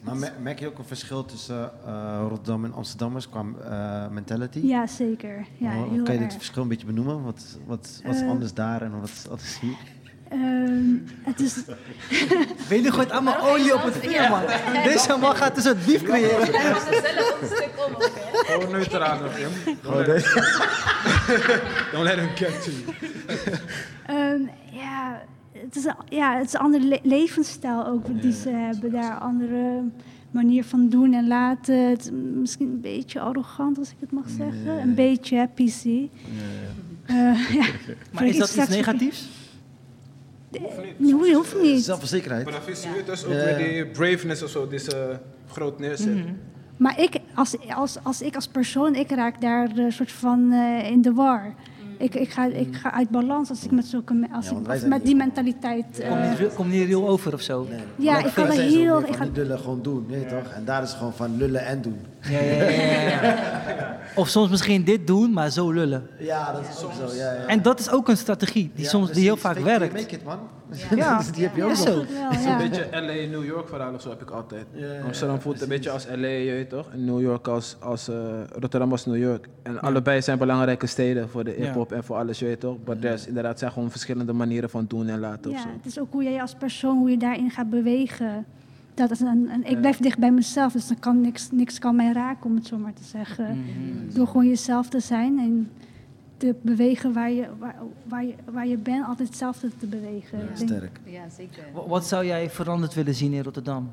Maar 0.08 0.16
me- 0.16 0.32
merk 0.41 0.60
je 0.60 0.68
ook 0.68 0.78
een 0.78 0.86
verschil 0.86 1.26
tussen 1.26 1.72
eh, 1.86 2.18
Rotterdam 2.30 2.66
en 2.66 2.74
Amsterdammers 2.74 3.30
qua 3.30 3.43
eh, 3.64 4.14
mentality? 4.14 4.60
Ja, 4.60 4.88
zeker. 4.88 5.45
Ja, 5.58 5.78
Oh, 5.78 5.91
heel 5.91 6.03
kan 6.03 6.14
je 6.14 6.20
dit 6.20 6.34
verschil 6.34 6.62
een 6.62 6.68
beetje 6.68 6.86
benoemen? 6.86 7.24
Wat, 7.24 7.58
wat, 7.66 8.01
wat 8.05 8.16
is 8.16 8.22
Eh, 8.22 8.30
anders 8.30 8.53
daar 8.53 8.82
en 8.82 8.99
wat 8.99 9.10
is 9.10 9.30
anders 9.30 9.60
hier? 9.60 9.76
Ehm, 10.30 10.95
het 11.22 11.39
is, 11.39 11.55
Weet 12.70 12.84
je, 12.84 12.91
gooit 12.91 13.12
allemaal 13.12 13.39
olie 13.39 13.74
op 13.76 13.84
het 13.84 13.97
vuur, 13.97 14.30
man. 14.30 14.41
Deze 14.84 15.18
man 15.20 15.36
gaat 15.36 15.55
dus 15.55 15.64
het 15.64 15.86
bief 15.86 16.03
creëren. 16.03 16.47
Gewoon 18.45 18.72
neutraal 18.72 19.20
nog, 19.20 19.32
Jim. 19.39 19.49
Don't 21.91 22.03
let 22.03 22.18
him 22.20 22.30
get 22.36 22.64
to 22.64 22.72
you. 22.72 22.95
ehm, 24.05 24.41
ja, 24.72 25.22
het 25.66 25.76
is, 25.76 25.86
een- 25.86 25.95
ja, 26.10 26.38
het 26.38 26.45
is 26.47 26.53
een 26.53 26.60
andere 26.60 26.84
le- 26.86 26.99
levensstijl 27.03 27.86
ook 27.88 28.22
die 28.22 28.32
ze 28.34 28.49
hebben 28.49 28.91
daar. 28.91 29.18
Andere 29.18 29.82
manier 30.32 30.64
van 30.64 30.89
doen 30.89 31.14
en 31.14 31.28
laten. 31.28 31.89
Het 31.89 31.99
is 32.01 32.10
misschien 32.34 32.68
een 32.70 32.82
beetje 32.82 33.20
arrogant, 33.20 33.78
als 33.78 33.89
ik 33.89 33.95
het 33.99 34.12
mag 34.12 34.30
zeggen. 34.30 34.82
Een 34.82 34.95
beetje, 34.95 35.38
hè, 35.38 35.45
PC. 35.47 35.84
Eh, 37.05 37.51
ja. 37.60 37.66
Maar 38.14 38.26
is 38.26 38.38
dat 38.38 38.55
iets 38.55 38.68
negatiefs? 38.70 39.30
Nee, 40.97 41.14
hoeft- 41.14 41.34
hoeft 41.34 41.62
niet. 41.62 41.84
Zelfverzekerheid. 41.84 42.43
Maar 42.43 42.53
dan 42.53 42.62
vind 42.62 42.84
je 42.84 43.03
dus 43.05 43.26
ook 43.26 43.32
Ja. 43.34 43.38
weer 43.45 43.58
die 43.58 43.86
braveness 43.86 44.43
of 44.43 44.49
zo, 44.49 44.68
die 44.68 44.80
ze 44.80 45.20
groot 45.51 45.80
neerzet. 45.80 46.16
Mhm. 46.16 46.34
Maar 46.78 46.99
ik 47.01 47.18
als, 47.36 47.55
als, 47.76 47.97
als 48.03 48.22
ik 48.22 48.36
als 48.36 48.47
persoon, 48.47 48.95
ik 48.95 49.12
raak 49.12 49.41
daar 49.41 49.78
een 49.78 49.91
soort 49.91 50.12
van 50.12 50.51
eh, 50.51 50.91
in 50.91 51.01
de 51.01 51.14
war. 51.14 51.53
Ik, 51.98 52.16
ik, 52.16 52.30
ga, 52.30 52.45
ik 52.45 52.76
ga 52.76 52.91
uit 52.93 53.10
balans 53.10 53.50
als 53.50 53.64
ik 53.64 53.72
met, 53.72 53.86
zulke, 53.86 54.28
als 54.32 54.50
Ja, 54.50 54.58
ik, 54.58 54.68
als 54.68 54.82
met 54.86 55.06
die 55.06 55.16
mentaliteit... 55.16 56.00
eh, 56.00 56.10
Komt 56.10 56.39
niet, 56.39 56.54
komt 56.54 56.70
niet 56.72 56.86
real 56.88 57.08
over 57.08 57.34
of 57.34 57.41
zo? 57.41 57.66
Nee. 57.70 57.80
Ja, 57.95 58.12
Maar 58.14 58.26
ik 58.26 58.32
ga 58.32 58.45
er 58.45 58.52
heel- 58.52 59.00
ik 59.08 59.16
ga- 59.16 59.24
niet 59.24 59.36
lullen, 59.36 59.60
gewoon 59.60 59.82
doen, 59.82 60.06
weet 60.10 60.22
je 60.22 60.28
toch? 60.30 60.52
En 60.52 60.66
daar 60.66 60.84
is 60.84 60.89
het 60.89 60.98
gewoon 60.98 61.14
van 61.14 61.38
lullen 61.38 61.66
en 61.66 61.82
doen. 61.82 61.98
Ja, 62.22 62.39
ja, 62.39 62.53
ja, 62.53 62.72
ja, 62.72 63.22
ja. 63.24 63.95
Of 64.15 64.28
soms 64.30 64.49
misschien 64.49 64.84
dit 64.84 65.07
doen, 65.07 65.32
maar 65.34 65.49
zo 65.49 65.72
lullen. 65.72 66.07
Ja, 66.20 66.51
dat 66.51 66.61
is 66.61 66.84
ook 66.84 66.91
zo. 66.93 67.15
Ja, 67.15 67.32
ja. 67.34 67.45
En 67.45 67.61
dat 67.61 67.80
is 67.80 67.89
ook 67.91 68.07
een 68.07 68.18
strategie 68.18 68.72
die, 68.76 68.84
Ja, 68.84 68.89
soms, 68.89 69.11
die 69.11 69.24
heel 69.24 69.38
vaak 69.38 69.57
werkt. 69.59 69.93
Make 69.93 70.15
it, 70.15 70.24
man. 70.24 70.39
Ja, 70.95 71.22
die 71.36 71.43
heb 71.43 71.55
je 71.55 71.63
ook 71.63 71.76
zo. 71.76 71.99
een 71.99 72.57
beetje 72.57 72.88
LA, 72.91 72.99
New 73.38 73.45
York 73.45 73.68
verhaal 73.70 73.93
of 73.93 74.01
zo 74.01 74.09
heb 74.09 74.22
ik 74.22 74.30
altijd. 74.30 74.65
Ja, 74.72 74.93
ja, 74.93 75.01
Amsterdam 75.01 75.39
voelt 75.41 75.61
een 75.61 75.68
beetje 75.68 75.89
als 75.89 76.05
LA, 76.07 76.28
je 76.28 76.51
weet 76.51 76.70
toch? 76.70 76.89
En 76.91 77.05
New 77.05 77.22
York 77.22 77.47
als, 77.47 77.76
als 77.80 78.07
eh, 78.07 78.15
Rotterdam 78.59 78.91
als 78.91 79.05
New 79.05 79.18
York. 79.18 79.47
En 79.63 79.80
allebei 79.82 80.22
zijn 80.22 80.38
belangrijke 80.38 80.88
steden 80.88 81.30
voor 81.30 81.43
de 81.43 81.55
Ja. 81.57 81.63
hip-hop 81.65 81.91
en 81.91 82.03
voor 82.03 82.15
alles, 82.15 82.39
je 82.39 82.45
weet 82.45 82.59
toch? 82.59 82.78
Maar 82.86 82.97
er 83.01 83.13
is 83.13 83.28
inderdaad 83.28 83.59
zijn 83.59 83.72
gewoon 83.72 83.91
verschillende 83.91 84.34
manieren 84.34 84.70
van 84.70 84.86
doen 84.88 85.07
en 85.07 85.20
laten 85.20 85.51
of 85.51 85.57
Ja, 85.57 85.61
zo. 85.63 85.70
het 85.78 85.86
is 85.86 85.99
ook 85.99 86.11
hoe 86.11 86.24
jij 86.24 86.41
als 86.41 86.53
persoon, 86.53 86.97
hoe 86.97 87.09
je 87.09 87.18
daarin 87.18 87.49
gaat 87.51 87.70
bewegen. 87.70 88.45
Dat 88.98 89.12
is 89.12 89.20
een, 89.20 89.50
een- 89.54 89.64
ik 89.66 89.80
blijf 89.80 89.98
dicht 89.98 90.18
bij 90.20 90.32
mezelf, 90.32 90.72
dus 90.72 90.88
dan 90.88 91.00
kan 91.00 91.22
niks, 91.22 91.52
niks 91.52 91.80
kan 91.80 91.95
mij 91.95 92.12
raken, 92.12 92.50
om 92.50 92.56
het 92.56 92.66
zo 92.66 92.78
maar 92.78 92.93
te 92.93 93.04
zeggen. 93.04 93.58
Mhm. 93.58 94.14
Door 94.14 94.28
gewoon 94.28 94.48
jezelf 94.48 94.89
te 94.89 95.00
zijn 95.00 95.39
en 95.39 95.70
te 96.38 96.56
bewegen 96.62 97.14
waar 97.14 97.32
je, 97.32 97.48
waar, 97.60 97.76
waar 98.04 98.26
je, 98.26 98.34
waar 98.52 98.68
je 98.68 98.78
bent, 98.78 99.06
altijd 99.06 99.28
hetzelfde 99.28 99.70
te 99.78 99.86
bewegen. 99.88 100.38
Denk, 100.39 100.58
Sterk. 100.58 101.00
Ja, 101.06 101.30
zeker. 101.30 101.64
Wa- 101.74 101.88
Wat 101.88 102.08
zou 102.08 102.26
jij 102.26 102.50
veranderd 102.50 102.93
willen 102.93 103.16
zien 103.16 103.34
in 103.34 103.43
Rotterdam? 103.43 103.91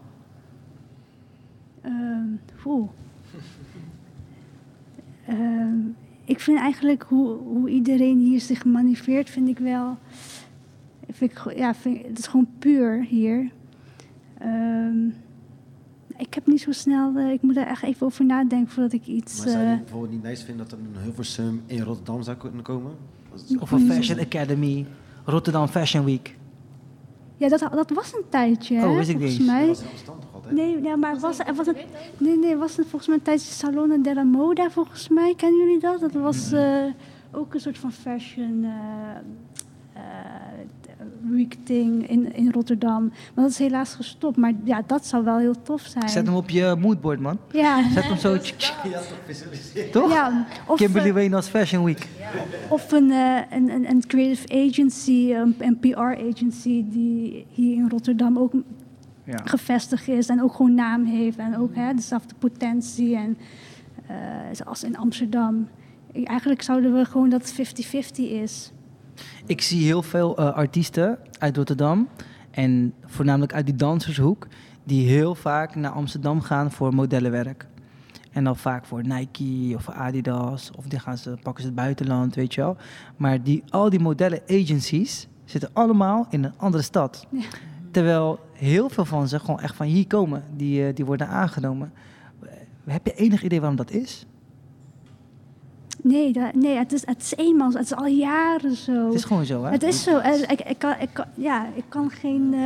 ehm, 1.81 2.27
oeh. 2.65 2.89
Ehm, 5.27 5.77
ik 6.25 6.41
vind 6.41 6.59
eigenlijk 6.59 7.03
hoe, 7.09 7.29
hoe 7.37 7.69
iedereen 7.69 8.19
hier 8.19 8.41
zich 8.41 8.65
manifesteert, 8.65 9.31
vind 9.31 9.49
ik 9.49 9.59
wel. 9.59 9.97
Vind 11.11 11.31
ik, 11.31 11.57
ja, 11.57 11.75
vind, 11.75 12.07
het 12.07 12.19
is 12.19 12.27
gewoon 12.27 12.49
puur 12.59 13.03
hier. 13.05 13.51
Ehm, 14.45 15.07
ik 16.17 16.35
heb 16.35 16.47
niet 16.47 16.61
zo 16.61 16.73
snel. 16.73 17.17
eh, 17.17 17.31
ik 17.31 17.43
moet 17.43 17.57
er 17.57 17.67
echt 17.67 17.83
even 17.83 18.07
over 18.07 18.25
nadenken 18.25 18.73
voordat 18.73 18.93
ik 18.93 19.07
iets. 19.07 19.39
Maar 19.39 19.49
zou 19.49 19.65
je 19.65 19.71
eh, 19.73 19.79
bijvoorbeeld 19.79 20.13
niet 20.13 20.23
nice 20.23 20.45
vinden 20.45 20.69
dat 20.69 20.79
er 20.79 20.85
een 20.85 21.03
Hilversum 21.03 21.63
in 21.67 21.81
Rotterdam 21.81 22.23
zou 22.23 22.37
kunnen 22.37 22.63
komen? 22.63 22.93
Of 23.59 23.71
een 23.71 23.93
Fashion 23.93 24.21
Academy, 24.21 24.87
Rotterdam 25.25 25.67
Fashion 25.69 26.05
Week. 26.05 26.37
ja, 27.37 27.49
dat, 27.49 27.61
dat 27.61 27.91
was 27.91 28.15
een 28.15 28.23
tijdje. 28.29 28.77
Oh, 28.77 28.97
wist 28.97 29.09
ik 29.09 29.17
volgens 29.17 29.39
niet. 29.39 29.47
Dat 29.49 29.57
mij. 29.57 29.67
was 29.67 29.81
in 29.81 29.89
Amsterdam 29.89 30.21
toch 30.21 30.35
altijd? 30.35 30.55
Nee, 30.55 30.83
ja, 30.83 30.97
maar 30.97 31.19
was, 31.19 31.39
er 31.39 31.55
was 31.55 31.67
het, 31.67 31.77
nee, 32.19 32.39
nee, 32.39 32.57
was 32.57 32.77
het 32.77 32.87
volgens 32.87 33.09
mij 33.11 33.19
tijdens 33.23 33.59
Salone 33.59 34.01
della 34.01 34.23
Moda, 34.23 34.71
volgens 34.71 35.09
mij. 35.09 35.35
Kennen 35.37 35.61
jullie 35.61 35.81
dat? 35.81 36.01
Dat 36.01 36.13
was 36.13 36.53
eh, 36.53 36.85
ook 37.33 37.55
een 37.55 37.61
soort 37.61 37.79
van 37.79 37.93
fashion 37.93 38.65
eh, 38.65 38.71
eh, 39.93 40.03
week 41.21 41.57
in, 41.65 42.35
in 42.35 42.51
Rotterdam. 42.53 43.03
Maar 43.35 43.45
dat 43.45 43.51
is 43.51 43.59
helaas 43.59 43.95
gestopt. 43.95 44.37
Maar 44.37 44.53
ja, 44.65 44.83
dat 44.87 45.07
zou 45.07 45.25
wel 45.25 45.39
heel 45.39 45.63
tof 45.63 45.81
zijn. 45.81 46.09
Zet 46.09 46.27
hem 46.27 46.35
op 46.35 46.51
je 46.51 46.77
moodboard, 46.81 47.21
man. 47.21 47.39
Ja, 47.53 47.91
Zet 47.91 48.05
hem 48.05 48.17
zo, 48.17 48.33
Ja, 48.33 49.01
toch 49.93 50.13
ja. 50.13 50.47
Of, 50.67 50.77
Kimberly 50.77 51.09
eh, 51.09 51.15
Wayne 51.15 51.37
als 51.37 51.49
Fashion 51.49 51.85
Week. 51.85 52.09
of 52.69 52.93
een, 52.93 53.11
eh, 53.11 53.37
een, 53.51 53.71
een, 53.71 53.91
een 53.91 54.07
creative 54.07 54.67
agency, 54.69 55.33
een, 55.33 55.55
een 55.59 55.79
PR-agency 55.79 56.85
die 56.89 57.47
hier 57.51 57.75
in 57.77 57.89
Rotterdam 57.89 58.39
ook 58.39 58.53
Ja. 59.25 59.37
gevestigd 59.45 60.09
is 60.09 60.29
en 60.29 60.43
ook 60.43 60.53
gewoon 60.55 60.75
naam 60.75 61.05
heeft 61.05 61.39
en 61.39 61.57
ook 61.59 61.75
hè, 61.75 61.95
dezelfde 61.95 62.35
potentie 62.39 63.17
en, 63.17 63.37
eh, 64.07 64.17
als 64.67 64.85
in 64.85 64.97
Amsterdam. 64.97 65.69
Eigenlijk 66.25 66.63
zouden 66.63 66.95
we 66.95 67.05
gewoon 67.05 67.29
dat 67.29 67.41
het 67.41 67.53
50-50 67.53 68.31
is. 68.31 68.73
Ik 69.47 69.61
zie 69.61 69.85
heel 69.85 70.03
veel 70.03 70.37
eh, 70.37 70.55
artiesten 70.55 71.19
uit 71.39 71.57
Rotterdam 71.57 72.09
en 72.51 72.95
voornamelijk 73.05 73.55
uit 73.55 73.67
die 73.67 73.77
dansershoek, 73.77 74.47
die 74.85 75.09
heel 75.09 75.35
vaak 75.35 75.75
naar 75.75 75.91
Amsterdam 75.91 76.41
gaan 76.41 76.71
voor 76.71 76.95
modellenwerk. 76.95 77.67
En 78.31 78.45
dan 78.45 78.57
vaak 78.57 78.85
voor 78.87 79.03
Nike 79.07 79.77
of 79.77 79.89
Adidas, 79.89 80.71
of 80.77 80.85
die 80.85 80.99
gaan 80.99 81.19
ze, 81.19 81.37
pakken 81.43 81.63
ze 81.63 81.69
het 81.69 81.79
buitenland, 81.79 82.35
weet 82.35 82.55
je 82.55 82.61
wel. 82.61 82.77
Maar 83.17 83.43
die, 83.43 83.63
al 83.69 83.91
die 83.91 84.01
modellen 84.01 84.41
agencies 84.49 85.29
zitten 85.45 85.71
allemaal 85.73 86.27
in 86.31 86.45
een 86.45 86.59
andere 86.59 86.83
stad. 86.83 87.27
Ja. 87.31 87.43
Terwijl 87.91 88.39
heel 88.53 88.89
veel 88.89 89.05
van 89.05 89.29
ze 89.29 89.39
gewoon 89.39 89.61
echt 89.61 89.75
van 89.77 89.87
hier 89.87 90.07
komen, 90.07 90.45
die, 90.57 90.87
eh, 90.87 90.95
die 90.95 91.05
worden 91.05 91.29
aangenomen. 91.29 91.93
Eh, 92.43 92.49
Heb 92.85 93.07
je 93.07 93.15
enig 93.15 93.43
idee 93.43 93.61
waarom 93.61 93.77
dat 93.77 93.91
is? 93.91 94.27
Nee, 96.05 96.33
dat, 96.33 96.55
nee 96.55 96.77
het, 96.77 96.93
is, 96.93 97.07
het 97.07 97.21
is 97.23 97.35
eenmaal 97.37 97.71
zo. 97.71 97.77
Het 97.79 97.87
is 97.87 97.95
al 97.97 98.07
jaren 98.07 98.75
zo. 98.77 99.05
Het 99.07 99.15
is 99.15 99.25
gewoon 99.25 99.45
zo, 99.45 99.65
hè? 99.65 99.71
Het 99.71 99.83
is 99.83 100.03
zo. 100.03 100.19
Eh, 100.19 100.41
Ik, 100.41 100.61
ik, 100.61 100.79
kan, 100.79 100.95
ik, 101.01 101.09
kan, 101.13 101.25
ja, 101.35 101.67
ik 101.75 101.85
kan 101.89 102.11
geen... 102.11 102.55
eh, 102.55 102.61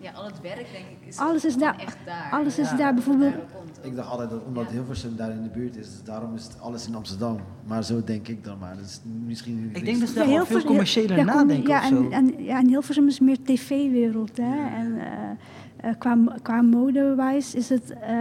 Ja, 0.00 0.10
al 0.14 0.24
het 0.24 0.40
werk 0.42 0.56
denk 0.72 0.84
ik 1.00 1.08
is 1.08 1.16
Alles 1.18 1.44
is 1.44 1.56
daar. 1.56 1.78
echt 1.78 1.96
daar. 2.06 2.28
Alles 2.30 2.58
is 2.58 2.70
Ja. 2.70 2.76
daar. 2.76 2.94
Bijvoorbeeld. 2.94 3.34
Ik 3.82 3.96
dacht 3.96 4.08
altijd 4.10 4.30
dat 4.30 4.40
omdat 4.46 4.70
Hilversum 4.70 5.16
daar 5.16 5.30
in 5.30 5.42
de 5.42 5.48
buurt 5.48 5.76
is, 5.76 5.86
dus 5.90 6.02
daarom 6.04 6.34
is 6.34 6.44
het 6.44 6.60
alles 6.60 6.86
in 6.86 6.94
Amsterdam. 6.94 7.36
Maar 7.66 7.84
zo 7.84 8.04
denk 8.04 8.28
ik 8.28 8.44
dan 8.44 8.58
maar. 8.58 8.76
Dat 8.76 8.84
is 8.84 9.00
misschien 9.26 9.70
Ik 9.72 9.84
denk 9.84 10.00
dat 10.00 10.08
ze 10.08 10.14
daar 10.14 10.26
wel 10.28 10.46
veel 10.46 10.56
veel- 10.58 10.66
commerciëler 10.66 11.16
ja, 11.16 11.24
nadenken 11.24 11.68
ja, 11.68 11.78
of 11.80 11.86
zo. 11.86 11.96
En, 11.96 12.12
en, 12.12 12.44
ja, 12.44 12.58
en 12.58 12.68
Hilversum 12.68 13.06
is 13.06 13.20
meer 13.20 13.38
tv-wereld. 13.44 14.36
Hè? 14.36 14.66
En 14.76 14.98
eh, 14.98 15.90
eh, 15.90 15.94
qua, 15.98 16.18
qua 16.42 16.62
mode-wise 16.62 17.56
is 17.56 17.68
het... 17.68 17.90
eh, 18.00 18.16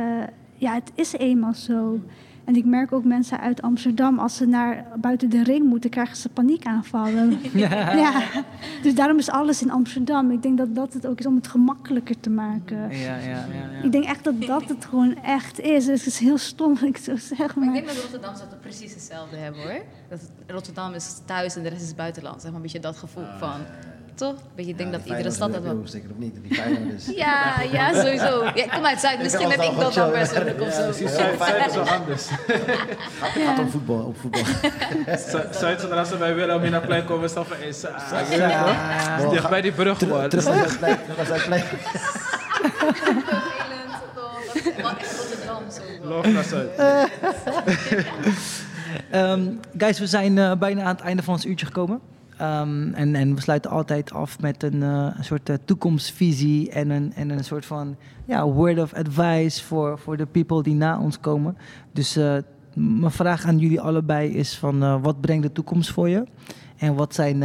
ja, 0.56 0.74
het 0.74 0.92
is 0.96 1.14
eenmaal 1.14 1.54
zo. 1.54 2.00
En 2.50 2.56
ik 2.56 2.66
merk 2.66 2.92
ook 2.92 3.04
mensen 3.04 3.40
uit 3.40 3.62
Amsterdam... 3.62 4.20
als 4.20 4.36
ze 4.36 4.46
naar 4.46 4.86
buiten 4.96 5.30
de 5.30 5.44
ring 5.44 5.66
moeten, 5.66 5.90
krijgen 5.90 6.18
ze 6.18 6.30
paniekaanvallen. 6.30 7.40
ja. 8.04 8.22
Dus 8.82 8.96
daarom 8.96 9.18
is 9.18 9.30
alles 9.30 9.62
in 9.62 9.72
Amsterdam. 9.72 10.32
Ik 10.32 10.42
denk 10.42 10.58
dat 10.58 10.76
dat 10.76 10.94
het 10.94 11.08
ook 11.08 11.20
is 11.20 11.26
om 11.26 11.36
het 11.36 11.48
gemakkelijker 11.48 12.20
te 12.20 12.30
maken. 12.30 12.78
Ja, 12.78 13.18
ja, 13.18 13.18
ja, 13.18 13.46
ja. 13.72 13.84
Ik 13.84 13.92
denk 13.92 14.04
echt 14.04 14.24
dat 14.24 14.42
dat 14.42 14.70
het 14.70 14.86
gewoon 14.86 15.24
echt 15.24 15.60
is. 15.60 15.88
Het 15.88 16.06
is 16.06 16.20
heel 16.20 16.38
stom 16.38 16.74
dat 16.74 16.84
ik 16.84 16.98
zo 16.98 17.16
zeg, 17.16 17.56
Maar 17.56 17.68
ik 17.68 17.74
denk 17.74 17.88
dat 17.88 17.96
Rotterdam 17.96 18.34
het 18.34 18.62
precies 18.62 18.94
hetzelfde 18.94 19.36
hebben 19.36 19.62
hoor. 19.62 19.82
Dat 20.10 20.20
Rotterdam 20.48 20.94
is 20.94 21.22
thuis 21.26 21.56
en 21.56 21.64
de 21.64 21.70
rest 21.70 21.84
is 21.84 21.96
buitenland. 21.96 22.42
Zeg 22.42 22.46
maar 22.46 22.56
een 22.56 22.62
beetje 22.62 22.80
dat 22.80 22.98
gevoel 22.98 23.26
van. 23.40 23.62
Toch? 24.20 24.36
Je 24.56 24.76
denkt 24.76 24.92
dat 24.92 25.02
iedere 25.06 25.32
stad 25.32 25.54
dat 25.54 25.62
wel... 25.62 25.82
Zeker 25.84 26.10
of 26.10 26.18
niet? 26.18 26.36
Die 26.44 26.56
Feyenoord 26.56 26.94
is... 26.94 27.06
Ja, 27.26 27.54
ja, 27.72 27.94
sowieso. 27.94 28.44
Ja, 28.56 28.68
kom 28.68 28.86
uit 28.86 29.00
Zuid, 29.00 29.22
misschien 29.22 29.50
heb 29.50 29.62
ik 29.62 29.80
dat 29.80 29.94
dan 29.94 30.12
persoonlijk 30.12 30.62
of 30.62 30.74
zo. 30.74 30.84
Precies, 30.84 31.16
Zuid, 31.16 31.38
Zuid 31.40 31.66
is 31.68 31.76
wel 31.76 31.88
anders. 32.00 32.28
Het 32.30 33.44
gaat 33.46 33.60
om 33.60 33.70
voetbal, 33.70 34.00
op 34.00 34.18
voetbal. 34.20 34.42
Zu- 35.18 35.60
Zuid, 35.60 35.82
zodra 35.82 36.04
ze 36.04 36.18
bij 36.18 36.36
Wilhelmina 36.36 36.80
plein 36.80 37.06
komen, 37.06 37.24
is 37.24 37.34
dan 37.34 37.46
van 37.46 37.58
eens. 37.58 37.82
Ja. 38.38 39.30
Dicht 39.30 39.50
bij 39.50 39.62
die 39.62 39.72
brug, 39.72 40.08
man. 40.08 40.30
terug 40.30 40.46
naar 40.46 40.56
Zuidplein, 40.56 40.98
naar. 41.50 41.64
Loof 46.10 46.26
naar 46.34 46.44
Zuid. 46.44 46.70
Ehm, 49.10 49.42
guys, 49.78 50.00
we 50.00 50.08
zijn 50.08 50.38
eh, 50.38 50.52
bijna 50.56 50.82
aan 50.82 50.96
het 50.96 51.02
einde 51.02 51.24
van 51.24 51.34
ons 51.34 51.46
uurtje 51.46 51.66
gekomen. 51.66 52.00
Ehm, 52.40 52.94
en, 52.94 53.16
en 53.16 53.36
we 53.36 53.42
sluiten 53.42 53.72
altijd 53.72 54.14
af 54.14 54.40
met 54.40 54.64
een, 54.64 54.84
eh, 54.84 55.12
een 55.18 55.24
soort 55.24 55.50
eh, 55.50 55.56
toekomstvisie 55.66 56.70
en 56.70 56.90
een, 56.90 57.14
en 57.14 57.30
een 57.30 57.44
soort 57.44 57.66
van 57.66 57.96
ja, 58.26 58.46
word 58.46 58.80
of 58.80 58.94
advice 58.94 59.64
voor, 59.64 60.00
voor 60.00 60.18
de 60.18 60.26
people 60.26 60.64
die 60.64 60.74
na 60.74 61.00
ons 61.00 61.20
komen. 61.20 61.58
Dus 61.92 62.16
eh, 62.16 62.38
mijn 62.74 63.12
vraag 63.12 63.46
aan 63.46 63.58
jullie 63.58 63.82
allebei 63.82 64.30
is 64.30 64.58
van 64.58 65.02
wat 65.02 65.22
brengt 65.22 65.44
de 65.44 65.52
toekomst 65.52 65.92
voor 65.92 66.10
je? 66.10 66.24
En 66.78 66.96
wat 66.96 67.14
zijn 67.14 67.40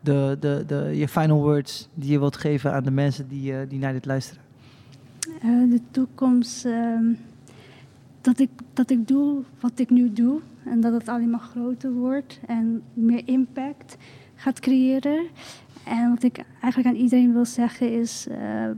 de, 0.00 0.36
de, 0.40 0.64
de, 0.66 0.90
je 0.94 1.08
final 1.08 1.42
words 1.42 1.88
die 1.94 2.12
je 2.12 2.18
wilt 2.18 2.36
geven 2.36 2.72
aan 2.72 2.84
de 2.84 2.90
mensen 2.90 3.28
die, 3.28 3.66
die 3.66 3.78
naar 3.78 3.92
dit 3.92 4.06
luisteren? 4.06 4.42
De 5.42 5.80
toekomst, 5.90 6.64
ehm, 6.64 7.04
dat, 8.20 8.38
ik, 8.38 8.50
dat 8.72 8.90
ik 8.90 9.08
doe 9.08 9.42
wat 9.60 9.72
ik 9.78 9.90
nu 9.90 10.12
doe 10.12 10.40
en 10.64 10.80
dat 10.80 10.92
het 10.92 11.08
alleen 11.08 11.30
maar 11.30 11.40
groter 11.40 11.92
wordt 11.92 12.40
en 12.46 12.82
meer 12.92 13.22
impact 13.24 13.96
gaat 14.34 14.60
creëren. 14.60 15.26
En 15.84 16.10
wat 16.10 16.22
ik 16.22 16.44
eigenlijk 16.60 16.94
aan 16.94 17.02
iedereen 17.02 17.32
wil 17.32 17.44
zeggen 17.44 17.92
is, 17.92 18.26
eh, 18.26 18.70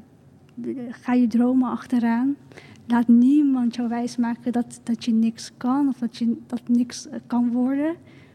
ga 0.91 1.13
je 1.13 1.27
dromen 1.27 1.71
achteraan. 1.71 2.37
Laat 2.87 3.09
niemand 3.09 3.75
jou 3.75 3.89
wijsmaken 3.89 4.53
dat, 4.53 4.81
dat 4.83 5.05
je 5.05 5.13
niks 5.13 5.53
kan 5.57 5.89
of 5.89 5.99
dat 5.99 6.17
je 6.17 6.37
dat 6.47 6.69
niks 6.69 7.09
eh, 7.09 7.19
kan 7.27 7.53
worden, 7.53 7.95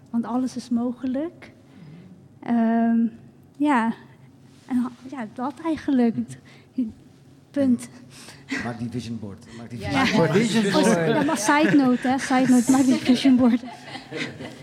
want 0.09 0.25
alles 0.25 0.55
is 0.55 0.69
mogelijk. 0.69 1.53
Ehm, 2.39 3.07
ja, 3.57 3.93
en, 4.65 4.85
ja, 5.09 5.27
dat 5.33 5.53
eigenlijk. 5.65 6.15
Punt. 7.51 7.87
Maak 8.63 8.79
die 8.79 8.87
vision 8.91 9.19
board. 9.19 9.45
Maak 9.57 9.69
die 9.69 9.79
vision 9.79 10.05
ja. 10.05 10.15
board. 10.15 10.31
Vision 10.31 10.71
board. 10.71 10.85
ja, 11.07 11.23
maar 11.23 11.37
side 11.37 11.75
note, 11.75 12.07
hè. 12.07 12.17
Side 12.19 12.45
note, 12.51 12.71
maak 12.71 12.85
die 12.85 12.95
vision 12.99 13.35
board. 13.35 13.61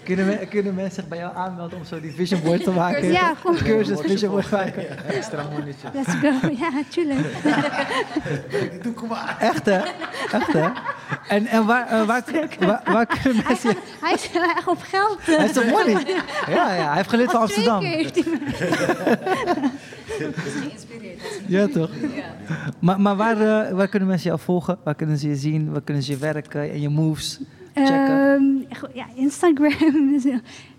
Kunnen, 0.05 0.27
me- 0.27 0.47
kunnen 0.51 0.75
mensen 0.75 0.95
zich 0.95 1.09
bij 1.09 1.19
jou 1.19 1.37
aanmelden 1.37 1.79
om 1.79 1.85
zo 1.85 2.01
die 2.01 2.13
vision 2.13 2.41
board 2.43 2.65
te 2.65 2.71
maken? 2.71 3.13
Ja, 3.13 3.35
kom. 3.43 3.57
Cursus 3.57 4.01
vision 4.01 4.31
board 4.31 4.51
maken. 4.51 5.07
Extra 5.09 5.45
monnetje. 5.53 5.89
Let's 5.95 6.13
go. 6.15 6.49
Ja, 6.59 6.71
tuurlijk. 6.89 7.27
Doe, 8.83 8.93
kom 8.93 9.09
maar. 9.09 9.37
Echt 9.41 9.67
hè? 9.67 9.79
Echt 10.33 10.53
hè? 10.53 10.69
En, 11.29 11.47
en 11.47 11.67
waar, 11.67 11.87
eh, 11.87 12.07
waar, 12.07 12.25
waar, 12.59 12.83
waar 12.85 13.07
kunnen 13.07 13.45
mensen... 13.49 13.77
Hij 14.01 14.13
is 14.15 14.27
heel 14.27 14.43
erg 14.43 14.69
op 14.69 14.81
geld. 14.83 15.19
Hij 15.27 15.45
is 15.45 15.53
toch 15.53 15.65
money? 15.65 16.07
Ja, 16.47 16.75
ja, 16.75 16.87
hij 16.87 16.97
heeft 16.97 17.09
geleerd 17.09 17.31
van 17.31 17.41
Amsterdam. 17.41 17.81
keer 17.81 17.89
heeft 17.97 18.15
hij 18.15 18.25
me- 18.29 18.39
Ja, 21.49 21.67
toch? 21.67 21.91
Maar, 22.81 23.01
maar 23.01 23.17
waar, 23.17 23.41
eh, 23.67 23.73
waar 23.75 23.89
kunnen 23.89 24.09
mensen 24.09 24.29
jou 24.29 24.41
volgen? 24.41 24.79
Waar 24.85 24.95
kunnen 24.95 25.19
ze 25.19 25.29
je 25.29 25.37
zien? 25.37 25.71
Waar 25.73 25.81
kunnen 25.83 26.03
ze 26.03 26.13
je 26.13 26.19
werk 26.19 26.55
eh, 26.55 26.73
en 26.73 26.81
je 26.81 26.89
moves 26.89 27.41
checken? 27.75 28.35
Ehm, 28.35 28.77
ja, 28.95 29.07
Instagram. 29.15 29.73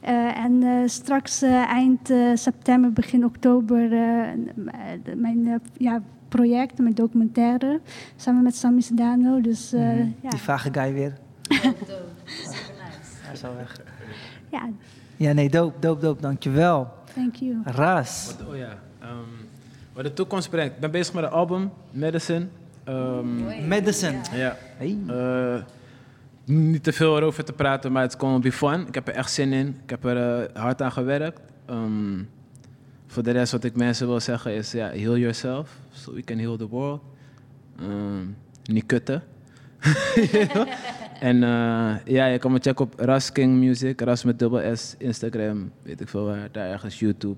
eh, 0.02 0.38
en 0.44 0.64
eh, 0.64 0.70
straks 0.86 1.42
eind 1.68 2.10
eh, 2.10 2.18
september, 2.34 2.94
begin 2.94 3.26
oktober, 3.26 3.90
mijn 5.16 5.62
ja, 5.78 6.02
project, 6.30 6.78
mijn 6.80 6.94
documentaire, 6.94 7.80
samen 8.16 8.44
met 8.44 8.56
Sami 8.56 8.82
Sedano. 8.82 9.42
Dus 9.42 9.74
eh, 9.74 9.80
Mhm. 9.82 10.08
ja, 10.22 10.30
Die 10.30 10.40
vage 10.40 10.70
guy 10.74 10.94
weer. 10.94 11.14
Hij 11.48 13.34
is 13.34 13.44
al 13.44 13.56
weg. 13.56 13.82
ja, 14.52 14.70
Ja, 15.18 15.32
nee, 15.34 15.50
doop, 15.50 15.82
doop, 15.82 16.02
doop. 16.02 16.22
Dankjewel. 16.22 16.88
thank 17.14 17.36
you. 17.36 17.58
Ras. 17.64 18.36
Oh 18.50 18.56
ja. 18.56 18.78
ehm, 19.02 19.10
wat 20.00 20.08
de 20.08 20.14
toekomst 20.14 20.50
brengt. 20.50 20.74
Ik 20.74 20.80
ben 20.80 20.92
bezig 20.92 21.14
met 21.14 21.24
een 21.24 21.30
album, 21.30 21.72
Medicine. 21.92 22.48
Ehm, 22.84 23.68
Medicine. 23.68 24.22
ja. 24.32 24.58
Hey. 24.78 24.98
Eh, 25.08 25.62
niet 26.46 26.84
te 26.84 26.94
veel 26.94 27.18
erover 27.18 27.44
te 27.44 27.54
praten, 27.54 27.92
maar 27.92 28.02
het 28.02 28.16
gonna 28.18 28.40
be 28.40 28.52
fun. 28.52 28.88
Ik 28.88 28.96
heb 28.96 29.08
er 29.08 29.14
echt 29.14 29.32
zin 29.32 29.54
in. 29.54 29.68
Ik 29.84 29.90
heb 29.90 30.06
er 30.06 30.18
eh, 30.18 30.62
hard 30.62 30.82
aan 30.82 30.92
gewerkt. 30.92 31.42
Ehm, 31.66 32.24
voor 33.08 33.24
de 33.24 33.32
rest 33.32 33.52
wat 33.52 33.64
ik 33.64 33.76
mensen 33.76 34.08
wil 34.08 34.20
zeggen 34.20 34.54
is, 34.54 34.72
ja, 34.72 34.90
heal 34.90 35.18
yourself, 35.18 35.78
so 35.92 36.14
we 36.14 36.24
can 36.24 36.38
heal 36.38 36.58
the 36.58 36.68
world. 36.68 37.02
Ehm, 37.80 38.26
niet 38.64 38.86
kutten. 38.86 39.24
en 41.30 41.44
eh, 41.44 41.96
ja, 42.06 42.26
je 42.26 42.38
kan 42.38 42.52
me 42.52 42.60
checken 42.62 42.86
op 42.86 43.00
Ras 43.00 43.32
King 43.32 43.60
Music, 43.60 44.02
Ras 44.02 44.24
met 44.24 44.40
dubbel 44.40 44.76
S, 44.76 44.96
Instagram, 44.98 45.72
weet 45.82 46.02
ik 46.02 46.08
veel 46.08 46.26
waar, 46.26 46.50
daar 46.52 46.70
ergens 46.70 47.00
YouTube. 47.00 47.38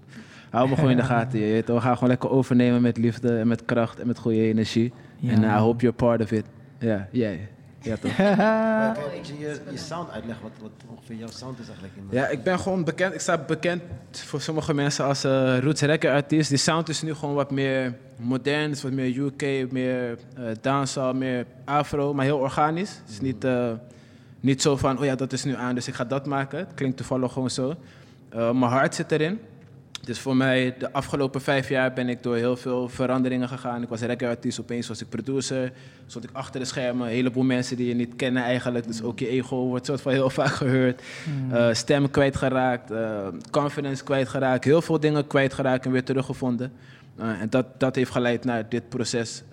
Hou 0.52 0.70
me 0.70 0.76
gewoon 0.76 0.90
in 0.92 0.98
de 0.98 1.04
gaten, 1.04 1.40
je 1.40 1.52
weet. 1.52 1.68
We 1.68 1.82
gaan 1.82 1.94
gewoon 1.94 2.10
lekker 2.10 2.30
overnemen 2.30 2.82
met 2.82 2.98
liefde 2.98 3.38
en 3.38 3.48
met 3.48 3.66
kracht 3.66 4.00
en 4.00 4.08
met 4.08 4.18
goede 4.18 4.42
energie. 4.42 4.94
Ja, 5.18 5.32
En 5.32 5.38
I 5.38 5.46
man. 5.46 5.58
hope 5.58 5.82
you're 5.82 5.96
part 5.98 6.22
of 6.22 6.32
it. 6.32 6.46
Ja, 6.78 7.08
jij. 7.12 7.50
Ja, 7.82 7.96
toch? 7.96 8.16
Kan 8.16 9.04
je 9.24 9.40
je, 9.40 9.60
je 9.72 9.78
sound 9.78 10.10
uitleggen, 10.12 10.44
wat, 10.44 10.52
wat 10.62 10.72
ongeveer 10.90 11.16
jouw 11.16 11.28
sound 11.30 11.60
is 11.60 11.66
eigenlijk? 11.68 11.96
In 11.98 12.04
Ja, 12.18 12.28
ik 12.28 12.44
ben 12.44 12.60
gewoon 12.60 12.84
bekend. 12.84 13.14
Ik 13.14 13.20
sta 13.20 13.38
bekend 13.38 13.82
voor 14.12 14.42
sommige 14.42 14.74
mensen 14.74 15.06
als 15.06 15.24
eh 15.24 15.58
roots 15.60 15.82
reggae 15.82 16.12
artiest. 16.12 16.50
Die 16.50 16.58
sound 16.58 16.90
is 16.90 17.02
nu 17.02 17.14
gewoon 17.14 17.36
wat 17.36 17.52
meer 17.52 17.94
modern, 18.16 18.72
is 18.72 18.82
wat 18.82 18.92
meer 18.92 19.18
UK, 19.18 19.72
meer 19.72 20.18
eh 20.36 20.44
dancehall, 20.62 21.14
meer 21.14 21.46
afro, 21.66 22.14
maar 22.14 22.26
heel 22.26 22.38
organisch. 22.38 22.90
Het 23.02 23.10
is 23.10 23.22
niet, 23.22 23.44
eh, 23.44 23.72
niet 24.40 24.62
zo 24.62 24.78
van, 24.78 24.98
oh 25.00 25.06
ja, 25.06 25.16
dat 25.16 25.34
is 25.34 25.44
nu 25.44 25.56
aan, 25.56 25.76
dus 25.76 25.88
ik 25.88 25.94
ga 25.94 26.04
dat 26.06 26.26
maken. 26.26 26.60
Het 26.60 26.74
klinkt 26.76 26.98
toevallig 26.98 27.32
gewoon 27.34 27.50
zo. 27.50 27.76
Eh, 28.30 28.38
mijn 28.52 28.72
hart 28.72 28.96
zit 28.96 29.12
erin. 29.12 29.40
Dus 30.04 30.20
voor 30.20 30.36
mij, 30.36 30.76
de 30.78 30.92
afgelopen 30.92 31.42
vijf 31.42 31.70
jaar 31.70 31.94
ben 31.94 32.10
ik 32.10 32.24
door 32.24 32.36
heel 32.36 32.58
veel 32.58 32.90
veranderingen 32.90 33.48
gegaan. 33.48 33.82
Ik 33.82 33.90
was 33.90 34.02
reggae-artiest, 34.02 34.60
opeens 34.60 34.88
was 34.88 35.02
ik 35.02 35.10
producer. 35.10 35.72
Stond 36.08 36.24
ik 36.24 36.30
achter 36.34 36.60
de 36.60 36.66
schermen. 36.66 37.08
Een 37.08 37.14
heleboel 37.14 37.44
mensen 37.44 37.78
die 37.78 37.88
je 37.88 37.94
niet 37.94 38.16
kennen 38.16 38.44
eigenlijk. 38.44 38.88
Dus 38.88 39.02
ook 39.02 39.20
je 39.20 39.28
ego 39.28 39.56
wordt 39.56 39.86
soort 39.86 40.02
van 40.02 40.12
heel 40.12 40.30
vaak 40.40 40.52
gehoord. 40.52 41.02
Eh, 41.52 41.74
stem 41.74 42.12
kwijtgeraakt, 42.12 42.92
eh 42.92 43.28
confidence 43.52 44.04
kwijtgeraakt. 44.04 44.64
Heel 44.64 44.82
veel 44.82 45.00
dingen 45.00 45.28
kwijtgeraakt 45.28 45.86
en 45.86 45.92
weer 45.92 46.04
teruggevonden. 46.04 46.72
Eh, 47.18 47.42
en 47.42 47.50
dat, 47.50 47.66
dat 47.78 47.96
heeft 47.96 48.12
geleid 48.12 48.46
naar 48.46 48.70
dit 48.70 48.90
proces. 48.90 49.44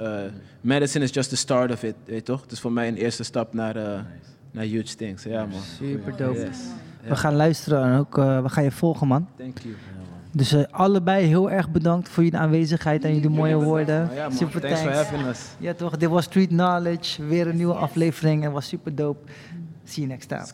Medicine 0.61 1.05
is 1.05 1.13
just 1.13 1.29
the 1.29 1.37
start 1.37 1.73
of 1.73 1.83
it, 1.83 1.95
weet 2.05 2.17
je 2.17 2.23
toch? 2.23 2.43
Het 2.43 2.53
is 2.53 2.61
voor 2.61 2.73
mij 2.73 2.89
een 2.89 2.97
eerste 2.97 3.23
stap 3.23 3.55
naar, 3.55 3.75
naar 4.51 4.65
huge 4.65 4.95
things. 4.95 5.23
Ja 5.23 5.47
man. 5.47 5.61
Super 5.79 6.17
dope. 6.17 6.39
Yes. 6.39 6.59
We 7.09 7.17
gaan 7.17 7.35
luisteren 7.35 7.85
en 7.85 7.99
ook 7.99 8.17
we 8.17 8.49
gaan 8.49 8.65
je 8.65 8.71
volgen, 8.71 9.07
man. 9.07 9.29
Thank 9.37 9.59
you. 9.59 9.75
Dus 10.39 10.53
eh, 10.53 10.63
allebei 10.71 11.27
heel 11.27 11.51
erg 11.51 11.71
bedankt 11.71 12.09
voor 12.09 12.23
jullie 12.23 12.39
aanwezigheid 12.39 13.05
en 13.05 13.15
jullie 13.15 13.31
mooie 13.31 13.57
woorden. 13.57 14.11
Ja, 14.15 14.31
super 14.31 14.61
Thanks 14.61 14.81
for 14.81 14.93
having 14.93 15.27
us. 15.27 15.41
Ja 15.59 15.75
toch, 15.75 15.97
dit 15.97 16.09
was 16.09 16.25
Street 16.25 16.49
Knowledge. 16.49 17.25
Weer 17.25 17.47
een 17.47 17.57
nieuwe 17.57 17.75
aflevering 17.75 18.45
en 18.45 18.53
was 18.53 18.69
super 18.69 18.95
dope. 18.95 19.31
See 19.85 20.05
you 20.05 20.07
next 20.07 20.29
time. 20.29 20.45